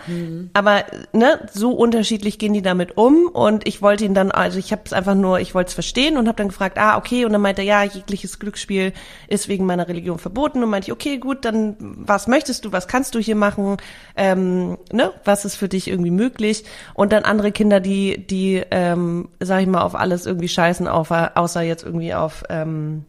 aber 0.53 0.85
ne, 1.13 1.49
so 1.53 1.73
unterschiedlich 1.73 2.39
gehen 2.39 2.53
die 2.53 2.63
damit 2.63 2.97
um. 2.97 3.29
Und 3.29 3.67
ich 3.67 3.83
wollte 3.83 4.05
ihn 4.05 4.15
dann, 4.15 4.31
also 4.31 4.59
ich 4.59 4.73
habe 4.73 4.83
es 4.85 4.93
einfach 4.93 5.15
nur, 5.15 5.41
ich 5.41 5.55
wollte 5.55 5.69
es 5.69 5.75
verstehen 5.75 6.17
und 6.17 6.29
habe 6.29 6.37
dann 6.37 6.49
gefragt, 6.49 6.79
ah 6.79 6.97
okay, 6.97 7.25
und 7.25 7.33
dann 7.33 7.41
meinte 7.41 7.63
er, 7.63 7.67
ja, 7.67 7.83
jegliches 7.83 8.39
Glücksspiel 8.39 8.93
ist 9.29 9.49
wegen 9.49 9.67
meiner 9.67 9.89
Religion 9.89 10.19
verboten. 10.19 10.63
Und 10.63 10.71
meinte 10.71 10.89
ich, 10.89 10.93
okay, 10.93 11.19
gut, 11.19 11.45
dann 11.45 11.77
was 11.79 12.27
möchtest 12.27 12.65
du, 12.65 12.73
was 12.73 12.89
kannst 12.89 13.15
du 13.15 13.19
hier 13.19 13.37
machen, 13.37 13.77
ähm, 14.17 14.79
ne, 14.93 15.13
was 15.25 15.45
ist 15.45 15.57
für 15.57 15.69
dich 15.69 15.89
irgendwie 15.89 16.11
möglich? 16.11 16.65
Und 16.95 17.13
dann 17.13 17.25
andere 17.25 17.53
Kinder, 17.53 17.81
die, 17.81 18.27
die, 18.27 18.63
ähm, 18.71 19.29
sag 19.41 19.63
ich 19.63 19.69
mal, 19.69 19.83
auf 19.83 19.95
alles 19.95 20.27
irgendwie 20.27 20.49
scheißen, 20.49 20.89
auf, 20.89 21.11
außer 21.11 21.63
jetzt 21.63 21.85
irgendwie 21.85 22.15
auf 22.15 22.45
ähm, 22.49 23.05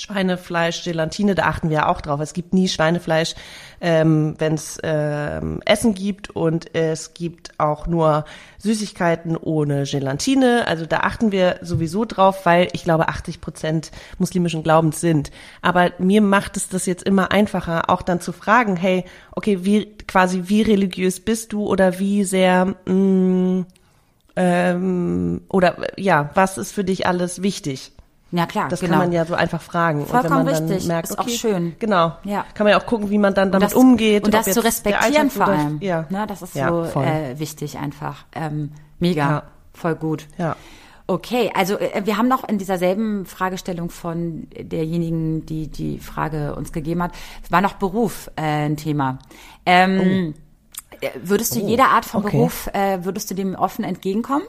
Schweinefleisch, 0.00 0.84
Gelatine, 0.84 1.34
da 1.34 1.44
achten 1.44 1.68
wir 1.68 1.78
ja 1.78 1.88
auch 1.88 2.00
drauf. 2.00 2.20
Es 2.20 2.32
gibt 2.32 2.54
nie 2.54 2.68
Schweinefleisch, 2.68 3.34
ähm, 3.80 4.34
wenn 4.38 4.54
es 4.54 4.78
ähm, 4.82 5.60
Essen 5.64 5.94
gibt 5.94 6.30
und 6.30 6.74
es 6.74 7.14
gibt 7.14 7.52
auch 7.58 7.86
nur 7.86 8.24
Süßigkeiten 8.58 9.36
ohne 9.36 9.84
Gelatine. 9.84 10.66
Also 10.66 10.86
da 10.86 10.98
achten 10.98 11.32
wir 11.32 11.58
sowieso 11.62 12.04
drauf, 12.04 12.46
weil 12.46 12.68
ich 12.72 12.84
glaube 12.84 13.08
80 13.08 13.40
Prozent 13.40 13.90
muslimischen 14.18 14.62
Glaubens 14.62 15.00
sind. 15.00 15.30
Aber 15.62 15.92
mir 15.98 16.22
macht 16.22 16.56
es 16.56 16.68
das 16.68 16.86
jetzt 16.86 17.04
immer 17.04 17.30
einfacher, 17.30 17.90
auch 17.90 18.02
dann 18.02 18.20
zu 18.20 18.32
fragen, 18.32 18.76
hey, 18.76 19.04
okay, 19.32 19.64
wie 19.64 19.86
quasi 20.06 20.44
wie 20.46 20.62
religiös 20.62 21.20
bist 21.20 21.52
du 21.52 21.66
oder 21.66 21.98
wie 21.98 22.24
sehr 22.24 22.74
mh, 22.86 23.66
ähm, 24.36 25.42
oder 25.48 25.76
ja, 25.98 26.30
was 26.34 26.58
ist 26.58 26.72
für 26.72 26.84
dich 26.84 27.06
alles 27.06 27.42
wichtig? 27.42 27.92
Ja, 28.32 28.46
klar, 28.46 28.68
Das 28.68 28.80
genau. 28.80 28.92
kann 28.92 28.98
man 29.06 29.12
ja 29.12 29.24
so 29.24 29.34
einfach 29.34 29.60
fragen. 29.60 30.00
und 30.02 30.06
Vollkommen 30.08 30.46
wenn 30.46 30.52
man 30.52 30.54
dann 30.54 30.64
richtig. 30.68 30.86
merkt, 30.86 31.10
Ist 31.10 31.18
auch 31.18 31.24
okay, 31.24 31.36
schön. 31.36 31.76
Genau. 31.80 32.12
Ja. 32.24 32.44
Kann 32.54 32.64
man 32.64 32.70
ja 32.72 32.80
auch 32.80 32.86
gucken, 32.86 33.10
wie 33.10 33.18
man 33.18 33.34
dann 33.34 33.50
damit 33.50 33.66
das, 33.66 33.74
umgeht. 33.74 34.24
Und 34.24 34.32
das 34.34 34.46
zu 34.46 34.62
respektieren 34.62 35.30
vor 35.30 35.48
allem. 35.48 35.78
Ja. 35.80 36.06
Ne, 36.10 36.26
das 36.28 36.40
ist 36.42 36.54
Ja, 36.54 36.68
so 36.68 37.00
äh, 37.00 37.38
wichtig 37.38 37.78
einfach. 37.78 38.24
Ähm, 38.32 38.70
mega. 39.00 39.20
Ja. 39.28 39.42
Voll 39.72 39.96
gut. 39.96 40.26
Ja. 40.38 40.54
Okay, 41.08 41.50
also 41.54 41.76
äh, 41.76 42.02
wir 42.04 42.16
haben 42.18 42.28
noch 42.28 42.48
in 42.48 42.58
dieser 42.58 42.78
selben 42.78 43.26
Fragestellung 43.26 43.90
von 43.90 44.46
derjenigen, 44.56 45.44
die 45.44 45.66
die 45.66 45.98
Frage 45.98 46.54
uns 46.54 46.70
gegeben 46.72 47.02
hat, 47.02 47.10
war 47.48 47.60
noch 47.60 47.72
Beruf 47.74 48.30
äh, 48.36 48.42
ein 48.66 48.76
Thema. 48.76 49.18
Ähm, 49.66 50.34
äh, 51.00 51.08
Würdest 51.20 51.56
du 51.56 51.60
jeder 51.60 51.88
Art 51.88 52.04
von 52.04 52.22
Oh. 52.22 52.26
okay. 52.26 52.36
Beruf, 52.36 52.68
äh, 52.74 53.04
würdest 53.04 53.28
du 53.28 53.34
dem 53.34 53.56
offen 53.56 53.84
entgegenkommen, 53.84 54.44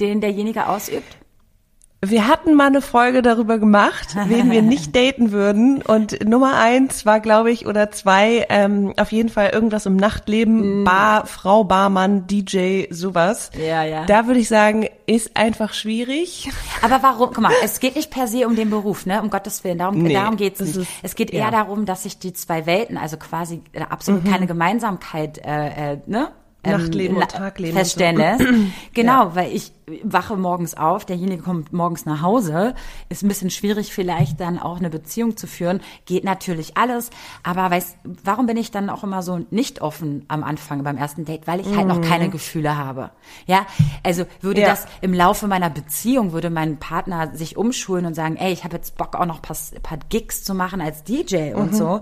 den 0.00 0.20
derjenige 0.20 0.66
ausübt? 0.68 1.16
Wir 2.02 2.28
hatten 2.28 2.54
mal 2.54 2.68
eine 2.68 2.80
Folge 2.80 3.20
darüber 3.20 3.58
gemacht, 3.58 4.16
wen 4.26 4.50
wir 4.50 4.62
nicht 4.62 4.96
daten 4.96 5.32
würden. 5.32 5.82
Und 5.82 6.26
Nummer 6.26 6.54
eins 6.56 7.04
war, 7.04 7.20
glaube 7.20 7.50
ich, 7.50 7.66
oder 7.66 7.90
zwei, 7.90 8.46
ähm, 8.48 8.94
auf 8.96 9.12
jeden 9.12 9.28
Fall 9.28 9.50
irgendwas 9.50 9.84
im 9.84 9.94
Mm. 9.94 9.96
Nachtleben, 9.96 10.84
Bar, 10.84 11.26
Frau, 11.26 11.62
Barmann, 11.64 12.26
DJ, 12.26 12.84
sowas. 12.90 13.50
Ja, 13.58 13.84
ja. 13.84 14.06
Da 14.06 14.26
würde 14.26 14.40
ich 14.40 14.48
sagen, 14.48 14.88
ist 15.04 15.36
einfach 15.36 15.74
schwierig. 15.74 16.48
Aber 16.80 17.02
warum? 17.02 17.30
Guck 17.34 17.40
mal, 17.42 17.52
es 17.62 17.80
geht 17.80 17.96
nicht 17.96 18.10
per 18.10 18.26
se 18.28 18.46
um 18.46 18.56
den 18.56 18.70
Beruf, 18.70 19.04
ne? 19.04 19.20
Um 19.20 19.28
Gottes 19.28 19.62
Willen. 19.64 19.76
Darum, 19.76 20.02
Nee, 20.02 20.14
darum 20.14 20.36
geht's 20.38 20.60
nicht. 20.60 20.76
ist- 20.76 20.88
es 21.02 21.14
geht 21.14 21.30
eher 21.32 21.40
ja. 21.46 21.50
darum, 21.50 21.84
dass 21.84 22.04
sich 22.04 22.18
die 22.18 22.32
zwei 22.32 22.64
Welten, 22.64 22.96
also 22.96 23.18
quasi 23.18 23.62
äh, 23.72 23.82
absolut 23.82 24.24
keine 24.24 24.46
Gemeinsamkeit, 24.46 25.36
äh, 25.44 25.92
äh, 25.94 25.98
ne? 26.06 26.28
Nachtleben 26.62 27.16
und 27.16 27.28
Tagleben 27.28 27.76
feststellen 27.76 28.20
und 28.20 28.38
so. 28.38 28.44
Genau, 28.94 29.34
weil 29.34 29.52
ich 29.54 29.72
wache 30.04 30.36
morgens 30.36 30.76
auf, 30.76 31.04
derjenige 31.04 31.42
kommt 31.42 31.72
morgens 31.72 32.06
nach 32.06 32.22
Hause, 32.22 32.74
ist 33.08 33.22
ein 33.24 33.28
bisschen 33.28 33.50
schwierig 33.50 33.92
vielleicht 33.92 34.38
dann 34.40 34.58
auch 34.58 34.76
eine 34.78 34.90
Beziehung 34.90 35.36
zu 35.36 35.46
führen, 35.46 35.80
geht 36.06 36.22
natürlich 36.22 36.76
alles, 36.76 37.10
aber 37.42 37.70
weißt, 37.70 37.96
warum 38.24 38.46
bin 38.46 38.56
ich 38.56 38.70
dann 38.70 38.88
auch 38.90 39.02
immer 39.02 39.22
so 39.22 39.40
nicht 39.50 39.80
offen 39.80 40.24
am 40.28 40.44
Anfang 40.44 40.84
beim 40.84 40.96
ersten 40.96 41.24
Date, 41.24 41.46
weil 41.46 41.60
ich 41.60 41.76
halt 41.76 41.88
noch 41.88 42.00
keine 42.02 42.28
Gefühle 42.28 42.76
habe. 42.76 43.10
Ja, 43.46 43.66
also 44.04 44.24
würde 44.40 44.60
Mhm. 44.60 44.66
Ja. 44.66 44.70
das 44.70 44.86
im 45.00 45.14
Laufe 45.14 45.46
meiner 45.48 45.70
Beziehung 45.70 46.32
würde 46.32 46.50
mein 46.50 46.78
Partner 46.78 47.34
sich 47.34 47.56
umschulen 47.56 48.06
und 48.06 48.14
sagen, 48.14 48.36
ey, 48.36 48.52
ich 48.52 48.64
habe 48.64 48.76
jetzt 48.76 48.96
Bock 48.96 49.16
auch 49.16 49.26
noch 49.26 49.40
paar, 49.42 49.56
paar 49.82 49.98
Gigs 50.08 50.44
zu 50.44 50.54
machen 50.54 50.80
als 50.80 51.02
DJ 51.04 51.50
Mhm. 51.50 51.56
und 51.56 51.74
so. 51.74 52.00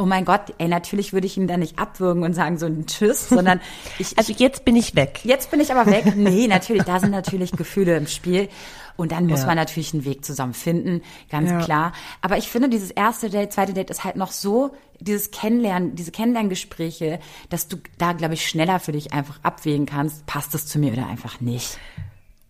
Oh 0.00 0.06
mein 0.06 0.24
Gott, 0.24 0.54
ey, 0.58 0.68
natürlich 0.68 1.12
würde 1.12 1.26
ich 1.26 1.36
ihn 1.36 1.48
dann 1.48 1.58
nicht 1.58 1.78
abwürgen 1.78 2.22
und 2.22 2.32
sagen 2.32 2.56
so 2.56 2.66
ein 2.66 2.86
Tschüss, 2.86 3.28
sondern 3.28 3.60
ich, 3.98 4.16
Also 4.16 4.32
jetzt 4.32 4.64
bin 4.64 4.76
ich 4.76 4.94
weg. 4.94 5.20
Jetzt 5.24 5.50
bin 5.50 5.58
ich 5.58 5.72
aber 5.72 5.90
weg. 5.90 6.04
Nee, 6.16 6.46
natürlich, 6.46 6.84
da 6.84 7.00
sind 7.00 7.10
natürlich 7.10 7.50
Gefühle 7.52 7.96
im 7.96 8.06
Spiel. 8.06 8.48
Und 8.96 9.10
dann 9.12 9.26
muss 9.26 9.40
Ja. 9.40 9.46
man 9.46 9.56
natürlich 9.56 9.92
einen 9.94 10.04
Weg 10.04 10.24
zusammen 10.24 10.54
finden, 10.54 11.02
ganz 11.30 11.50
Ja. 11.50 11.58
klar. 11.58 11.92
Aber 12.22 12.36
ich 12.38 12.48
finde, 12.48 12.68
dieses 12.68 12.90
erste 12.92 13.28
Date, 13.30 13.52
zweite 13.52 13.72
Date 13.72 13.90
ist 13.90 14.04
halt 14.04 14.16
noch 14.16 14.30
so, 14.32 14.70
dieses 15.00 15.30
Kennenlernen, 15.32 15.94
diese 15.96 16.10
Kennenlerngespräche, 16.12 17.18
dass 17.50 17.68
du 17.68 17.76
da, 17.98 18.12
glaube 18.12 18.34
ich, 18.34 18.46
schneller 18.48 18.80
für 18.80 18.92
dich 18.92 19.12
einfach 19.12 19.38
abwägen 19.42 19.86
kannst, 19.86 20.26
passt 20.26 20.54
es 20.54 20.66
zu 20.66 20.78
mir 20.78 20.92
oder 20.92 21.06
einfach 21.06 21.40
nicht. 21.40 21.78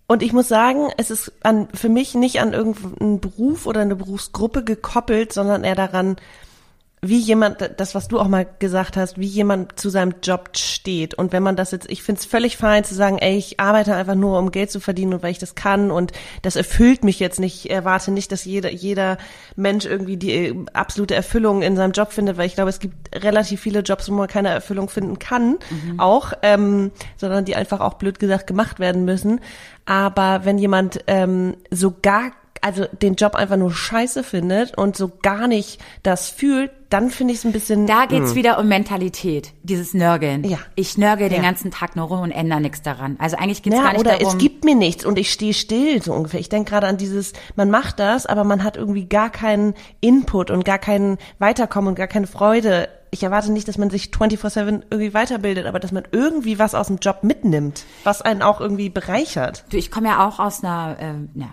Und 0.07 0.23
ich 0.23 0.33
muss 0.33 0.49
sagen, 0.49 0.89
es 0.97 1.11
ist 1.11 1.33
an, 1.43 1.69
für 1.75 1.91
mich 1.91 2.15
nicht 2.15 2.41
an 2.41 2.55
irgendeinen 2.55 3.21
Beruf 3.21 3.67
oder 3.67 3.81
eine 3.83 3.97
Berufsgruppe 3.97 4.65
gekoppelt, 4.65 5.33
sondern 5.35 5.65
eher 5.65 5.75
daran, 5.75 6.17
wie 7.01 7.19
jemand, 7.19 7.71
das, 7.77 7.95
was 7.95 8.09
du 8.09 8.19
auch 8.19 8.29
mal 8.29 8.47
gesagt 8.59 8.97
hast, 8.97 9.19
wie 9.19 9.27
jemand 9.27 9.79
zu 9.79 9.89
seinem 9.89 10.15
Job 10.23 10.51
steht. 10.57 11.15
Und 11.15 11.33
wenn 11.33 11.43
man 11.43 11.57
das 11.57 11.71
jetzt, 11.71 11.89
ich 11.91 12.03
finde 12.03 12.21
es 12.21 12.27
völlig 12.27 12.57
fein 12.57 12.85
zu 12.85 12.95
sagen, 12.95 13.19
ey, 13.19 13.37
ich 13.37 13.61
arbeite 13.61 13.95
einfach 13.95 14.15
nur, 14.15 14.39
um 14.39 14.51
Geld 14.51 14.71
zu 14.71 14.81
verdienen 14.81 15.15
und 15.15 15.23
weil 15.23 15.31
ich 15.31 15.39
das 15.39 15.55
kann 15.55 15.91
und 15.91 16.13
das 16.43 16.57
erfüllt 16.57 17.05
mich 17.05 17.21
jetzt 17.21 17.39
nicht. 17.39 17.65
Ich 17.65 17.71
erwarte 17.71 18.11
nicht, 18.11 18.33
dass 18.33 18.45
jeder, 18.45 18.71
jeder 18.73 19.19
Mensch 19.55 19.85
irgendwie 19.87 20.17
die 20.17 20.33
äh, 20.33 20.55
absolute 20.73 21.15
Erfüllung 21.15 21.63
in 21.63 21.77
seinem 21.77 21.93
Job 21.93 22.13
findet, 22.13 22.37
weil 22.37 22.47
ich 22.47 22.55
glaube, 22.55 22.71
es 22.71 22.81
gibt 22.81 23.15
relativ 23.15 23.61
viele 23.61 23.81
Jobs, 23.81 24.11
wo 24.11 24.15
man 24.15 24.29
keine 24.29 24.49
Erfüllung 24.49 24.89
finden 24.89 25.19
kann, 25.19 25.59
mhm. 25.71 26.01
auch, 26.01 26.33
ähm, 26.43 26.91
sondern 27.17 27.45
die 27.45 27.55
einfach 27.55 27.81
auch 27.81 27.95
blöd 27.95 28.19
gesagt 28.19 28.47
gemacht 28.47 28.81
werden 28.81 29.05
müssen. 29.05 29.41
Aber 29.87 30.45
wenn 30.45 30.59
jemand 30.59 31.01
ähm, 31.07 31.57
so 31.71 31.95
gar 32.03 32.33
also 32.63 32.87
den 33.01 33.15
Job 33.15 33.35
einfach 33.35 33.57
nur 33.57 33.73
scheiße 33.73 34.25
findet 34.25 34.77
und 34.77 34.97
so 34.97 35.11
gar 35.23 35.49
nicht 35.49 35.81
das 36.03 36.29
fühlt, 36.29 36.71
dann 36.91 37.11
finde 37.11 37.35
ich 37.35 37.41
es 37.41 37.45
ein 37.45 37.53
bisschen. 37.53 37.87
Da 37.87 38.07
geht's 38.07 38.31
mh. 38.31 38.35
wieder 38.35 38.59
um 38.59 38.69
Mentalität, 38.69 39.53
dieses 39.63 39.93
Nörgeln. 39.93 40.45
Ja. 40.45 40.59
Ich 40.75 40.97
nörgel 40.97 41.31
ja. 41.31 41.35
den 41.35 41.43
ganzen 41.43 41.71
Tag 41.71 41.97
nur 41.97 42.07
rum 42.07 42.21
und 42.21 42.31
ändere 42.31 42.61
nichts 42.61 42.83
daran. 42.83 43.17
Also 43.19 43.37
eigentlich 43.37 43.63
geht's 43.63 43.77
ja, 43.77 43.83
gar 43.83 43.93
nicht 43.93 44.01
oder 44.01 44.13
darum. 44.13 44.27
Oder 44.27 44.35
es 44.35 44.39
gibt 44.39 44.65
mir 44.65 44.75
nichts 44.75 45.05
und 45.05 45.19
ich 45.19 45.31
stehe 45.31 45.53
still, 45.53 46.03
so 46.03 46.15
ungefähr. 46.15 46.41
Ich 46.41 46.49
denke 46.49 46.71
gerade 46.71 46.87
an 46.87 46.97
dieses, 46.97 47.33
man 47.57 47.71
macht 47.71 47.99
das, 47.99 48.27
aber 48.27 48.45
man 48.45 48.65
hat 48.65 48.77
irgendwie 48.77 49.07
gar 49.07 49.31
keinen 49.31 49.75
Input 50.01 50.51
und 50.51 50.65
gar 50.65 50.79
keinen 50.79 51.19
Weiterkommen 51.39 51.89
und 51.89 51.95
gar 51.95 52.07
keine 52.07 52.27
Freude. 52.27 52.89
Ich 53.11 53.23
erwarte 53.23 53.53
nicht, 53.53 53.69
dass 53.69 53.79
man 53.79 53.91
sich 53.91 54.07
24-7 54.07 54.83
irgendwie 54.91 55.15
weiterbildet, 55.15 55.67
aber 55.67 55.81
dass 55.81 55.93
man 55.93 56.05
irgendwie 56.13 56.59
was 56.59 56.75
aus 56.75 56.89
dem 56.89 56.99
Job 56.99 57.19
mitnimmt, 57.23 57.85
was 58.05 58.23
einen 58.23 58.43
auch 58.43 58.61
irgendwie 58.61 58.91
bereichert. 58.91 59.65
Du, 59.71 59.77
ich 59.77 59.91
komme 59.91 60.09
ja 60.09 60.27
auch 60.27 60.39
aus 60.39 60.63
einer, 60.63 60.97
äh, 61.01 61.39
ja, 61.39 61.49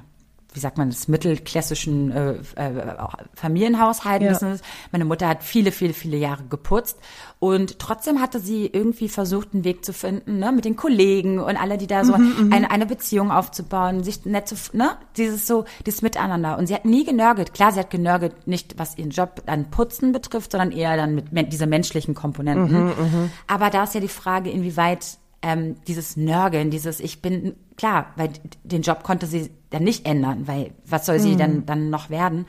wie 0.56 0.60
sagt 0.60 0.78
man, 0.78 0.90
des 0.90 1.08
mittelklassischen 1.08 2.12
äh, 2.12 2.32
äh, 2.56 2.96
Familienhaushalt. 3.34 4.22
Ja. 4.22 4.56
Meine 4.92 5.06
Mutter 5.06 5.28
hat 5.28 5.44
viele, 5.44 5.72
viele, 5.72 5.94
viele 5.94 6.18
Jahre 6.18 6.44
geputzt 6.46 6.98
und 7.40 7.78
trotzdem 7.80 8.22
hatte 8.22 8.40
sie 8.40 8.66
irgendwie 8.66 9.10
versucht, 9.10 9.54
einen 9.54 9.66
Weg 9.66 9.84
zu 9.84 9.94
finden, 9.94 10.40
ne, 10.40 10.52
mit 10.52 10.66
den 10.66 10.76
Kollegen 10.76 11.40
und 11.40 11.58
alle, 11.58 11.78
die 11.78 11.88
da 11.88 12.06
so 12.06 12.18
mhm, 12.18 12.46
mhm. 12.48 12.54
eine, 12.54 12.72
eine 12.72 12.86
Beziehung 12.86 13.32
aufzubauen, 13.32 14.04
sich 14.04 14.26
nett 14.26 14.48
zu, 14.48 14.56
ne, 14.74 14.98
dieses 15.18 15.46
so, 15.46 15.66
dieses 15.86 16.02
Miteinander. 16.02 16.58
Und 16.58 16.68
sie 16.68 16.74
hat 16.74 16.86
nie 16.86 17.04
genörgelt. 17.04 17.54
Klar, 17.54 17.74
sie 17.74 17.80
hat 17.80 17.90
genörgelt, 17.90 18.48
nicht 18.48 18.80
was 18.80 18.98
ihren 18.98 19.12
Job 19.12 19.44
an 19.46 19.70
Putzen 19.70 20.14
betrifft, 20.14 20.54
sondern 20.54 20.72
eher 20.72 20.96
dann 20.96 21.24
mit 21.32 21.52
diese 21.52 21.68
menschlichen 21.68 22.16
Komponenten. 22.16 22.86
Mhm, 22.86 22.90
mhm, 22.90 23.32
Aber 23.48 23.70
da 23.70 23.84
ist 23.84 23.94
ja 23.94 24.00
die 24.00 24.08
Frage, 24.08 24.50
inwieweit 24.50 25.18
ähm, 25.46 25.76
dieses 25.88 26.18
Nörgeln, 26.18 26.72
dieses 26.72 27.00
ich 27.00 27.22
bin 27.22 27.56
klar, 27.78 28.08
weil 28.16 28.32
den 28.64 28.82
Job 28.82 29.04
konnte 29.04 29.28
sie 29.28 29.52
dann 29.70 29.84
nicht 29.84 30.08
ändern, 30.08 30.48
weil 30.48 30.72
was 30.88 31.06
soll 31.06 31.20
sie 31.20 31.34
mhm. 31.34 31.38
dann 31.38 31.66
dann 31.68 31.90
noch 31.92 32.10
werden? 32.10 32.48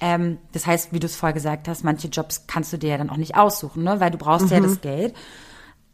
Ähm, 0.00 0.38
das 0.52 0.66
heißt, 0.66 0.94
wie 0.94 1.00
du 1.00 1.06
es 1.06 1.16
vorher 1.16 1.34
gesagt 1.34 1.68
hast, 1.68 1.84
manche 1.84 2.08
Jobs 2.08 2.46
kannst 2.46 2.72
du 2.72 2.78
dir 2.78 2.90
ja 2.90 2.98
dann 2.98 3.10
auch 3.10 3.18
nicht 3.18 3.36
aussuchen, 3.36 3.82
ne, 3.82 4.00
weil 4.00 4.10
du 4.10 4.16
brauchst 4.16 4.46
mhm. 4.46 4.52
ja 4.52 4.60
das 4.60 4.80
Geld. 4.80 5.14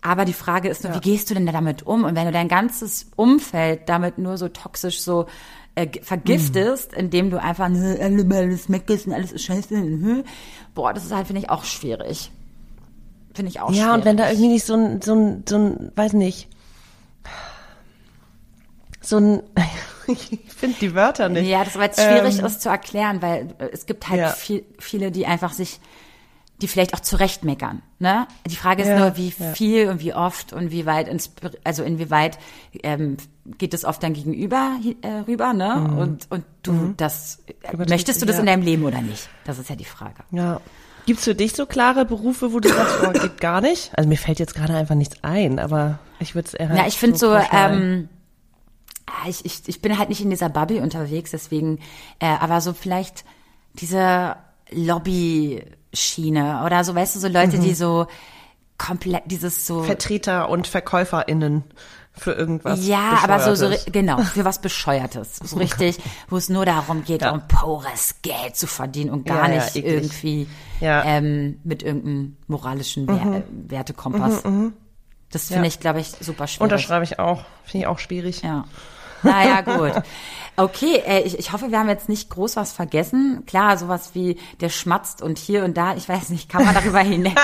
Aber 0.03 0.25
die 0.25 0.33
Frage 0.33 0.69
ist 0.69 0.85
nur, 0.85 0.93
ja. 0.93 0.99
wie 0.99 1.11
gehst 1.11 1.29
du 1.31 1.35
denn 1.35 1.47
damit 1.47 1.85
um? 1.85 2.05
Und 2.05 2.15
wenn 2.15 2.27
du 2.27 2.33
dein 2.33 2.47
ganzes 2.47 3.11
Umfeld 3.17 3.89
damit 3.89 4.19
nur 4.19 4.39
so 4.39 4.47
toxisch 4.49 5.01
so 5.01 5.27
äh, 5.75 5.89
vergiftest, 6.01 6.93
mhm. 6.93 6.99
indem 6.99 7.31
du 7.31 7.43
einfach 7.43 7.65
alles 7.65 8.69
meckerst 8.69 9.09
und 9.09 9.15
alles 9.15 9.33
ist 9.33 9.43
scheiße, 9.43 9.75
hm, 9.75 10.23
boah, 10.77 10.93
das 10.93 11.07
ist 11.07 11.13
halt 11.13 11.27
finde 11.27 11.43
ich 11.43 11.51
auch 11.51 11.65
schwierig. 11.65 12.31
Finde 13.37 13.51
ich 13.51 13.61
auch 13.61 13.69
Ja, 13.69 13.75
schwierig. 13.75 13.95
und 13.95 14.05
wenn 14.07 14.17
da 14.17 14.31
irgendwie 14.31 14.49
nicht 14.49 14.65
so 14.65 14.75
ein, 14.75 15.03
so 15.03 15.15
ein, 15.15 15.45
so 15.47 15.57
ein, 15.59 15.93
weiß 15.95 16.15
nicht, 16.15 16.49
so 19.03 19.19
ein, 19.19 19.43
ich 20.07 20.41
finde 20.49 20.79
die 20.81 20.95
Wörter 20.95 21.29
nicht. 21.29 21.47
Ja, 21.47 21.63
das 21.63 21.75
war 21.75 21.85
jetzt 21.85 22.01
schwierig, 22.01 22.39
ähm, 22.39 22.47
ist 22.47 22.63
zu 22.63 22.71
erklären, 22.71 23.21
weil 23.21 23.55
es 23.73 23.85
gibt 23.85 24.09
halt 24.09 24.21
ja. 24.21 24.31
viel, 24.31 24.65
viele, 24.79 25.11
die 25.11 25.27
einfach 25.27 25.53
sich, 25.53 25.81
die 26.63 26.67
vielleicht 26.67 26.95
auch 26.95 27.01
zurecht 27.01 27.45
meckern. 27.45 27.83
Ne? 27.99 28.27
Die 28.47 28.57
Frage 28.57 28.81
ist 28.81 28.89
ja, 28.89 28.99
nur, 28.99 29.19
wie 29.19 29.35
ja. 29.39 29.53
viel 29.53 29.91
und 29.91 30.01
wie 30.01 30.15
oft 30.15 30.55
und 30.55 30.71
wie 30.71 30.87
weit, 30.87 31.11
also 31.63 31.83
inwieweit 31.83 32.39
ähm, 32.83 33.19
geht 33.59 33.75
es 33.75 33.85
oft 33.85 34.03
dann 34.03 34.15
gegenüber 34.15 34.79
äh, 35.03 35.09
rüber, 35.29 35.53
ne? 35.53 35.77
Mhm. 35.77 35.99
Und 35.99 36.27
und 36.31 36.45
du 36.63 36.73
mhm. 36.73 36.95
das 36.97 37.43
möchtest 37.87 38.23
du 38.23 38.27
das 38.27 38.39
in 38.39 38.47
deinem 38.47 38.63
Leben 38.63 38.85
oder 38.85 39.03
nicht? 39.03 39.29
Das 39.45 39.59
ist 39.59 39.69
ja 39.69 39.77
die 39.77 39.85
Frage. 39.85 40.25
Ja. 40.31 40.63
Gibt's 41.07 41.25
für 41.25 41.35
dich 41.35 41.55
so 41.55 41.67
klare 41.67 42.05
Berufe, 42.05 42.53
wo 42.53 42.61
du 42.61 42.69
sagst, 42.69 42.97
oh, 43.07 43.13
geht 43.13 43.41
gar 43.41 43.61
nicht? 43.61 43.91
Also 43.97 44.09
mir 44.09 44.19
fällt 44.19 44.39
jetzt 44.41 44.55
gerade 44.55 44.75
einfach 44.75 44.97
nichts 44.97 45.17
ein, 45.23 45.59
aber 45.59 46.01
ich 46.19 46.35
würde 46.35 46.49
es 46.49 46.55
eher. 46.55 46.75
Ja, 46.75 46.87
ich 46.87 46.99
finde 46.99 47.17
so, 47.17 47.33
so 47.33 47.41
ähm, 47.53 48.09
ah, 49.07 49.29
ich, 49.29 49.45
ich, 49.45 49.63
ich 49.67 49.81
bin 49.81 49.99
halt 49.99 50.09
nicht 50.09 50.21
in 50.21 50.31
dieser 50.31 50.49
Bubble 50.49 50.83
unterwegs, 50.83 51.31
deswegen, 51.31 51.79
äh, 52.19 52.27
aber 52.27 52.61
so 52.61 52.73
vielleicht 52.73 53.25
diese 53.75 54.37
Lobby-Schiene 54.71 56.63
oder 56.67 56.83
so, 56.85 56.95
weißt 56.95 57.17
du, 57.17 57.21
so 57.21 57.29
Leute, 57.29 57.59
mhm. 57.59 57.63
die 57.63 57.75
so 57.75 58.07
komplett 58.79 59.23
dieses 59.27 59.67
so. 59.67 59.83
Vertreter 59.83 60.49
und 60.49 60.67
VerkäuferInnen 60.67 61.65
für 62.17 62.33
irgendwas. 62.33 62.87
Ja, 62.87 63.21
aber 63.23 63.41
so, 63.41 63.55
so 63.55 63.75
genau, 63.93 64.19
für 64.19 64.45
was 64.45 64.61
Bescheuertes. 64.61 65.37
So 65.45 65.57
richtig, 65.59 65.99
wo 66.29 66.37
es 66.37 66.49
nur 66.49 66.65
darum 66.65 67.05
geht, 67.05 67.23
ja. 67.23 67.33
um 67.33 67.47
pures 67.47 68.17
Geld 68.23 68.57
zu 68.57 68.67
verdienen 68.67 69.11
und 69.11 69.27
gar 69.27 69.49
ja, 69.49 69.57
nicht 69.57 69.77
ja, 69.77 69.83
irgendwie 69.83 70.47
ähm, 70.81 71.61
mit 71.65 71.83
irgendeinem 71.83 72.37
moralischen 72.47 73.07
mhm. 73.07 73.43
Wertekompass. 73.69 74.45
Mhm, 74.45 74.65
mh. 74.65 74.73
Das 75.31 75.49
finde 75.49 75.67
ich, 75.67 75.81
glaube 75.81 76.01
ich, 76.01 76.09
super 76.09 76.47
schwierig. 76.47 76.63
Unterschreibe 76.63 77.05
ich 77.05 77.19
auch. 77.19 77.45
Finde 77.65 77.85
ich 77.85 77.87
auch 77.89 77.99
schwierig. 77.99 78.43
Ja. 78.43 78.65
Naja, 79.23 79.61
gut. 79.61 79.93
Okay, 80.59 81.03
äh, 81.07 81.21
ich, 81.21 81.39
ich 81.39 81.53
hoffe, 81.53 81.71
wir 81.71 81.79
haben 81.79 81.89
jetzt 81.91 82.09
nicht 82.09 82.31
groß 82.31 82.57
was 82.57 82.73
vergessen. 82.73 83.45
Klar, 83.47 83.77
sowas 83.77 84.11
wie 84.15 84.39
der 84.61 84.71
schmatzt 84.71 85.21
und 85.21 85.37
hier 85.39 85.65
und 85.65 85.77
da, 85.77 85.95
ich 85.95 86.09
weiß 86.09 86.31
nicht, 86.31 86.49
kann 86.49 86.65
man 86.65 86.75
darüber 86.75 87.01
hinweg. 87.01 87.37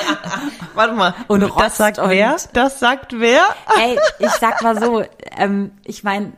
Warte 0.74 0.94
mal, 0.94 1.14
und 1.26 1.42
das 1.58 1.76
sagt 1.76 1.98
wer? 1.98 2.36
Das 2.54 2.80
sagt 2.80 3.20
wer? 3.20 3.42
Ey, 3.78 3.98
ich 4.18 4.30
sag 4.32 4.62
mal 4.62 4.82
so, 4.82 5.04
ähm, 5.36 5.72
ich 5.84 6.04
meine. 6.04 6.32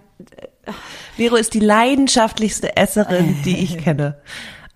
Vero 1.16 1.36
ist 1.36 1.54
die 1.54 1.60
leidenschaftlichste 1.60 2.76
Esserin, 2.76 3.42
die 3.44 3.62
ich 3.62 3.78
kenne. 3.78 4.20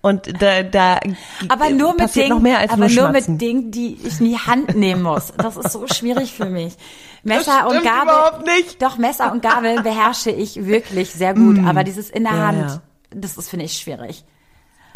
Und 0.05 0.39
da, 0.39 0.61
da 0.61 0.99
aber 1.47 1.71
nur 1.71 1.95
mit 1.95 2.13
Dingen, 2.13 2.29
noch 2.29 2.39
mehr 2.39 2.59
als 2.59 2.71
aber 2.71 2.87
nur, 2.89 3.05
nur 3.05 3.09
mit 3.09 3.41
Dingen, 3.41 3.71
die 3.71 3.97
ich 4.03 4.19
in 4.19 4.27
die 4.27 4.37
Hand 4.37 4.75
nehmen 4.75 5.01
muss. 5.01 5.33
Das 5.35 5.57
ist 5.57 5.71
so 5.71 5.87
schwierig 5.87 6.31
für 6.31 6.45
mich. 6.45 6.77
Messer 7.23 7.67
und 7.67 7.83
Gabel. 7.83 8.13
Überhaupt 8.13 8.45
nicht. 8.45 8.79
Doch 8.83 8.99
Messer 8.99 9.31
und 9.31 9.41
Gabel 9.41 9.81
beherrsche 9.81 10.29
ich 10.29 10.63
wirklich 10.63 11.11
sehr 11.11 11.33
gut, 11.33 11.59
mm. 11.59 11.67
aber 11.67 11.83
dieses 11.83 12.11
in 12.11 12.23
der 12.25 12.33
ja, 12.33 12.45
Hand, 12.45 12.69
ja. 12.69 12.81
das 13.15 13.35
ist 13.35 13.49
finde 13.49 13.65
ich 13.65 13.79
schwierig. 13.79 14.23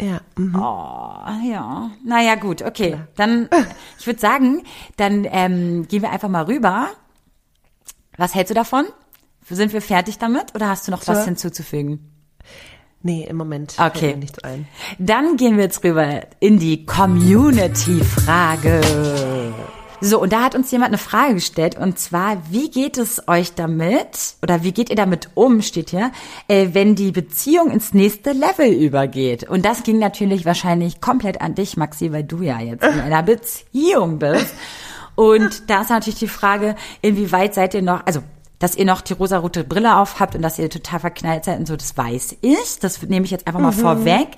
Ja. 0.00 0.20
Mhm. 0.36 0.54
Oh, 0.54 1.50
ja. 1.50 1.90
Naja, 2.04 2.36
gut, 2.36 2.62
okay. 2.62 2.90
Ja. 2.90 3.08
Dann, 3.16 3.48
ich 3.98 4.06
würde 4.06 4.20
sagen, 4.20 4.62
dann 4.96 5.26
ähm, 5.28 5.88
gehen 5.88 6.02
wir 6.02 6.12
einfach 6.12 6.28
mal 6.28 6.44
rüber. 6.44 6.86
Was 8.16 8.36
hältst 8.36 8.52
du 8.52 8.54
davon? 8.54 8.84
Sind 9.48 9.72
wir 9.72 9.82
fertig 9.82 10.18
damit 10.18 10.54
oder 10.54 10.68
hast 10.68 10.86
du 10.86 10.92
noch 10.92 11.04
was 11.08 11.24
hinzuzufügen? 11.24 12.12
Nee, 13.02 13.26
im 13.28 13.36
Moment 13.36 13.74
okay. 13.78 13.98
fällt 13.98 14.16
mir 14.16 14.20
nichts 14.20 14.38
ein. 14.44 14.68
Dann 14.98 15.38
gehen 15.38 15.56
wir 15.56 15.64
jetzt 15.64 15.82
rüber 15.82 16.20
in 16.38 16.58
die 16.58 16.84
Community-Frage. 16.84 18.82
So, 20.02 20.20
und 20.20 20.32
da 20.32 20.42
hat 20.42 20.54
uns 20.54 20.70
jemand 20.70 20.88
eine 20.88 20.98
Frage 20.98 21.34
gestellt, 21.34 21.76
und 21.76 21.98
zwar, 21.98 22.38
wie 22.50 22.70
geht 22.70 22.96
es 22.96 23.28
euch 23.28 23.54
damit, 23.54 24.34
oder 24.42 24.62
wie 24.62 24.72
geht 24.72 24.88
ihr 24.88 24.96
damit 24.96 25.28
um, 25.34 25.60
steht 25.60 25.90
hier, 25.90 26.10
äh, 26.48 26.68
wenn 26.72 26.94
die 26.94 27.12
Beziehung 27.12 27.70
ins 27.70 27.92
nächste 27.92 28.32
Level 28.32 28.72
übergeht? 28.72 29.48
Und 29.48 29.66
das 29.66 29.82
ging 29.82 29.98
natürlich 29.98 30.46
wahrscheinlich 30.46 31.02
komplett 31.02 31.42
an 31.42 31.54
dich, 31.54 31.76
Maxi, 31.76 32.12
weil 32.12 32.24
du 32.24 32.42
ja 32.42 32.60
jetzt 32.60 32.82
in 32.82 32.98
einer 33.00 33.22
Beziehung 33.22 34.18
bist. 34.18 34.54
Und 35.16 35.68
da 35.68 35.82
ist 35.82 35.90
natürlich 35.90 36.18
die 36.18 36.28
Frage, 36.28 36.76
inwieweit 37.02 37.52
seid 37.52 37.74
ihr 37.74 37.82
noch, 37.82 38.06
also 38.06 38.20
dass 38.60 38.76
ihr 38.76 38.84
noch 38.84 39.00
die 39.00 39.14
rosarote 39.14 39.64
Brille 39.64 39.96
auf 39.96 40.20
habt 40.20 40.36
und 40.36 40.42
dass 40.42 40.58
ihr 40.58 40.70
total 40.70 41.00
verknallt 41.00 41.44
seid 41.44 41.58
und 41.58 41.66
so, 41.66 41.76
das 41.76 41.96
weiß 41.96 42.36
ich. 42.42 42.78
Das 42.80 43.02
nehme 43.02 43.24
ich 43.24 43.32
jetzt 43.32 43.48
einfach 43.48 43.60
mal 43.60 43.72
mhm. 43.72 43.80
vorweg. 43.80 44.28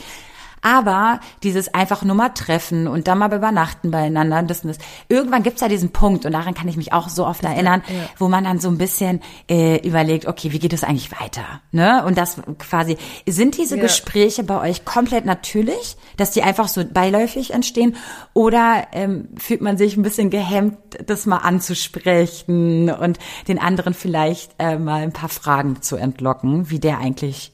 Aber 0.62 1.20
dieses 1.42 1.74
einfach 1.74 2.04
nur 2.04 2.14
mal 2.14 2.30
treffen 2.30 2.86
und 2.86 3.08
dann 3.08 3.18
mal 3.18 3.32
übernachten 3.32 3.90
beieinander, 3.90 4.42
das 4.44 4.62
und 4.62 4.68
das. 4.68 4.78
Irgendwann 5.08 5.42
gibt's 5.42 5.60
ja 5.60 5.68
diesen 5.68 5.90
Punkt, 5.90 6.24
und 6.24 6.32
daran 6.32 6.54
kann 6.54 6.68
ich 6.68 6.76
mich 6.76 6.92
auch 6.92 7.08
so 7.08 7.26
oft 7.26 7.42
erinnern, 7.42 7.82
ja, 7.88 7.94
ja. 7.94 8.00
wo 8.16 8.28
man 8.28 8.44
dann 8.44 8.60
so 8.60 8.68
ein 8.68 8.78
bisschen 8.78 9.20
äh, 9.50 9.86
überlegt, 9.86 10.26
okay, 10.26 10.52
wie 10.52 10.60
geht 10.60 10.72
es 10.72 10.84
eigentlich 10.84 11.10
weiter? 11.20 11.60
Ne? 11.72 12.04
Und 12.04 12.16
das 12.16 12.36
quasi, 12.58 12.96
sind 13.26 13.58
diese 13.58 13.76
ja. 13.76 13.82
Gespräche 13.82 14.44
bei 14.44 14.60
euch 14.60 14.84
komplett 14.84 15.24
natürlich, 15.24 15.96
dass 16.16 16.30
die 16.30 16.42
einfach 16.42 16.68
so 16.68 16.84
beiläufig 16.84 17.52
entstehen? 17.52 17.96
Oder 18.32 18.86
ähm, 18.92 19.28
fühlt 19.36 19.62
man 19.62 19.76
sich 19.76 19.96
ein 19.96 20.02
bisschen 20.02 20.30
gehemmt, 20.30 20.78
das 21.04 21.26
mal 21.26 21.38
anzusprechen 21.38 22.88
und 22.90 23.18
den 23.48 23.58
anderen 23.58 23.94
vielleicht 23.94 24.54
äh, 24.58 24.78
mal 24.78 25.02
ein 25.02 25.12
paar 25.12 25.28
Fragen 25.28 25.82
zu 25.82 25.96
entlocken, 25.96 26.70
wie 26.70 26.78
der 26.78 26.98
eigentlich 26.98 27.51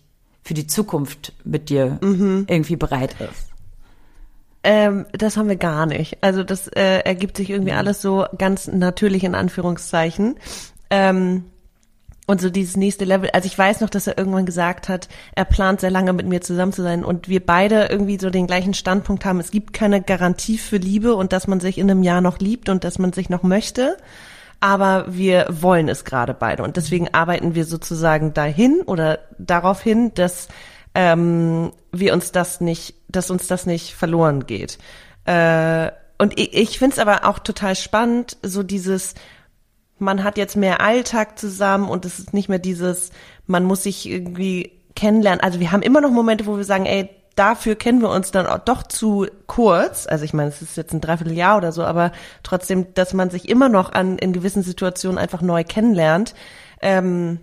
für 0.49 0.55
die 0.55 0.67
Zukunft 0.67 1.35
mit 1.45 1.69
dir 1.69 1.99
mhm. 2.01 2.47
irgendwie 2.49 2.77
bereit 2.77 3.15
ist? 3.21 3.51
Ähm, 4.65 5.05
das 5.13 5.37
haben 5.37 5.51
wir 5.51 5.57
gar 5.57 5.85
nicht. 5.85 6.17
Also 6.23 6.43
das 6.43 6.69
äh, 6.69 7.01
ergibt 7.01 7.37
sich 7.37 7.51
irgendwie 7.51 7.73
mhm. 7.73 7.77
alles 7.77 8.01
so 8.01 8.25
ganz 8.39 8.67
natürlich 8.67 9.25
in 9.25 9.35
Anführungszeichen. 9.35 10.37
Ähm, 10.89 11.45
und 12.27 12.41
so 12.41 12.49
dieses 12.49 12.79
nächste 12.79 13.05
Level. 13.05 13.29
Also 13.35 13.47
ich 13.47 13.59
weiß 13.59 13.83
noch, 13.83 13.91
dass 13.91 14.07
er 14.07 14.17
irgendwann 14.17 14.47
gesagt 14.47 14.89
hat, 14.89 15.11
er 15.35 15.45
plant 15.45 15.81
sehr 15.81 15.91
lange 15.91 16.15
mit 16.15 16.27
mir 16.27 16.41
zusammen 16.41 16.73
zu 16.73 16.83
sein 16.83 17.05
und 17.05 17.29
wir 17.29 17.45
beide 17.45 17.89
irgendwie 17.91 18.19
so 18.19 18.31
den 18.31 18.47
gleichen 18.47 18.73
Standpunkt 18.73 19.27
haben. 19.27 19.41
Es 19.41 19.51
gibt 19.51 19.75
keine 19.75 20.01
Garantie 20.01 20.57
für 20.57 20.79
Liebe 20.79 21.15
und 21.15 21.35
dass 21.35 21.47
man 21.47 21.61
sich 21.61 21.77
in 21.77 21.91
einem 21.91 22.03
Jahr 22.03 22.23
noch 22.23 22.39
liebt 22.39 22.71
und 22.71 22.85
dass 22.85 22.99
man 22.99 23.13
sich 23.13 23.29
noch 23.29 23.43
möchte. 23.43 23.99
Aber 24.61 25.05
wir 25.09 25.47
wollen 25.51 25.89
es 25.89 26.05
gerade 26.05 26.35
beide 26.35 26.63
und 26.65 26.77
deswegen 26.77 27.15
arbeiten 27.15 27.55
wir 27.55 27.65
sozusagen 27.65 28.35
dahin 28.35 28.81
oder 28.83 29.21
darauf 29.39 29.81
hin, 29.81 30.13
dass 30.15 30.49
ähm, 30.95 31.73
wir 31.93 32.13
uns 32.13 32.33
das 32.33 32.61
nicht, 32.61 32.95
dass 33.09 33.31
uns 33.31 33.47
das 33.47 33.67
nicht 33.67 33.95
verloren 33.95 34.47
geht. 34.47 34.79
Äh, 35.27 35.93
und 36.19 36.39
ich, 36.39 36.55
ich 36.55 36.79
finde 36.79 36.95
es 36.95 36.99
aber 36.99 37.25
auch 37.25 37.39
total 37.39 37.77
spannend, 37.77 38.37
so 38.43 38.65
dieses 38.65 39.15
man 39.99 40.25
hat 40.25 40.39
jetzt 40.39 40.57
mehr 40.57 40.81
Alltag 40.81 41.39
zusammen 41.39 41.89
und 41.89 42.05
es 42.05 42.19
ist 42.19 42.33
nicht 42.33 42.49
mehr 42.49 42.59
dieses, 42.59 43.11
man 43.47 43.65
muss 43.65 43.83
sich 43.83 44.09
irgendwie 44.09 44.73
kennenlernen. 44.95 45.41
Also 45.41 45.61
wir 45.61 45.73
haben 45.73 45.83
immer 45.83 46.01
noch 46.01 46.11
Momente, 46.11 46.47
wo 46.47 46.57
wir 46.57 46.65
sagen, 46.65 46.87
ey, 46.87 47.11
dafür 47.39 47.77
kennen 47.77 48.03
wir 48.03 48.11
uns 48.11 48.31
dann 48.31 48.47
auch 48.47 48.59
doch 48.59 48.83
zu 48.83 49.27
kurz. 49.47 50.07
Also 50.07 50.25
ich 50.25 50.33
meine, 50.33 50.49
es 50.49 50.61
ist 50.61 50.77
jetzt 50.77 50.93
ein 50.93 51.01
Dreivierteljahr 51.01 51.57
oder 51.57 51.73
so, 51.73 51.85
aber 51.85 52.13
trotzdem, 52.43 52.93
dass 52.95 53.15
man 53.15 53.31
sich 53.31 53.49
immer 53.49 53.69
noch 53.69 53.93
an 53.93 54.19
in 54.19 54.33
gewissen 54.33 54.63
Situationen 54.63 55.19
einfach 55.19 55.41
neu 55.41 55.63
kennenlernt. 55.65 56.35
Ähm, 56.83 57.41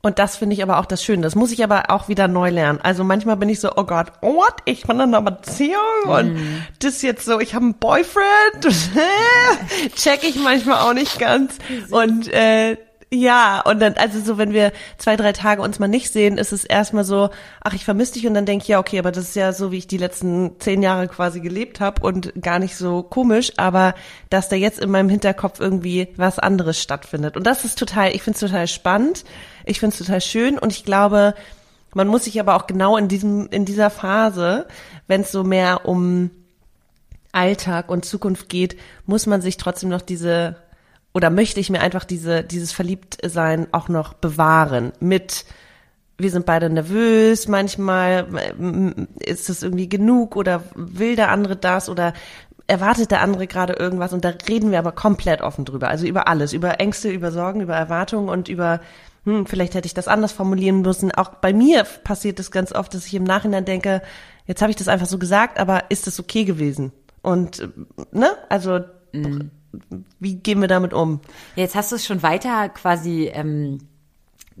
und 0.00 0.18
das 0.18 0.36
finde 0.36 0.54
ich 0.54 0.62
aber 0.62 0.78
auch 0.78 0.86
das 0.86 1.02
Schöne. 1.02 1.22
Das 1.22 1.34
muss 1.34 1.50
ich 1.50 1.62
aber 1.64 1.90
auch 1.90 2.08
wieder 2.08 2.28
neu 2.28 2.50
lernen. 2.50 2.78
Also 2.80 3.02
manchmal 3.02 3.36
bin 3.36 3.48
ich 3.48 3.60
so, 3.60 3.72
oh 3.76 3.84
Gott, 3.84 4.12
what? 4.22 4.54
Ich 4.64 4.84
bin 4.84 5.00
in 5.00 5.14
einer 5.14 5.22
Beziehung 5.22 6.04
und 6.06 6.34
mm. 6.34 6.62
das 6.78 7.02
jetzt 7.02 7.24
so, 7.24 7.40
ich 7.40 7.54
habe 7.54 7.64
einen 7.64 7.74
Boyfriend. 7.74 8.62
Check 9.96 10.22
ich 10.22 10.36
manchmal 10.36 10.78
auch 10.78 10.94
nicht 10.94 11.18
ganz. 11.18 11.58
Und 11.90 12.28
äh, 12.32 12.76
ja, 13.10 13.62
und 13.62 13.80
dann, 13.80 13.94
also 13.94 14.20
so, 14.20 14.36
wenn 14.36 14.52
wir 14.52 14.70
zwei, 14.98 15.16
drei 15.16 15.32
Tage 15.32 15.62
uns 15.62 15.78
mal 15.78 15.88
nicht 15.88 16.12
sehen, 16.12 16.36
ist 16.36 16.52
es 16.52 16.64
erstmal 16.64 17.04
so, 17.04 17.30
ach, 17.62 17.72
ich 17.72 17.86
vermisse 17.86 18.14
dich 18.14 18.26
und 18.26 18.34
dann 18.34 18.44
denke 18.44 18.64
ich, 18.64 18.68
ja, 18.68 18.78
okay, 18.78 18.98
aber 18.98 19.12
das 19.12 19.28
ist 19.28 19.36
ja 19.36 19.54
so, 19.54 19.72
wie 19.72 19.78
ich 19.78 19.86
die 19.86 19.96
letzten 19.96 20.60
zehn 20.60 20.82
Jahre 20.82 21.08
quasi 21.08 21.40
gelebt 21.40 21.80
habe 21.80 22.02
und 22.02 22.34
gar 22.42 22.58
nicht 22.58 22.76
so 22.76 23.02
komisch, 23.02 23.52
aber 23.56 23.94
dass 24.28 24.50
da 24.50 24.56
jetzt 24.56 24.78
in 24.78 24.90
meinem 24.90 25.08
Hinterkopf 25.08 25.58
irgendwie 25.58 26.08
was 26.16 26.38
anderes 26.38 26.82
stattfindet. 26.82 27.38
Und 27.38 27.46
das 27.46 27.64
ist 27.64 27.78
total, 27.78 28.14
ich 28.14 28.22
finde 28.22 28.36
es 28.36 28.40
total 28.40 28.68
spannend, 28.68 29.24
ich 29.64 29.80
finde 29.80 29.94
es 29.94 29.98
total 29.98 30.20
schön 30.20 30.58
und 30.58 30.70
ich 30.72 30.84
glaube, 30.84 31.34
man 31.94 32.08
muss 32.08 32.24
sich 32.24 32.38
aber 32.38 32.56
auch 32.56 32.66
genau 32.66 32.98
in 32.98 33.08
diesem, 33.08 33.48
in 33.48 33.64
dieser 33.64 33.88
Phase, 33.88 34.66
wenn 35.06 35.22
es 35.22 35.32
so 35.32 35.44
mehr 35.44 35.86
um 35.86 36.30
Alltag 37.32 37.88
und 37.88 38.04
Zukunft 38.04 38.50
geht, 38.50 38.76
muss 39.06 39.24
man 39.24 39.40
sich 39.40 39.56
trotzdem 39.56 39.88
noch 39.88 40.02
diese 40.02 40.56
oder 41.18 41.30
möchte 41.30 41.58
ich 41.58 41.68
mir 41.68 41.80
einfach 41.80 42.04
diese, 42.04 42.44
dieses 42.44 42.70
Verliebtsein 42.70 43.66
auch 43.72 43.88
noch 43.88 44.14
bewahren 44.14 44.92
mit, 45.00 45.46
wir 46.16 46.30
sind 46.30 46.46
beide 46.46 46.70
nervös, 46.70 47.48
manchmal 47.48 48.28
ist 49.18 49.50
es 49.50 49.64
irgendwie 49.64 49.88
genug 49.88 50.36
oder 50.36 50.62
will 50.76 51.16
der 51.16 51.32
andere 51.32 51.56
das 51.56 51.88
oder 51.88 52.12
erwartet 52.68 53.10
der 53.10 53.20
andere 53.20 53.48
gerade 53.48 53.72
irgendwas 53.72 54.12
und 54.12 54.24
da 54.24 54.32
reden 54.48 54.70
wir 54.70 54.78
aber 54.78 54.92
komplett 54.92 55.42
offen 55.42 55.64
drüber. 55.64 55.88
Also 55.88 56.06
über 56.06 56.28
alles, 56.28 56.52
über 56.52 56.78
Ängste, 56.78 57.10
über 57.10 57.32
Sorgen, 57.32 57.62
über 57.62 57.74
Erwartungen 57.74 58.28
und 58.28 58.48
über, 58.48 58.80
hm, 59.24 59.44
vielleicht 59.46 59.74
hätte 59.74 59.86
ich 59.86 59.94
das 59.94 60.06
anders 60.06 60.30
formulieren 60.30 60.82
müssen. 60.82 61.10
Auch 61.10 61.30
bei 61.30 61.52
mir 61.52 61.82
passiert 62.04 62.38
es 62.38 62.52
ganz 62.52 62.70
oft, 62.70 62.94
dass 62.94 63.06
ich 63.06 63.14
im 63.14 63.24
Nachhinein 63.24 63.64
denke, 63.64 64.02
jetzt 64.46 64.62
habe 64.62 64.70
ich 64.70 64.76
das 64.76 64.86
einfach 64.86 65.08
so 65.08 65.18
gesagt, 65.18 65.58
aber 65.58 65.86
ist 65.88 66.06
das 66.06 66.20
okay 66.20 66.44
gewesen? 66.44 66.92
Und, 67.22 67.68
ne, 68.12 68.28
also, 68.48 68.82
mhm 69.12 69.50
wie 70.18 70.36
gehen 70.36 70.60
wir 70.60 70.68
damit 70.68 70.92
um? 70.92 71.20
Jetzt 71.56 71.74
hast 71.74 71.92
du 71.92 71.96
es 71.96 72.06
schon 72.06 72.22
weiter 72.22 72.68
quasi 72.68 73.30
ähm, 73.32 73.78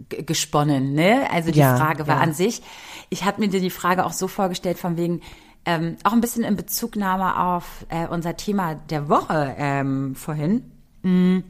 gesponnen, 0.08 0.94
ne? 0.94 1.28
Also 1.32 1.50
die 1.50 1.58
ja, 1.58 1.76
Frage 1.76 2.06
war 2.06 2.16
ja. 2.16 2.22
an 2.22 2.32
sich. 2.32 2.62
Ich 3.10 3.24
habe 3.24 3.40
mir 3.40 3.48
dir 3.48 3.60
die 3.60 3.70
Frage 3.70 4.04
auch 4.04 4.12
so 4.12 4.28
vorgestellt, 4.28 4.78
von 4.78 4.96
wegen, 4.96 5.22
ähm, 5.64 5.96
auch 6.04 6.12
ein 6.12 6.20
bisschen 6.20 6.44
in 6.44 6.56
Bezugnahme 6.56 7.38
auf 7.38 7.86
äh, 7.88 8.06
unser 8.06 8.36
Thema 8.36 8.74
der 8.74 9.08
Woche 9.08 9.54
ähm, 9.58 10.14
vorhin. 10.14 10.70
Mhm. 11.02 11.44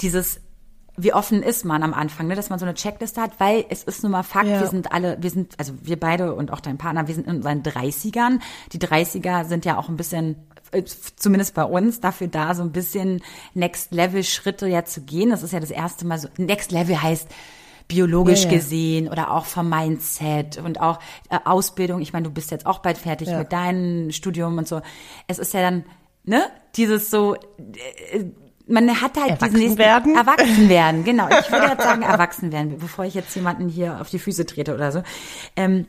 Dieses 0.00 0.40
wie 0.98 1.14
offen 1.14 1.44
ist 1.44 1.64
man 1.64 1.84
am 1.84 1.94
Anfang, 1.94 2.26
ne, 2.26 2.34
dass 2.34 2.50
man 2.50 2.58
so 2.58 2.66
eine 2.66 2.74
Checkliste 2.74 3.22
hat, 3.22 3.38
weil 3.38 3.64
es 3.68 3.84
ist 3.84 4.02
nun 4.02 4.12
mal 4.12 4.24
Fakt, 4.24 4.48
Ja. 4.48 4.60
wir 4.60 4.66
sind 4.66 4.92
alle, 4.92 5.16
wir 5.20 5.30
sind, 5.30 5.54
also 5.56 5.72
wir 5.80 5.98
beide 5.98 6.34
und 6.34 6.52
auch 6.52 6.60
dein 6.60 6.76
Partner, 6.76 7.06
wir 7.06 7.14
sind 7.14 7.28
in 7.28 7.36
unseren 7.36 7.62
30ern. 7.62 8.40
Die 8.72 8.78
30er 8.80 9.44
sind 9.44 9.64
ja 9.64 9.78
auch 9.78 9.88
ein 9.88 9.96
bisschen, 9.96 10.34
zumindest 11.16 11.54
bei 11.54 11.64
uns, 11.64 12.00
dafür 12.00 12.28
da, 12.28 12.54
so 12.54 12.62
ein 12.62 12.72
bisschen 12.72 13.22
Next-Level-Schritte 13.54 14.66
ja 14.66 14.84
zu 14.84 15.02
gehen. 15.02 15.30
Das 15.30 15.42
ist 15.42 15.52
ja 15.52 15.60
das 15.60 15.70
erste 15.70 16.06
Mal 16.06 16.18
so, 16.18 16.28
Next 16.36 16.72
Level 16.72 17.00
heißt, 17.00 17.28
biologisch 17.88 18.44
Ja, 18.44 18.50
ja. 18.50 18.56
gesehen 18.58 19.08
oder 19.08 19.32
auch 19.32 19.46
vom 19.46 19.70
Mindset 19.70 20.58
und 20.58 20.80
auch 20.80 20.98
äh, 21.30 21.38
Ausbildung. 21.44 22.02
Ich 22.02 22.12
meine, 22.12 22.24
du 22.24 22.30
bist 22.30 22.50
jetzt 22.50 22.66
auch 22.66 22.80
bald 22.80 22.98
fertig 22.98 23.28
Ja. 23.28 23.38
mit 23.38 23.52
deinem 23.52 24.10
Studium 24.12 24.58
und 24.58 24.68
so. 24.68 24.82
Es 25.26 25.38
ist 25.38 25.54
ja 25.54 25.62
dann, 25.62 25.84
ne, 26.24 26.42
dieses 26.76 27.10
so, 27.10 27.34
äh, 27.34 28.24
man 28.66 28.88
hat 29.00 29.16
halt 29.16 29.30
Erwachsen 29.30 29.54
diesen 29.54 29.60
nächsten, 29.60 29.78
werden? 29.78 30.14
Erwachsen 30.16 30.68
werden, 30.68 31.02
genau. 31.04 31.28
Ich 31.28 31.50
würde 31.50 31.66
jetzt 31.70 31.82
sagen, 31.82 32.02
erwachsen 32.02 32.52
werden, 32.52 32.78
bevor 32.78 33.06
ich 33.06 33.14
jetzt 33.14 33.34
jemanden 33.34 33.70
hier 33.70 33.98
auf 34.02 34.10
die 34.10 34.18
Füße 34.18 34.44
trete 34.44 34.74
oder 34.74 34.92
so. 34.92 35.02
Ähm, 35.56 35.86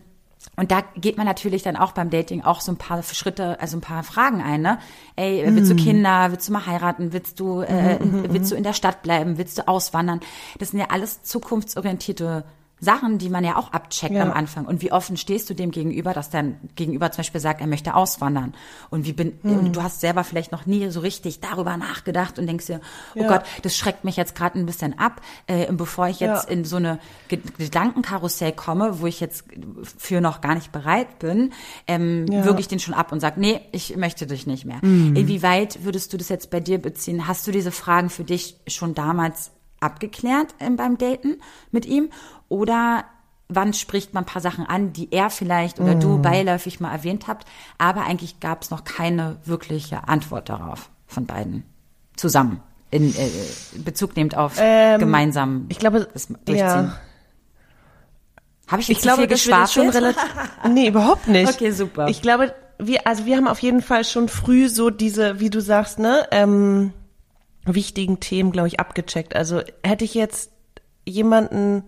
und 0.55 0.71
da 0.71 0.83
geht 0.95 1.17
man 1.17 1.25
natürlich 1.25 1.63
dann 1.63 1.75
auch 1.75 1.91
beim 1.91 2.09
Dating 2.09 2.43
auch 2.43 2.61
so 2.61 2.71
ein 2.71 2.77
paar 2.77 3.03
Schritte, 3.03 3.59
also 3.59 3.77
ein 3.77 3.81
paar 3.81 4.03
Fragen 4.03 4.41
ein, 4.41 4.61
ne? 4.61 4.79
Ey, 5.15 5.43
willst 5.45 5.71
du 5.71 5.75
Kinder? 5.75 6.31
Willst 6.31 6.47
du 6.47 6.53
mal 6.53 6.65
heiraten? 6.65 7.11
Willst 7.11 7.39
du, 7.39 7.61
äh, 7.61 7.97
willst 8.01 8.51
du 8.51 8.55
in 8.55 8.63
der 8.63 8.73
Stadt 8.73 9.01
bleiben? 9.01 9.37
Willst 9.37 9.57
du 9.57 9.67
auswandern? 9.67 10.21
Das 10.57 10.69
sind 10.69 10.79
ja 10.79 10.87
alles 10.89 11.23
zukunftsorientierte 11.23 12.45
Sachen, 12.79 13.17
die 13.17 13.29
man 13.29 13.43
ja 13.43 13.55
auch 13.57 13.71
abcheckt 13.73 14.13
Ja. 14.15 14.23
am 14.23 14.31
Anfang. 14.31 14.65
Und 14.65 14.81
wie 14.81 14.91
offen 14.91 15.17
stehst 15.17 15.49
du 15.49 15.53
dem 15.53 15.71
gegenüber, 15.71 16.13
dass 16.13 16.29
dein 16.29 16.57
Gegenüber 16.75 17.11
zum 17.11 17.17
Beispiel 17.17 17.41
sagt, 17.41 17.61
er 17.61 17.67
möchte 17.67 17.93
auswandern? 17.95 18.53
Und 18.89 19.05
wie 19.05 19.13
bin, 19.13 19.33
Hm. 19.41 19.59
und 19.59 19.75
du 19.75 19.83
hast 19.83 19.99
selber 20.01 20.23
vielleicht 20.23 20.51
noch 20.51 20.65
nie 20.65 20.89
so 20.89 20.99
richtig 21.01 21.39
darüber 21.41 21.75
nachgedacht 21.77 22.39
und 22.39 22.47
denkst 22.47 22.67
dir, 22.67 22.81
oh 23.15 23.19
Ja. 23.21 23.27
Gott, 23.27 23.43
das 23.63 23.75
schreckt 23.77 24.03
mich 24.05 24.15
jetzt 24.15 24.35
gerade 24.35 24.57
ein 24.59 24.65
bisschen 24.65 24.97
ab. 24.97 25.21
Äh, 25.47 25.71
bevor 25.73 26.07
ich 26.07 26.19
jetzt 26.19 26.45
Ja. 26.45 26.49
in 26.51 26.65
so 26.65 26.77
eine 26.77 26.99
Ge- 27.27 27.39
Gedankenkarussell 27.57 28.51
komme, 28.51 28.99
wo 29.01 29.07
ich 29.07 29.19
jetzt 29.19 29.43
für 29.97 30.21
noch 30.21 30.41
gar 30.41 30.55
nicht 30.55 30.71
bereit 30.71 31.19
bin, 31.19 31.51
ähm, 31.87 32.25
würge 32.29 32.59
ich 32.59 32.67
den 32.67 32.79
schon 32.79 32.93
ab 32.93 33.11
und 33.11 33.19
sag, 33.19 33.37
nee, 33.37 33.61
ich 33.71 33.95
möchte 33.97 34.25
dich 34.27 34.47
nicht 34.47 34.65
mehr. 34.65 34.79
Mhm. 34.81 35.15
Inwieweit 35.15 35.83
würdest 35.83 36.11
du 36.13 36.17
das 36.17 36.29
jetzt 36.29 36.49
bei 36.49 36.59
dir 36.59 36.77
beziehen? 36.79 37.27
Hast 37.27 37.45
du 37.47 37.51
diese 37.51 37.71
Fragen 37.71 38.09
für 38.09 38.23
dich 38.23 38.57
schon 38.67 38.93
damals 38.95 39.51
abgeklärt 39.79 40.55
ähm, 40.59 40.75
beim 40.75 40.97
Daten 40.97 41.37
mit 41.71 41.85
ihm? 41.85 42.09
Oder 42.49 43.05
wann 43.47 43.73
spricht 43.73 44.13
man 44.13 44.23
ein 44.23 44.27
paar 44.27 44.41
Sachen 44.41 44.65
an, 44.65 44.93
die 44.93 45.11
er 45.11 45.29
vielleicht 45.29 45.79
oder 45.79 45.95
du 45.95 46.17
Mhm. 46.17 46.21
beiläufig 46.21 46.79
mal 46.79 46.91
erwähnt 46.91 47.27
habt, 47.27 47.47
aber 47.77 48.01
eigentlich 48.05 48.39
gab 48.39 48.61
es 48.61 48.69
noch 48.69 48.83
keine 48.83 49.37
wirkliche 49.45 50.07
Antwort 50.07 50.49
darauf 50.49 50.89
von 51.07 51.25
beiden 51.25 51.63
zusammen 52.15 52.61
in 52.91 53.15
äh, 53.15 53.29
Bezug 53.77 54.15
nehmend 54.15 54.35
auf 54.37 54.53
Ähm, 54.59 54.99
gemeinsam 54.99 55.65
Ich 55.69 55.79
glaube, 55.79 56.07
das 56.13 56.27
durchziehen. 56.27 56.57
ja. 56.57 56.95
Habe 58.67 58.81
ich 58.81 58.87
jetzt 58.87 58.97
Ich 58.97 59.01
glaube, 59.03 59.21
viel 59.21 59.27
das 59.27 59.41
schon 59.41 59.87
geschwafelt? 59.87 59.95
relativ. 59.95 60.23
Nee, 60.69 60.87
überhaupt 60.89 61.27
nicht. 61.27 61.49
Okay, 61.51 61.71
super. 61.71 62.07
Ich 62.07 62.21
glaube, 62.21 62.53
wir, 62.77 63.07
also 63.07 63.25
wir 63.25 63.35
haben 63.37 63.47
auf 63.47 63.59
jeden 63.59 63.81
Fall 63.81 64.03
schon 64.05 64.27
früh 64.29 64.69
so 64.69 64.89
diese, 64.91 65.39
wie 65.39 65.49
du 65.49 65.59
sagst, 65.59 65.97
ne, 65.99 66.27
ähm, 66.31 66.93
wichtigen 67.75 68.19
Themen, 68.19 68.51
glaube 68.51 68.67
ich, 68.67 68.79
abgecheckt. 68.79 69.35
Also 69.35 69.61
hätte 69.83 70.05
ich 70.05 70.13
jetzt 70.13 70.51
jemanden 71.05 71.83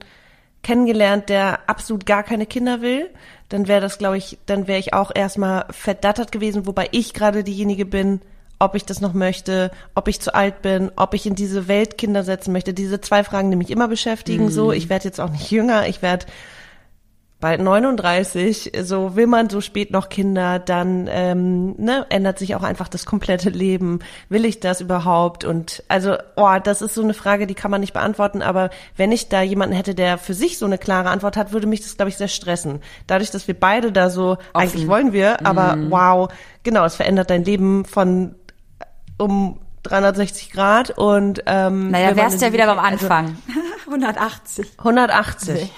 kennengelernt, 0.64 1.30
der 1.30 1.70
absolut 1.70 2.06
gar 2.06 2.24
keine 2.24 2.46
Kinder 2.46 2.82
will, 2.82 3.10
dann 3.50 3.68
wäre 3.68 3.82
das, 3.82 3.98
glaube 3.98 4.18
ich, 4.18 4.38
dann 4.46 4.68
wäre 4.68 4.80
ich 4.80 4.94
auch 4.94 5.12
erstmal 5.14 5.66
verdattert 5.72 6.32
gewesen, 6.32 6.66
wobei 6.66 6.88
ich 6.92 7.14
gerade 7.14 7.44
diejenige 7.44 7.86
bin, 7.86 8.22
ob 8.60 8.76
ich 8.76 8.86
das 8.86 9.02
noch 9.02 9.14
möchte, 9.14 9.72
ob 9.96 10.08
ich 10.08 10.22
zu 10.22 10.36
alt 10.36 10.62
bin, 10.62 10.92
ob 10.96 11.16
ich 11.16 11.26
in 11.26 11.34
diese 11.34 11.68
Welt 11.68 11.98
Kinder 11.98 12.24
setzen 12.24 12.52
möchte. 12.52 12.76
Diese 12.76 13.02
zwei 13.02 13.24
Fragen, 13.24 13.50
die 13.50 13.58
mich 13.58 13.72
immer 13.72 13.88
beschäftigen. 13.88 14.52
So, 14.52 14.72
ich 14.72 14.88
werde 14.88 15.06
jetzt 15.06 15.20
auch 15.20 15.32
nicht 15.32 15.50
jünger, 15.50 15.88
ich 15.88 16.04
werde 16.04 16.28
bald 17.42 17.60
39, 17.60 18.72
so 18.84 19.16
will 19.16 19.28
man 19.28 19.50
so 19.50 19.60
spät 19.60 19.92
noch 19.92 20.10
Kinder, 20.10 20.60
dann 20.60 21.10
ähm, 21.12 21.76
ne, 21.78 22.06
ändert 22.10 22.40
sich 22.40 22.56
auch 22.56 22.64
einfach 22.64 22.88
das 22.88 23.06
komplette 23.06 23.50
Leben. 23.50 24.00
Will 24.30 24.46
ich 24.46 24.60
das 24.60 24.80
überhaupt? 24.80 25.44
Und 25.44 25.84
also, 25.88 26.16
oh, 26.36 26.56
das 26.64 26.82
ist 26.82 26.94
so 26.94 27.02
eine 27.02 27.16
Frage, 27.16 27.48
die 27.48 27.56
kann 27.56 27.72
man 27.72 27.82
nicht 27.82 27.94
beantworten, 27.94 28.42
aber 28.42 28.70
wenn 28.96 29.12
ich 29.12 29.28
da 29.28 29.42
jemanden 29.42 29.76
hätte, 29.76 29.96
der 29.96 30.18
für 30.20 30.36
sich 30.36 30.60
so 30.60 30.66
eine 30.68 30.78
klare 30.78 31.10
Antwort 31.10 31.36
hat, 31.36 31.52
würde 31.52 31.68
mich 31.68 31.82
das, 31.82 31.98
glaube 31.98 32.10
ich, 32.10 32.18
sehr 32.18 32.28
stressen. 32.28 32.80
Dadurch, 33.08 33.32
dass 33.32 33.48
wir 33.48 33.60
beide 33.60 33.92
da 33.92 34.10
so, 34.10 34.38
eigentlich 34.54 34.88
wollen 34.88 35.12
wir, 35.12 35.46
aber 35.46 35.78
wow, 35.90 36.32
genau, 36.64 36.86
es 36.86 36.96
verändert 36.96 37.32
dein 37.32 37.44
Leben 37.44 37.86
von 37.86 38.36
um 39.18 39.60
360 39.84 40.52
Grad 40.52 40.92
und 40.92 41.42
ähm, 41.48 41.90
Naja, 41.92 42.16
wärst 42.16 42.42
ja 42.42 42.54
wieder 42.54 42.68
beim 42.68 42.80
also 42.80 43.06
Anfang. 43.08 43.38
180. 43.88 44.68
180. 44.78 45.72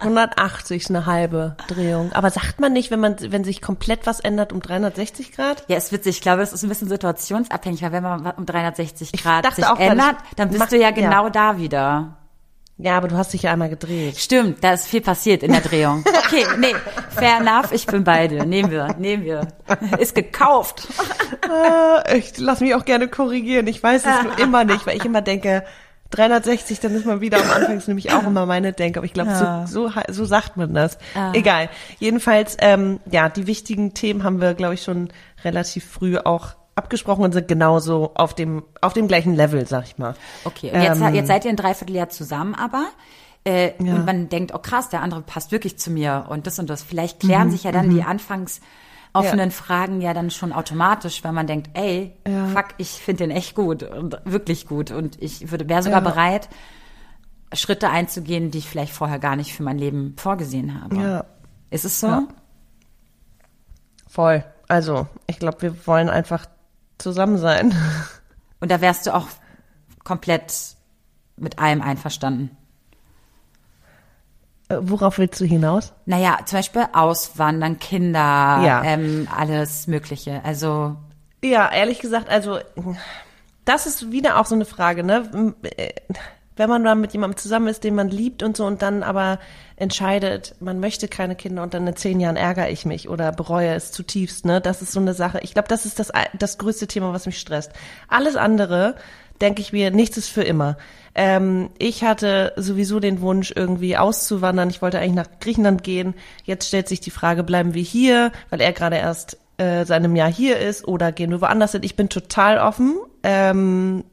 180 0.00 0.82
ist 0.82 0.90
eine 0.90 1.06
halbe 1.06 1.56
Drehung. 1.66 2.12
Aber 2.12 2.30
sagt 2.30 2.60
man 2.60 2.72
nicht, 2.72 2.90
wenn 2.90 3.00
man, 3.00 3.16
wenn 3.20 3.44
sich 3.44 3.60
komplett 3.62 4.06
was 4.06 4.20
ändert 4.20 4.52
um 4.52 4.60
360 4.60 5.32
Grad? 5.32 5.64
Ja, 5.68 5.76
ist 5.76 5.90
witzig. 5.92 6.16
Ich 6.16 6.22
glaube, 6.22 6.40
das 6.40 6.52
ist 6.52 6.62
ein 6.62 6.68
bisschen 6.68 6.88
situationsabhängig, 6.88 7.82
weil 7.82 7.92
wenn 7.92 8.02
man 8.02 8.26
um 8.36 8.46
360 8.46 9.12
Grad 9.12 9.44
dachte 9.44 9.56
sich 9.56 9.66
auch, 9.66 9.78
ändert, 9.78 10.16
dann 10.36 10.48
bist 10.48 10.60
macht- 10.60 10.72
du 10.72 10.76
ja 10.76 10.90
genau 10.90 11.24
ja. 11.24 11.30
da 11.30 11.56
wieder. 11.58 12.17
Ja, 12.80 12.96
aber 12.96 13.08
du 13.08 13.16
hast 13.16 13.32
dich 13.32 13.42
ja 13.42 13.52
einmal 13.52 13.68
gedreht. 13.70 14.16
Stimmt, 14.18 14.62
da 14.62 14.72
ist 14.72 14.86
viel 14.86 15.00
passiert 15.00 15.42
in 15.42 15.50
der 15.50 15.60
Drehung. 15.60 16.04
Okay, 16.26 16.44
nee, 16.58 16.74
fair 17.10 17.38
enough, 17.40 17.72
ich 17.72 17.86
bin 17.86 18.04
beide. 18.04 18.46
Nehmen 18.46 18.70
wir, 18.70 18.94
nehmen 18.98 19.24
wir. 19.24 19.48
Ist 19.98 20.14
gekauft. 20.14 20.86
Ah, 21.48 22.04
ich 22.14 22.38
lass 22.38 22.60
mich 22.60 22.74
auch 22.74 22.84
gerne 22.84 23.08
korrigieren. 23.08 23.66
Ich 23.66 23.82
weiß 23.82 24.04
es 24.06 24.22
nur 24.22 24.38
immer 24.38 24.64
nicht, 24.64 24.86
weil 24.86 24.96
ich 24.96 25.04
immer 25.04 25.22
denke, 25.22 25.64
360, 26.10 26.80
dann 26.80 26.94
ist 26.94 27.04
man 27.04 27.20
wieder 27.20 27.38
am 27.38 27.50
Anfang, 27.50 27.76
ist 27.78 27.88
nämlich 27.88 28.12
auch 28.12 28.26
immer 28.26 28.46
meine 28.46 28.72
Denke, 28.72 29.00
aber 29.00 29.06
ich 29.06 29.12
glaube, 29.12 29.30
Ja. 29.30 29.66
so, 29.66 29.88
so, 29.88 30.00
so 30.08 30.24
sagt 30.24 30.56
man 30.56 30.72
das. 30.72 30.98
Ah. 31.14 31.32
Egal. 31.34 31.68
Jedenfalls, 31.98 32.56
ähm, 32.60 33.00
ja, 33.10 33.28
die 33.28 33.46
wichtigen 33.46 33.92
Themen 33.94 34.24
haben 34.24 34.40
wir, 34.40 34.54
glaube 34.54 34.74
ich, 34.74 34.82
schon 34.82 35.08
relativ 35.44 35.84
früh 35.84 36.16
auch 36.18 36.54
abgesprochen 36.78 37.24
und 37.24 37.32
sind 37.32 37.46
genauso 37.48 38.12
auf 38.14 38.34
dem, 38.34 38.62
auf 38.80 38.94
dem 38.94 39.06
gleichen 39.08 39.34
Level, 39.34 39.66
sag 39.66 39.84
ich 39.84 39.98
mal. 39.98 40.14
Okay, 40.44 40.70
und 40.72 40.80
jetzt, 40.82 41.00
Ähm, 41.00 41.14
jetzt 41.14 41.26
seid 41.26 41.44
ihr 41.44 41.50
ein 41.50 41.56
Dreivierteljahr 41.56 42.08
zusammen, 42.08 42.54
aber 42.54 42.86
äh, 43.44 43.72
und 43.78 44.04
man 44.06 44.28
denkt, 44.28 44.52
oh 44.54 44.58
krass, 44.58 44.88
der 44.88 45.02
andere 45.02 45.20
passt 45.22 45.52
wirklich 45.52 45.78
zu 45.78 45.90
mir 45.90 46.26
und 46.28 46.46
das 46.46 46.58
und 46.58 46.70
das. 46.70 46.82
Vielleicht 46.82 47.20
klären 47.20 47.50
sich 47.50 47.64
ja 47.64 47.72
dann 47.72 47.90
die 47.90 48.02
anfangs 48.02 48.60
offenen 49.14 49.46
Mhm, 49.48 49.50
Ja. 49.52 49.56
Fragen 49.56 50.00
ja 50.02 50.12
dann 50.14 50.30
schon 50.30 50.52
automatisch, 50.52 51.24
weil 51.24 51.32
man 51.32 51.46
denkt, 51.46 51.70
ey, 51.74 52.12
fuck, 52.54 52.66
ich 52.76 52.90
finde 52.90 53.24
den 53.26 53.30
echt 53.30 53.54
gut 53.54 53.82
und 53.82 54.20
wirklich 54.24 54.66
gut 54.66 54.90
und 54.90 55.20
ich 55.22 55.50
würde 55.50 55.68
wäre 55.68 55.82
sogar 55.82 56.02
Ja. 56.02 56.08
bereit, 56.10 56.48
Schritte 57.54 57.88
einzugehen, 57.88 58.50
die 58.50 58.58
ich 58.58 58.68
vielleicht 58.68 58.92
vorher 58.92 59.18
gar 59.18 59.34
nicht 59.34 59.54
für 59.54 59.62
mein 59.62 59.78
Leben 59.78 60.14
vorgesehen 60.18 60.80
habe. 60.82 60.96
Ja. 60.96 61.24
Ist 61.70 61.86
es 61.86 62.00
so? 62.00 62.06
Ja. 62.08 62.22
Voll. 64.08 64.44
Also, 64.68 65.06
ich 65.26 65.38
glaube, 65.38 65.62
wir 65.62 65.86
wollen 65.86 66.08
einfach 66.10 66.44
zusammen 66.98 67.38
sein. 67.38 67.74
Und 68.60 68.70
da 68.70 68.80
wärst 68.80 69.06
du 69.06 69.14
auch 69.14 69.26
komplett 70.04 70.52
mit 71.36 71.58
allem 71.58 71.80
einverstanden. 71.82 72.56
Äh, 74.68 74.76
Worauf 74.80 75.18
willst 75.18 75.40
du 75.40 75.44
hinaus? 75.44 75.92
Naja, 76.06 76.38
zum 76.44 76.58
Beispiel 76.58 76.86
Auswandern, 76.92 77.78
Kinder, 77.78 78.18
Ja. 78.64 78.82
ähm, 78.84 79.28
alles 79.34 79.86
Mögliche. 79.86 80.42
Also, 80.44 80.96
Ja, 81.42 81.70
ehrlich 81.70 82.00
gesagt, 82.00 82.28
also 82.28 82.58
das 83.64 83.86
ist 83.86 84.10
wieder 84.10 84.38
auch 84.40 84.46
so 84.46 84.54
eine 84.56 84.64
Frage, 84.64 85.04
ne? 85.04 85.54
Wenn 86.58 86.68
man 86.68 86.84
dann 86.84 87.00
mit 87.00 87.12
jemandem 87.12 87.38
zusammen 87.38 87.68
ist, 87.68 87.84
den 87.84 87.94
man 87.94 88.08
liebt 88.08 88.42
und 88.42 88.56
so 88.56 88.66
und 88.66 88.82
dann 88.82 89.02
aber 89.02 89.38
entscheidet, 89.76 90.56
man 90.60 90.80
möchte 90.80 91.08
keine 91.08 91.36
Kinder 91.36 91.62
und 91.62 91.72
dann 91.72 91.86
in 91.86 91.96
zehn 91.96 92.18
Jahren 92.20 92.36
ärgere 92.36 92.68
ich 92.68 92.84
mich 92.84 93.08
oder 93.08 93.32
bereue 93.32 93.74
es 93.74 93.92
zutiefst, 93.92 94.44
ne? 94.44 94.60
Das 94.60 94.82
ist 94.82 94.92
so 94.92 95.00
eine 95.00 95.14
Sache. 95.14 95.40
Ich 95.42 95.54
glaube, 95.54 95.68
das 95.68 95.86
ist 95.86 95.98
das, 96.00 96.10
das 96.36 96.58
größte 96.58 96.88
Thema, 96.88 97.12
was 97.12 97.26
mich 97.26 97.38
stresst. 97.38 97.70
Alles 98.08 98.36
andere, 98.36 98.96
denke 99.40 99.60
ich 99.60 99.72
mir, 99.72 99.90
nichts 99.92 100.16
ist 100.16 100.28
für 100.28 100.42
immer. 100.42 100.76
Ähm, 101.14 101.70
ich 101.78 102.02
hatte 102.04 102.52
sowieso 102.56 103.00
den 103.00 103.20
Wunsch, 103.20 103.52
irgendwie 103.54 103.96
auszuwandern. 103.96 104.70
Ich 104.70 104.82
wollte 104.82 104.98
eigentlich 104.98 105.14
nach 105.14 105.40
Griechenland 105.40 105.84
gehen. 105.84 106.14
Jetzt 106.44 106.66
stellt 106.66 106.88
sich 106.88 107.00
die 107.00 107.10
Frage, 107.10 107.44
bleiben 107.44 107.74
wir 107.74 107.82
hier, 107.82 108.32
weil 108.50 108.60
er 108.60 108.72
gerade 108.72 108.96
erst 108.96 109.38
äh, 109.58 109.84
seit 109.84 109.98
einem 109.98 110.16
Jahr 110.16 110.32
hier 110.32 110.58
ist 110.58 110.86
oder 110.86 111.12
gehen 111.12 111.30
wir 111.30 111.40
woanders 111.40 111.72
hin. 111.72 111.82
Ich 111.82 111.96
bin 111.96 112.08
total 112.08 112.58
offen. 112.58 112.96
Ähm, 113.22 114.04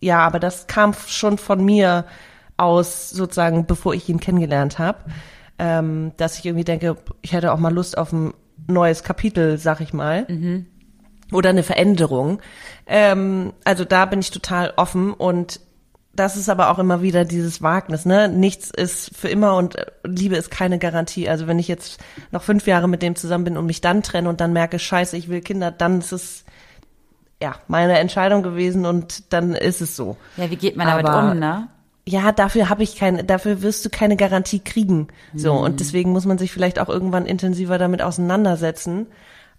ja, 0.00 0.18
aber 0.20 0.40
das 0.40 0.66
kam 0.66 0.94
schon 1.06 1.38
von 1.38 1.64
mir 1.64 2.06
aus, 2.56 3.10
sozusagen, 3.10 3.66
bevor 3.66 3.94
ich 3.94 4.08
ihn 4.08 4.20
kennengelernt 4.20 4.78
habe, 4.78 4.98
ähm, 5.58 6.12
dass 6.16 6.38
ich 6.38 6.46
irgendwie 6.46 6.64
denke, 6.64 6.96
ich 7.22 7.32
hätte 7.32 7.52
auch 7.52 7.58
mal 7.58 7.72
Lust 7.72 7.96
auf 7.96 8.12
ein 8.12 8.34
neues 8.66 9.02
Kapitel, 9.02 9.58
sag 9.58 9.80
ich 9.80 9.92
mal. 9.92 10.26
Oder 11.32 11.50
eine 11.50 11.62
Veränderung. 11.62 12.40
Ähm, 12.86 13.52
also 13.64 13.84
da 13.84 14.04
bin 14.06 14.20
ich 14.20 14.30
total 14.30 14.72
offen 14.76 15.12
und 15.12 15.60
das 16.12 16.36
ist 16.36 16.48
aber 16.48 16.70
auch 16.70 16.78
immer 16.78 17.02
wieder 17.02 17.24
dieses 17.24 17.62
Wagnis, 17.62 18.04
ne? 18.04 18.28
Nichts 18.28 18.70
ist 18.70 19.14
für 19.16 19.28
immer 19.28 19.56
und 19.56 19.76
äh, 19.76 19.86
Liebe 20.04 20.36
ist 20.36 20.50
keine 20.50 20.78
Garantie. 20.78 21.28
Also 21.28 21.46
wenn 21.46 21.58
ich 21.58 21.68
jetzt 21.68 22.00
noch 22.32 22.42
fünf 22.42 22.66
Jahre 22.66 22.88
mit 22.88 23.00
dem 23.00 23.14
zusammen 23.14 23.44
bin 23.44 23.56
und 23.56 23.66
mich 23.66 23.80
dann 23.80 24.02
trenne 24.02 24.28
und 24.28 24.40
dann 24.40 24.52
merke, 24.52 24.78
scheiße, 24.78 25.16
ich 25.16 25.28
will 25.28 25.40
Kinder, 25.40 25.70
dann 25.70 26.00
ist 26.00 26.12
es 26.12 26.44
ja 27.42 27.54
meine 27.68 27.98
Entscheidung 27.98 28.42
gewesen 28.42 28.86
und 28.86 29.32
dann 29.32 29.54
ist 29.54 29.80
es 29.80 29.96
so. 29.96 30.16
ja, 30.36 30.50
wie 30.50 30.56
geht 30.56 30.76
man 30.76 30.86
damit 30.86 31.06
Aber- 31.06 31.32
um, 31.32 31.38
ne? 31.38 31.68
Ja, 32.08 32.32
dafür 32.32 32.68
habe 32.70 32.82
ich 32.82 32.96
keine, 32.96 33.22
dafür 33.24 33.62
wirst 33.62 33.84
du 33.84 33.90
keine 33.90 34.16
Garantie 34.16 34.58
kriegen. 34.58 35.08
So 35.34 35.52
Mhm. 35.54 35.60
und 35.60 35.80
deswegen 35.80 36.10
muss 36.12 36.24
man 36.24 36.38
sich 36.38 36.50
vielleicht 36.50 36.78
auch 36.80 36.88
irgendwann 36.88 37.26
intensiver 37.26 37.78
damit 37.78 38.02
auseinandersetzen. 38.02 39.06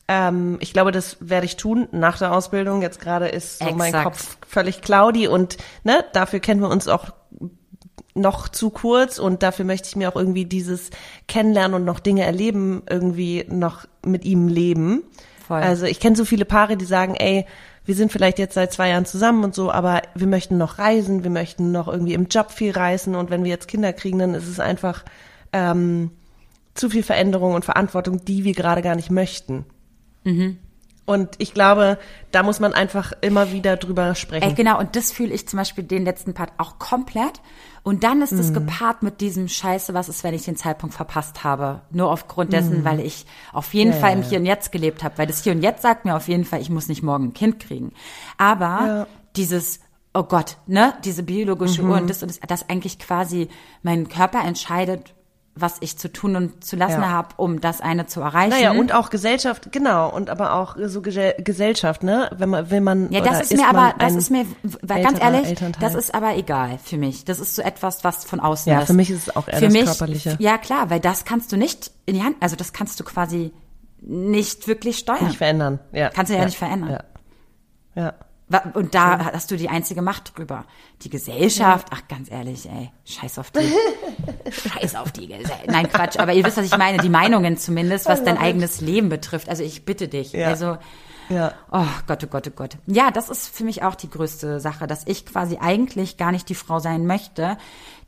Ähm, 0.08 0.58
ich 0.60 0.74
glaube, 0.74 0.92
das 0.92 1.18
werde 1.22 1.46
ich 1.46 1.56
tun 1.56 1.88
nach 1.92 2.18
der 2.18 2.34
Ausbildung. 2.34 2.82
Jetzt 2.82 3.00
gerade 3.00 3.28
ist 3.30 3.60
so 3.60 3.66
mein 3.76 3.90
Exakt. 3.90 4.04
Kopf 4.04 4.38
völlig 4.48 4.82
cloudy 4.82 5.28
und 5.28 5.58
ne, 5.84 6.04
dafür 6.14 6.40
kennen 6.40 6.60
wir 6.62 6.70
uns 6.70 6.88
auch 6.88 7.12
noch 8.16 8.50
zu 8.50 8.72
kurz 8.72 9.20
und 9.20 9.42
dafür 9.44 9.64
möchte 9.64 9.88
ich 9.88 9.96
mir 9.96 10.10
auch 10.10 10.16
irgendwie 10.18 10.46
dieses 10.46 10.90
Kennenlernen 11.28 11.76
und 11.76 11.86
noch 11.86 12.00
Dinge 12.02 12.24
erleben 12.26 12.84
irgendwie 12.90 13.46
noch 13.50 13.86
mit 14.06 14.26
ihm 14.26 14.50
leben. 14.50 15.04
Voll. 15.48 15.62
Also 15.62 15.86
ich 15.86 16.00
kenne 16.02 16.18
so 16.18 16.26
viele 16.26 16.44
Paare, 16.44 16.76
die 16.76 16.86
sagen, 16.86 17.16
ey, 17.16 17.46
wir 17.86 17.96
sind 17.96 18.12
vielleicht 18.12 18.40
jetzt 18.40 18.54
seit 18.54 18.72
zwei 18.72 18.90
Jahren 18.90 19.06
zusammen 19.06 19.44
und 19.44 19.56
so, 19.56 19.72
aber 19.72 20.02
wir 20.14 20.28
möchten 20.28 20.58
noch 20.58 20.78
reisen, 20.78 21.24
wir 21.24 21.32
möchten 21.32 21.72
noch 21.72 21.88
irgendwie 21.88 22.14
im 22.14 22.28
Job 22.28 22.52
viel 22.52 22.72
reisen 22.72 23.16
und 23.16 23.30
wenn 23.30 23.44
wir 23.44 23.50
jetzt 23.50 23.68
Kinder 23.68 23.92
kriegen, 23.94 24.20
dann 24.20 24.34
ist 24.34 24.48
es 24.48 24.60
einfach 24.60 25.04
ähm, 25.52 26.12
zu 26.74 26.90
viel 26.90 27.04
Veränderung 27.04 27.54
und 27.54 27.66
Verantwortung, 27.66 28.24
die 28.24 28.44
wir 28.44 28.54
gerade 28.54 28.82
gar 28.82 28.96
nicht 28.96 29.10
möchten. 29.10 29.66
Und 31.06 31.36
ich 31.40 31.54
glaube, 31.54 31.98
da 32.32 32.44
muss 32.44 32.60
man 32.60 32.74
einfach 32.74 33.12
immer 33.22 33.52
wieder 33.52 33.76
drüber 33.76 34.16
sprechen. 34.16 34.48
Ey, 34.50 34.54
genau, 34.54 34.80
und 34.80 34.96
das 34.96 35.12
fühle 35.12 35.34
ich 35.34 35.48
zum 35.48 35.58
Beispiel 35.58 35.84
den 35.84 36.06
letzten 36.06 36.34
Part 36.34 36.52
auch 36.58 36.80
komplett. 36.80 37.42
Und 37.84 38.04
dann 38.04 38.22
ist 38.22 38.32
es 38.32 38.54
gepaart 38.54 39.02
mit 39.02 39.22
diesem 39.22 39.48
Scheiße, 39.48 39.94
was 39.96 40.08
ist, 40.08 40.24
wenn 40.24 40.36
ich 40.36 40.44
den 40.46 40.56
Zeitpunkt 40.56 40.94
verpasst 40.94 41.44
habe. 41.44 41.82
Nur 41.90 42.12
aufgrund 42.12 42.54
dessen, 42.54 42.86
weil 42.86 43.00
ich 43.00 43.26
auf 43.54 43.74
jeden. 43.74 43.92
Ja, 43.92 43.98
Fall 43.98 44.14
im. 44.14 44.22
Hier 44.22 44.38
und 44.40 44.46
Jetzt 44.46 44.72
gelebt 44.72 45.04
habe. 45.04 45.18
Weil 45.18 45.26
das 45.28 45.44
Hier 45.44 45.54
und 45.54 45.64
Jetzt 45.64 45.82
sagt 45.82 46.06
mir 46.06 46.16
auf 46.16 46.28
jeden 46.28 46.46
Fall, 46.46 46.62
ich 46.62 46.70
muss 46.70 46.88
nicht 46.88 47.02
morgen 47.02 47.26
ein 47.30 47.34
Kind 47.34 47.60
kriegen. 47.60 47.92
Aber 48.38 48.86
Ja. 48.86 49.08
dieses, 49.36 49.80
oh 50.14 50.24
Gott, 50.24 50.58
ne, 50.68 50.94
diese 51.06 51.24
biologische 51.24 51.82
Mhm. 51.82 51.90
Uhr 51.90 51.98
und 51.98 52.10
das 52.10 52.22
und 52.22 52.30
das, 52.30 52.40
das 52.48 52.70
eigentlich 52.70 53.00
quasi 53.00 53.50
mein 53.82 54.08
Körper 54.10 54.44
entscheidet, 54.46 55.16
was 55.62 55.78
ich 55.82 55.98
zu 55.98 56.12
tun 56.12 56.36
und 56.36 56.64
zu 56.64 56.76
lassen 56.76 57.02
Ja. 57.02 57.10
habe, 57.10 57.30
um 57.38 57.62
das 57.62 57.82
eine 57.82 58.06
zu 58.08 58.22
erreichen. 58.22 58.50
Naja, 58.50 58.72
und 58.72 58.94
auch 58.94 59.10
Gesellschaft, 59.10 59.72
genau, 59.72 60.10
und 60.10 60.30
aber 60.30 60.54
auch 60.56 60.76
so 60.86 61.02
Ge 61.02 61.36
Gesellschaft, 61.42 62.04
ne? 62.04 62.30
Wenn 62.36 62.50
man, 62.50 62.70
will 62.72 62.82
man. 62.82 63.12
Ja, 63.12 63.22
oder 63.22 63.32
das 63.32 63.52
ist 63.52 63.58
mir 63.58 63.68
aber, 63.70 63.94
das 64.00 64.16
ist 64.16 64.32
mir, 64.32 64.46
weil 64.82 65.04
ganz 65.04 65.20
ehrlich, 65.22 65.46
Elternteil? 65.48 65.82
das 65.82 65.96
ist 65.96 66.14
aber 66.14 66.36
egal 66.36 66.80
für 66.84 66.98
mich. 66.98 67.26
Das 67.26 67.40
ist 67.40 67.56
so 67.56 67.62
etwas, 67.62 68.04
was 68.04 68.26
von 68.26 68.40
außen 68.40 68.72
Ja, 68.72 68.82
ist. 68.82 68.88
für 68.88 68.94
mich 68.94 69.10
ist 69.10 69.28
es 69.28 69.36
auch 69.36 69.48
eher 69.48 69.56
für 69.60 69.66
das 69.66 69.74
mich, 69.74 69.86
Körperliche. 69.86 70.36
Ja, 70.40 70.58
klar, 70.58 70.90
weil 70.90 71.00
das 71.00 71.26
kannst 71.26 71.52
du 71.52 71.58
nicht 71.58 71.92
in 72.06 72.16
die 72.16 72.24
Hand, 72.24 72.36
also 72.40 72.56
das 72.56 72.74
kannst 72.74 73.00
du 73.00 73.04
quasi 73.04 73.52
nicht 74.02 74.68
wirklich 74.68 74.98
steuern. 74.98 75.26
nicht 75.28 75.38
verändern. 75.38 75.80
Ja. 75.92 76.10
Kannst 76.10 76.32
du 76.32 76.38
ja 76.38 76.44
nicht 76.46 76.58
verändern. 76.58 77.04
Ja. 77.96 78.04
ja. 78.04 78.14
Und 78.74 78.96
da 78.96 79.32
hast 79.34 79.52
du 79.52 79.58
die 79.58 79.70
einzige 79.70 80.02
Macht 80.02 80.38
drüber. 80.38 80.66
Die 81.02 81.10
Gesellschaft, 81.10 81.88
ach 81.92 82.08
ganz 82.08 82.30
ehrlich, 82.32 82.68
ey, 82.68 82.92
scheiß 83.06 83.40
auf 83.40 83.52
die. 83.52 83.60
scheiß 84.52 84.96
auf 84.96 85.12
die 85.12 85.28
Gesellschaft. 85.28 85.68
Nein, 85.68 85.90
Quatsch, 85.90 86.18
aber 86.20 86.34
ihr 86.34 86.44
wisst, 86.46 86.58
was 86.58 86.66
ich 86.66 86.78
meine, 86.78 86.98
die 87.00 87.10
Meinungen 87.10 87.58
zumindest, 87.58 88.08
was 88.08 88.24
dein 88.24 88.38
eigenes 88.38 88.82
Leben 88.82 89.10
betrifft. 89.10 89.50
Also 89.50 89.64
ich 89.64 89.86
bitte 89.86 90.08
dich. 90.08 90.34
Ja. 90.34 90.48
Also 90.48 90.78
Ja. 91.30 91.54
Oh 91.72 91.86
Gott, 92.08 92.24
oh 92.24 92.28
Gott, 92.28 92.48
oh 92.48 92.54
Gott. 92.56 92.78
Ja, 92.88 93.10
das 93.10 93.30
ist 93.30 93.48
für 93.56 93.64
mich 93.64 93.84
auch 93.84 93.96
die 93.96 94.10
größte 94.10 94.60
Sache, 94.60 94.86
dass 94.88 95.08
ich 95.08 95.26
quasi 95.26 95.58
eigentlich 95.62 96.18
gar 96.18 96.32
nicht 96.32 96.50
die 96.50 96.56
Frau 96.56 96.80
sein 96.80 97.06
möchte, 97.06 97.58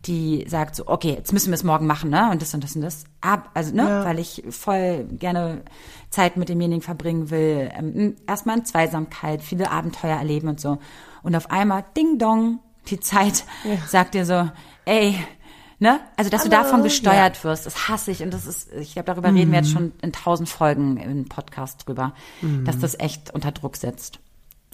die 0.06 0.46
sagt 0.48 0.76
so, 0.76 0.88
okay, 0.88 1.14
jetzt 1.14 1.32
müssen 1.32 1.50
wir 1.50 1.56
es 1.56 1.64
morgen 1.64 1.88
machen, 1.88 2.10
ne? 2.10 2.30
Und 2.30 2.42
das 2.42 2.54
und 2.54 2.64
das 2.64 2.76
und 2.76 2.82
das. 2.82 3.06
Ab, 3.22 3.50
also, 3.54 3.74
ne? 3.74 3.84
Ja. 3.84 4.06
Weil 4.06 4.20
ich 4.20 4.44
voll 4.50 5.06
gerne 5.06 5.62
Zeit 6.10 6.36
mit 6.36 6.50
demjenigen 6.50 6.82
verbringen 6.82 7.30
will. 7.30 7.70
Ähm, 7.74 8.16
erstmal 8.28 8.58
in 8.58 8.66
Zweisamkeit, 8.66 9.42
viele 9.42 9.72
Abenteuer 9.72 10.18
erleben 10.18 10.50
und 10.50 10.60
so. 10.60 10.80
Und 11.22 11.36
auf 11.36 11.52
einmal, 11.52 11.86
ding 11.96 12.18
dong, 12.18 12.60
die 12.88 13.00
Zeit 13.00 13.46
sagt 13.88 14.14
dir 14.14 14.26
so, 14.26 14.50
ey, 14.86 15.18
ne? 15.80 16.02
Also, 16.18 16.30
dass 16.30 16.44
du 16.44 16.52
Hallo. 16.52 16.64
davon 16.64 16.84
gesteuert 16.84 17.42
wirst, 17.46 17.66
das 17.66 17.88
hasse 17.88 18.12
ich. 18.12 18.22
Und 18.24 18.34
das 18.34 18.46
ist, 18.46 18.74
ich 18.74 18.94
glaube, 18.94 19.06
darüber 19.06 19.34
reden 19.34 19.52
wir 19.52 19.60
jetzt 19.60 19.72
schon 19.72 19.94
in 20.02 20.12
tausend 20.12 20.50
Folgen 20.50 20.98
im 20.98 21.30
Podcast 21.30 21.88
drüber, 21.88 22.14
dass 22.66 22.78
das 22.78 23.00
echt 23.00 23.34
unter 23.34 23.54
Druck 23.54 23.78
setzt 23.78 24.20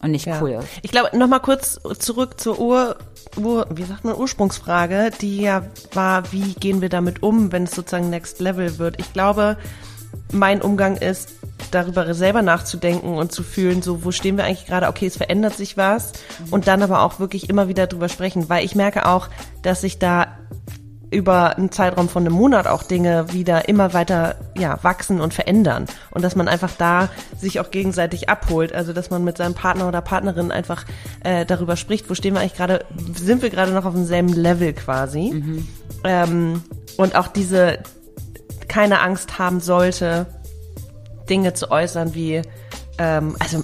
und 0.01 0.11
nicht 0.11 0.25
Ja. 0.25 0.41
cool. 0.41 0.59
Ich 0.81 0.91
glaube, 0.91 1.17
nochmal 1.17 1.39
kurz 1.41 1.79
zurück 1.99 2.39
zur 2.39 2.59
Ur, 2.59 2.95
Ur, 3.37 3.67
wie 3.69 3.83
sagt 3.83 4.05
man, 4.05 4.15
Ursprungsfrage, 4.15 5.11
die 5.21 5.41
ja 5.41 5.63
war, 5.93 6.31
wie 6.31 6.53
gehen 6.53 6.81
wir 6.81 6.89
damit 6.89 7.21
um, 7.23 7.51
wenn 7.51 7.63
es 7.63 7.71
sozusagen 7.71 8.09
Next 8.09 8.39
Level 8.39 8.79
wird? 8.79 8.99
Ich 8.99 9.13
glaube, 9.13 9.57
mein 10.31 10.61
Umgang 10.61 10.97
ist, 10.97 11.29
darüber 11.71 12.13
selber 12.13 12.41
nachzudenken 12.41 13.15
und 13.17 13.31
zu 13.31 13.43
fühlen, 13.43 13.81
so, 13.81 14.03
wo 14.03 14.11
stehen 14.11 14.37
wir 14.37 14.45
eigentlich 14.45 14.65
gerade? 14.65 14.87
Okay, 14.87 15.05
es 15.07 15.17
verändert 15.17 15.55
sich 15.55 15.77
was. 15.77 16.13
Und 16.51 16.67
dann 16.67 16.81
aber 16.81 17.01
auch 17.01 17.19
wirklich 17.19 17.49
immer 17.49 17.67
wieder 17.67 17.85
drüber 17.85 18.09
sprechen, 18.09 18.49
weil 18.49 18.65
ich 18.65 18.75
merke 18.75 19.05
auch, 19.05 19.27
dass 19.61 19.81
sich 19.81 19.99
da 19.99 20.27
über 21.12 21.57
einen 21.57 21.72
Zeitraum 21.72 22.07
von 22.07 22.26
einem 22.26 22.36
Monat 22.36 22.68
auch 22.68 22.84
Dinge 22.84 23.34
wieder 23.34 23.68
immer 23.68 23.93
weiter 23.93 24.36
ja, 24.57 24.78
wachsen 24.84 25.22
und 25.22 25.34
verändern. 25.34 25.86
Und 26.12 26.24
dass 26.24 26.36
man 26.36 26.47
einfach 26.47 26.72
da 26.78 27.10
sich 27.38 27.60
auch 27.60 27.72
gegenseitig 27.72 28.30
abholt. 28.30 28.74
Also 28.74 28.93
dass 28.93 29.10
man 29.10 29.24
mit 29.24 29.38
seinem 29.38 29.55
Partner 29.55 29.88
oder 29.88 30.01
Partnerin 30.01 30.51
einfach 30.51 30.86
äh, 31.24 31.45
darüber 31.45 31.76
spricht, 31.76 32.10
wo 32.10 32.14
stehen 32.14 32.36
wir 32.36 32.41
eigentlich 32.41 32.55
gerade, 32.55 32.86
sind 33.16 33.41
wir 33.41 33.49
gerade 33.49 33.72
noch 33.72 33.86
auf 33.86 33.93
demselben 33.93 34.34
Level 34.34 34.74
quasi. 34.74 35.32
Mhm. 35.34 35.68
Ähm, 36.03 36.64
und 36.97 37.16
auch 37.16 37.28
diese 37.28 37.80
keine 38.68 39.01
Angst 39.01 39.39
haben 39.39 39.60
sollte, 39.60 40.28
Dinge 41.30 41.53
zu 41.53 41.72
äußern 41.72 42.14
wie 42.14 42.41
ähm, 42.99 43.35
also 43.39 43.63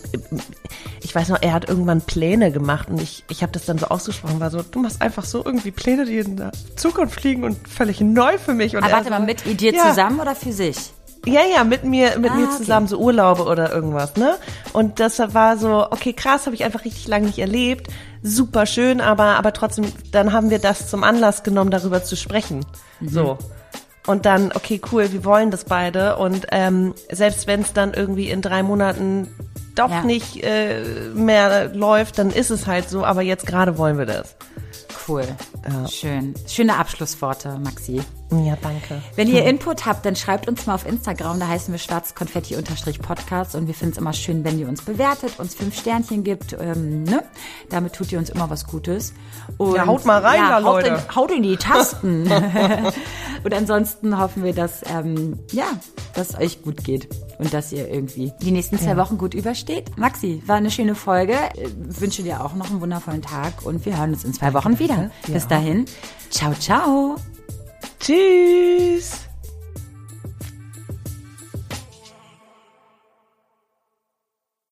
ich 1.01 1.13
weiß 1.13 1.29
noch, 1.29 1.41
er 1.41 1.53
hat 1.53 1.67
irgendwann 1.69 2.01
Pläne 2.01 2.51
gemacht 2.51 2.89
und 2.89 3.01
ich, 3.01 3.23
ich 3.29 3.43
habe 3.43 3.51
das 3.51 3.65
dann 3.65 3.77
so 3.77 3.88
ausgesprochen, 3.88 4.39
war 4.39 4.49
so, 4.49 4.61
du 4.63 4.79
machst 4.79 5.01
einfach 5.01 5.25
so 5.25 5.43
irgendwie 5.43 5.71
Pläne, 5.71 6.05
die 6.05 6.17
in 6.17 6.38
der 6.38 6.51
Zukunft 6.75 7.19
fliegen 7.19 7.43
und 7.43 7.67
völlig 7.67 8.01
neu 8.01 8.38
für 8.38 8.53
mich. 8.53 8.75
Und 8.75 8.83
Aber 8.83 8.93
warte 8.93 9.05
so, 9.05 9.09
mal, 9.11 9.19
mit 9.19 9.59
dir 9.59 9.73
ja. 9.73 9.89
zusammen 9.89 10.19
oder 10.19 10.36
für 10.36 10.53
sich? 10.53 10.93
Ja, 11.25 11.41
ja, 11.43 11.63
mit 11.63 11.83
mir, 11.83 12.19
mit 12.19 12.31
ah, 12.31 12.36
mir 12.36 12.49
zusammen, 12.51 12.86
okay. 12.86 12.95
so 12.95 12.99
Urlaube 12.99 13.43
oder 13.45 13.71
irgendwas, 13.73 14.15
ne? 14.15 14.36
Und 14.73 14.99
das 14.99 15.19
war 15.33 15.57
so, 15.57 15.86
okay, 15.89 16.13
krass, 16.13 16.45
habe 16.45 16.55
ich 16.55 16.63
einfach 16.63 16.86
richtig 16.86 17.07
lange 17.07 17.25
nicht 17.25 17.39
erlebt. 17.39 17.88
Super 18.21 18.65
schön, 18.65 19.01
aber, 19.01 19.36
aber 19.36 19.51
trotzdem, 19.51 19.86
dann 20.11 20.33
haben 20.33 20.51
wir 20.51 20.59
das 20.59 20.88
zum 20.89 21.03
Anlass 21.03 21.43
genommen, 21.43 21.71
darüber 21.71 22.03
zu 22.03 22.15
sprechen. 22.15 22.63
Mhm. 22.99 23.09
So. 23.09 23.38
Und 24.06 24.26
dann, 24.26 24.51
okay, 24.53 24.80
cool, 24.91 25.12
wir 25.12 25.24
wollen 25.24 25.51
das 25.51 25.66
beide. 25.66 26.18
Und 26.18 26.47
ähm, 26.51 26.93
selbst 27.12 27.47
wenn 27.47 27.62
es 27.62 27.74
dann 27.74 27.93
irgendwie 27.93 28.30
in 28.30 28.41
drei 28.41 28.62
Monaten 28.64 29.28
doch 29.74 29.89
ja. 29.89 30.03
nicht 30.03 30.43
äh, 30.43 30.82
mehr 31.14 31.70
läuft, 31.74 32.20
dann 32.20 32.30
ist 32.30 32.49
es 32.49 32.68
halt 32.68 32.89
so. 32.89 33.03
Aber 33.03 33.22
jetzt 33.22 33.45
gerade 33.45 33.78
wollen 33.78 33.97
wir 33.97 34.06
das. 34.06 34.36
Cool. 35.08 35.26
Ja. 35.70 35.88
Schön. 35.88 36.34
Schöne 36.47 36.78
Abschlussworte, 36.78 37.60
Maxi. 37.60 38.01
Ja, 38.32 38.58
danke. 38.60 39.01
Wenn 39.16 39.28
ihr 39.28 39.45
Input 39.45 39.86
habt, 39.86 40.06
dann 40.06 40.16
schreibt 40.16 40.47
uns 40.47 40.66
mal 40.66 40.74
auf 40.74 40.86
Instagram, 40.86 41.39
da 41.39 41.47
heißen 41.47 41.72
wir 41.72 41.78
schwarzkonfetti-podcast 41.78 43.56
und 43.56 43.68
wir 43.68 43.76
finden 43.76 43.93
es 43.93 43.97
immer 43.99 44.14
schön, 44.14 44.43
wenn 44.43 44.58
ihr 44.58 44.68
uns 44.68 44.82
bewertet, 44.82 45.39
uns 45.39 45.53
fünf 45.53 45.78
Sternchen 45.80 46.24
gibt. 46.24 46.53
Ähm, 46.60 47.03
ne? 47.03 47.24
Damit 47.70 47.93
tut 47.93 48.12
ihr 48.12 48.18
uns 48.18 48.32
immer 48.32 48.49
was 48.49 48.66
Gutes. 48.66 49.14
Und, 49.58 49.76
ja, 49.76 49.86
haut 49.86 50.06
mal 50.06 50.22
rein 50.22 50.39
ja, 50.39 50.60
da, 50.60 50.66
haut 50.66 50.84
Leute. 50.84 50.88
In, 50.88 51.16
haut 51.16 51.32
in 51.32 51.43
die 51.43 51.58
Tasten. 51.58 52.32
und 53.43 53.53
ansonsten 53.53 54.20
hoffen 54.20 54.43
wir, 54.43 54.53
dass, 54.53 54.82
ähm, 54.89 55.39
ja, 55.51 55.68
dass 56.16 56.30
es 56.30 56.39
euch 56.39 56.64
gut 56.64 56.84
geht 56.84 57.08
und 57.38 57.53
dass 57.53 57.71
ihr 57.71 57.89
irgendwie 57.89 58.33
die 58.41 58.51
nächsten 58.51 58.77
zwei 58.77 58.91
ja. 58.91 58.97
Wochen 58.97 59.17
gut 59.17 59.33
übersteht. 59.33 59.97
Maxi, 59.97 60.41
war 60.45 60.55
eine 60.55 60.71
schöne 60.71 60.95
Folge. 60.95 61.36
Ich 61.55 62.01
wünsche 62.01 62.23
dir 62.23 62.43
auch 62.43 62.55
noch 62.55 62.69
einen 62.69 62.81
wundervollen 62.81 63.21
Tag 63.21 63.65
und 63.65 63.86
wir 63.86 63.97
hören 63.97 64.13
uns 64.13 64.23
in 64.23 64.33
zwei 64.33 64.53
Wochen 64.53 64.79
wieder. 64.79 65.11
Bis 65.27 65.47
dahin. 65.47 65.86
Ciao, 66.29 66.53
ciao. 66.53 67.15
Tschüss. 67.99 69.25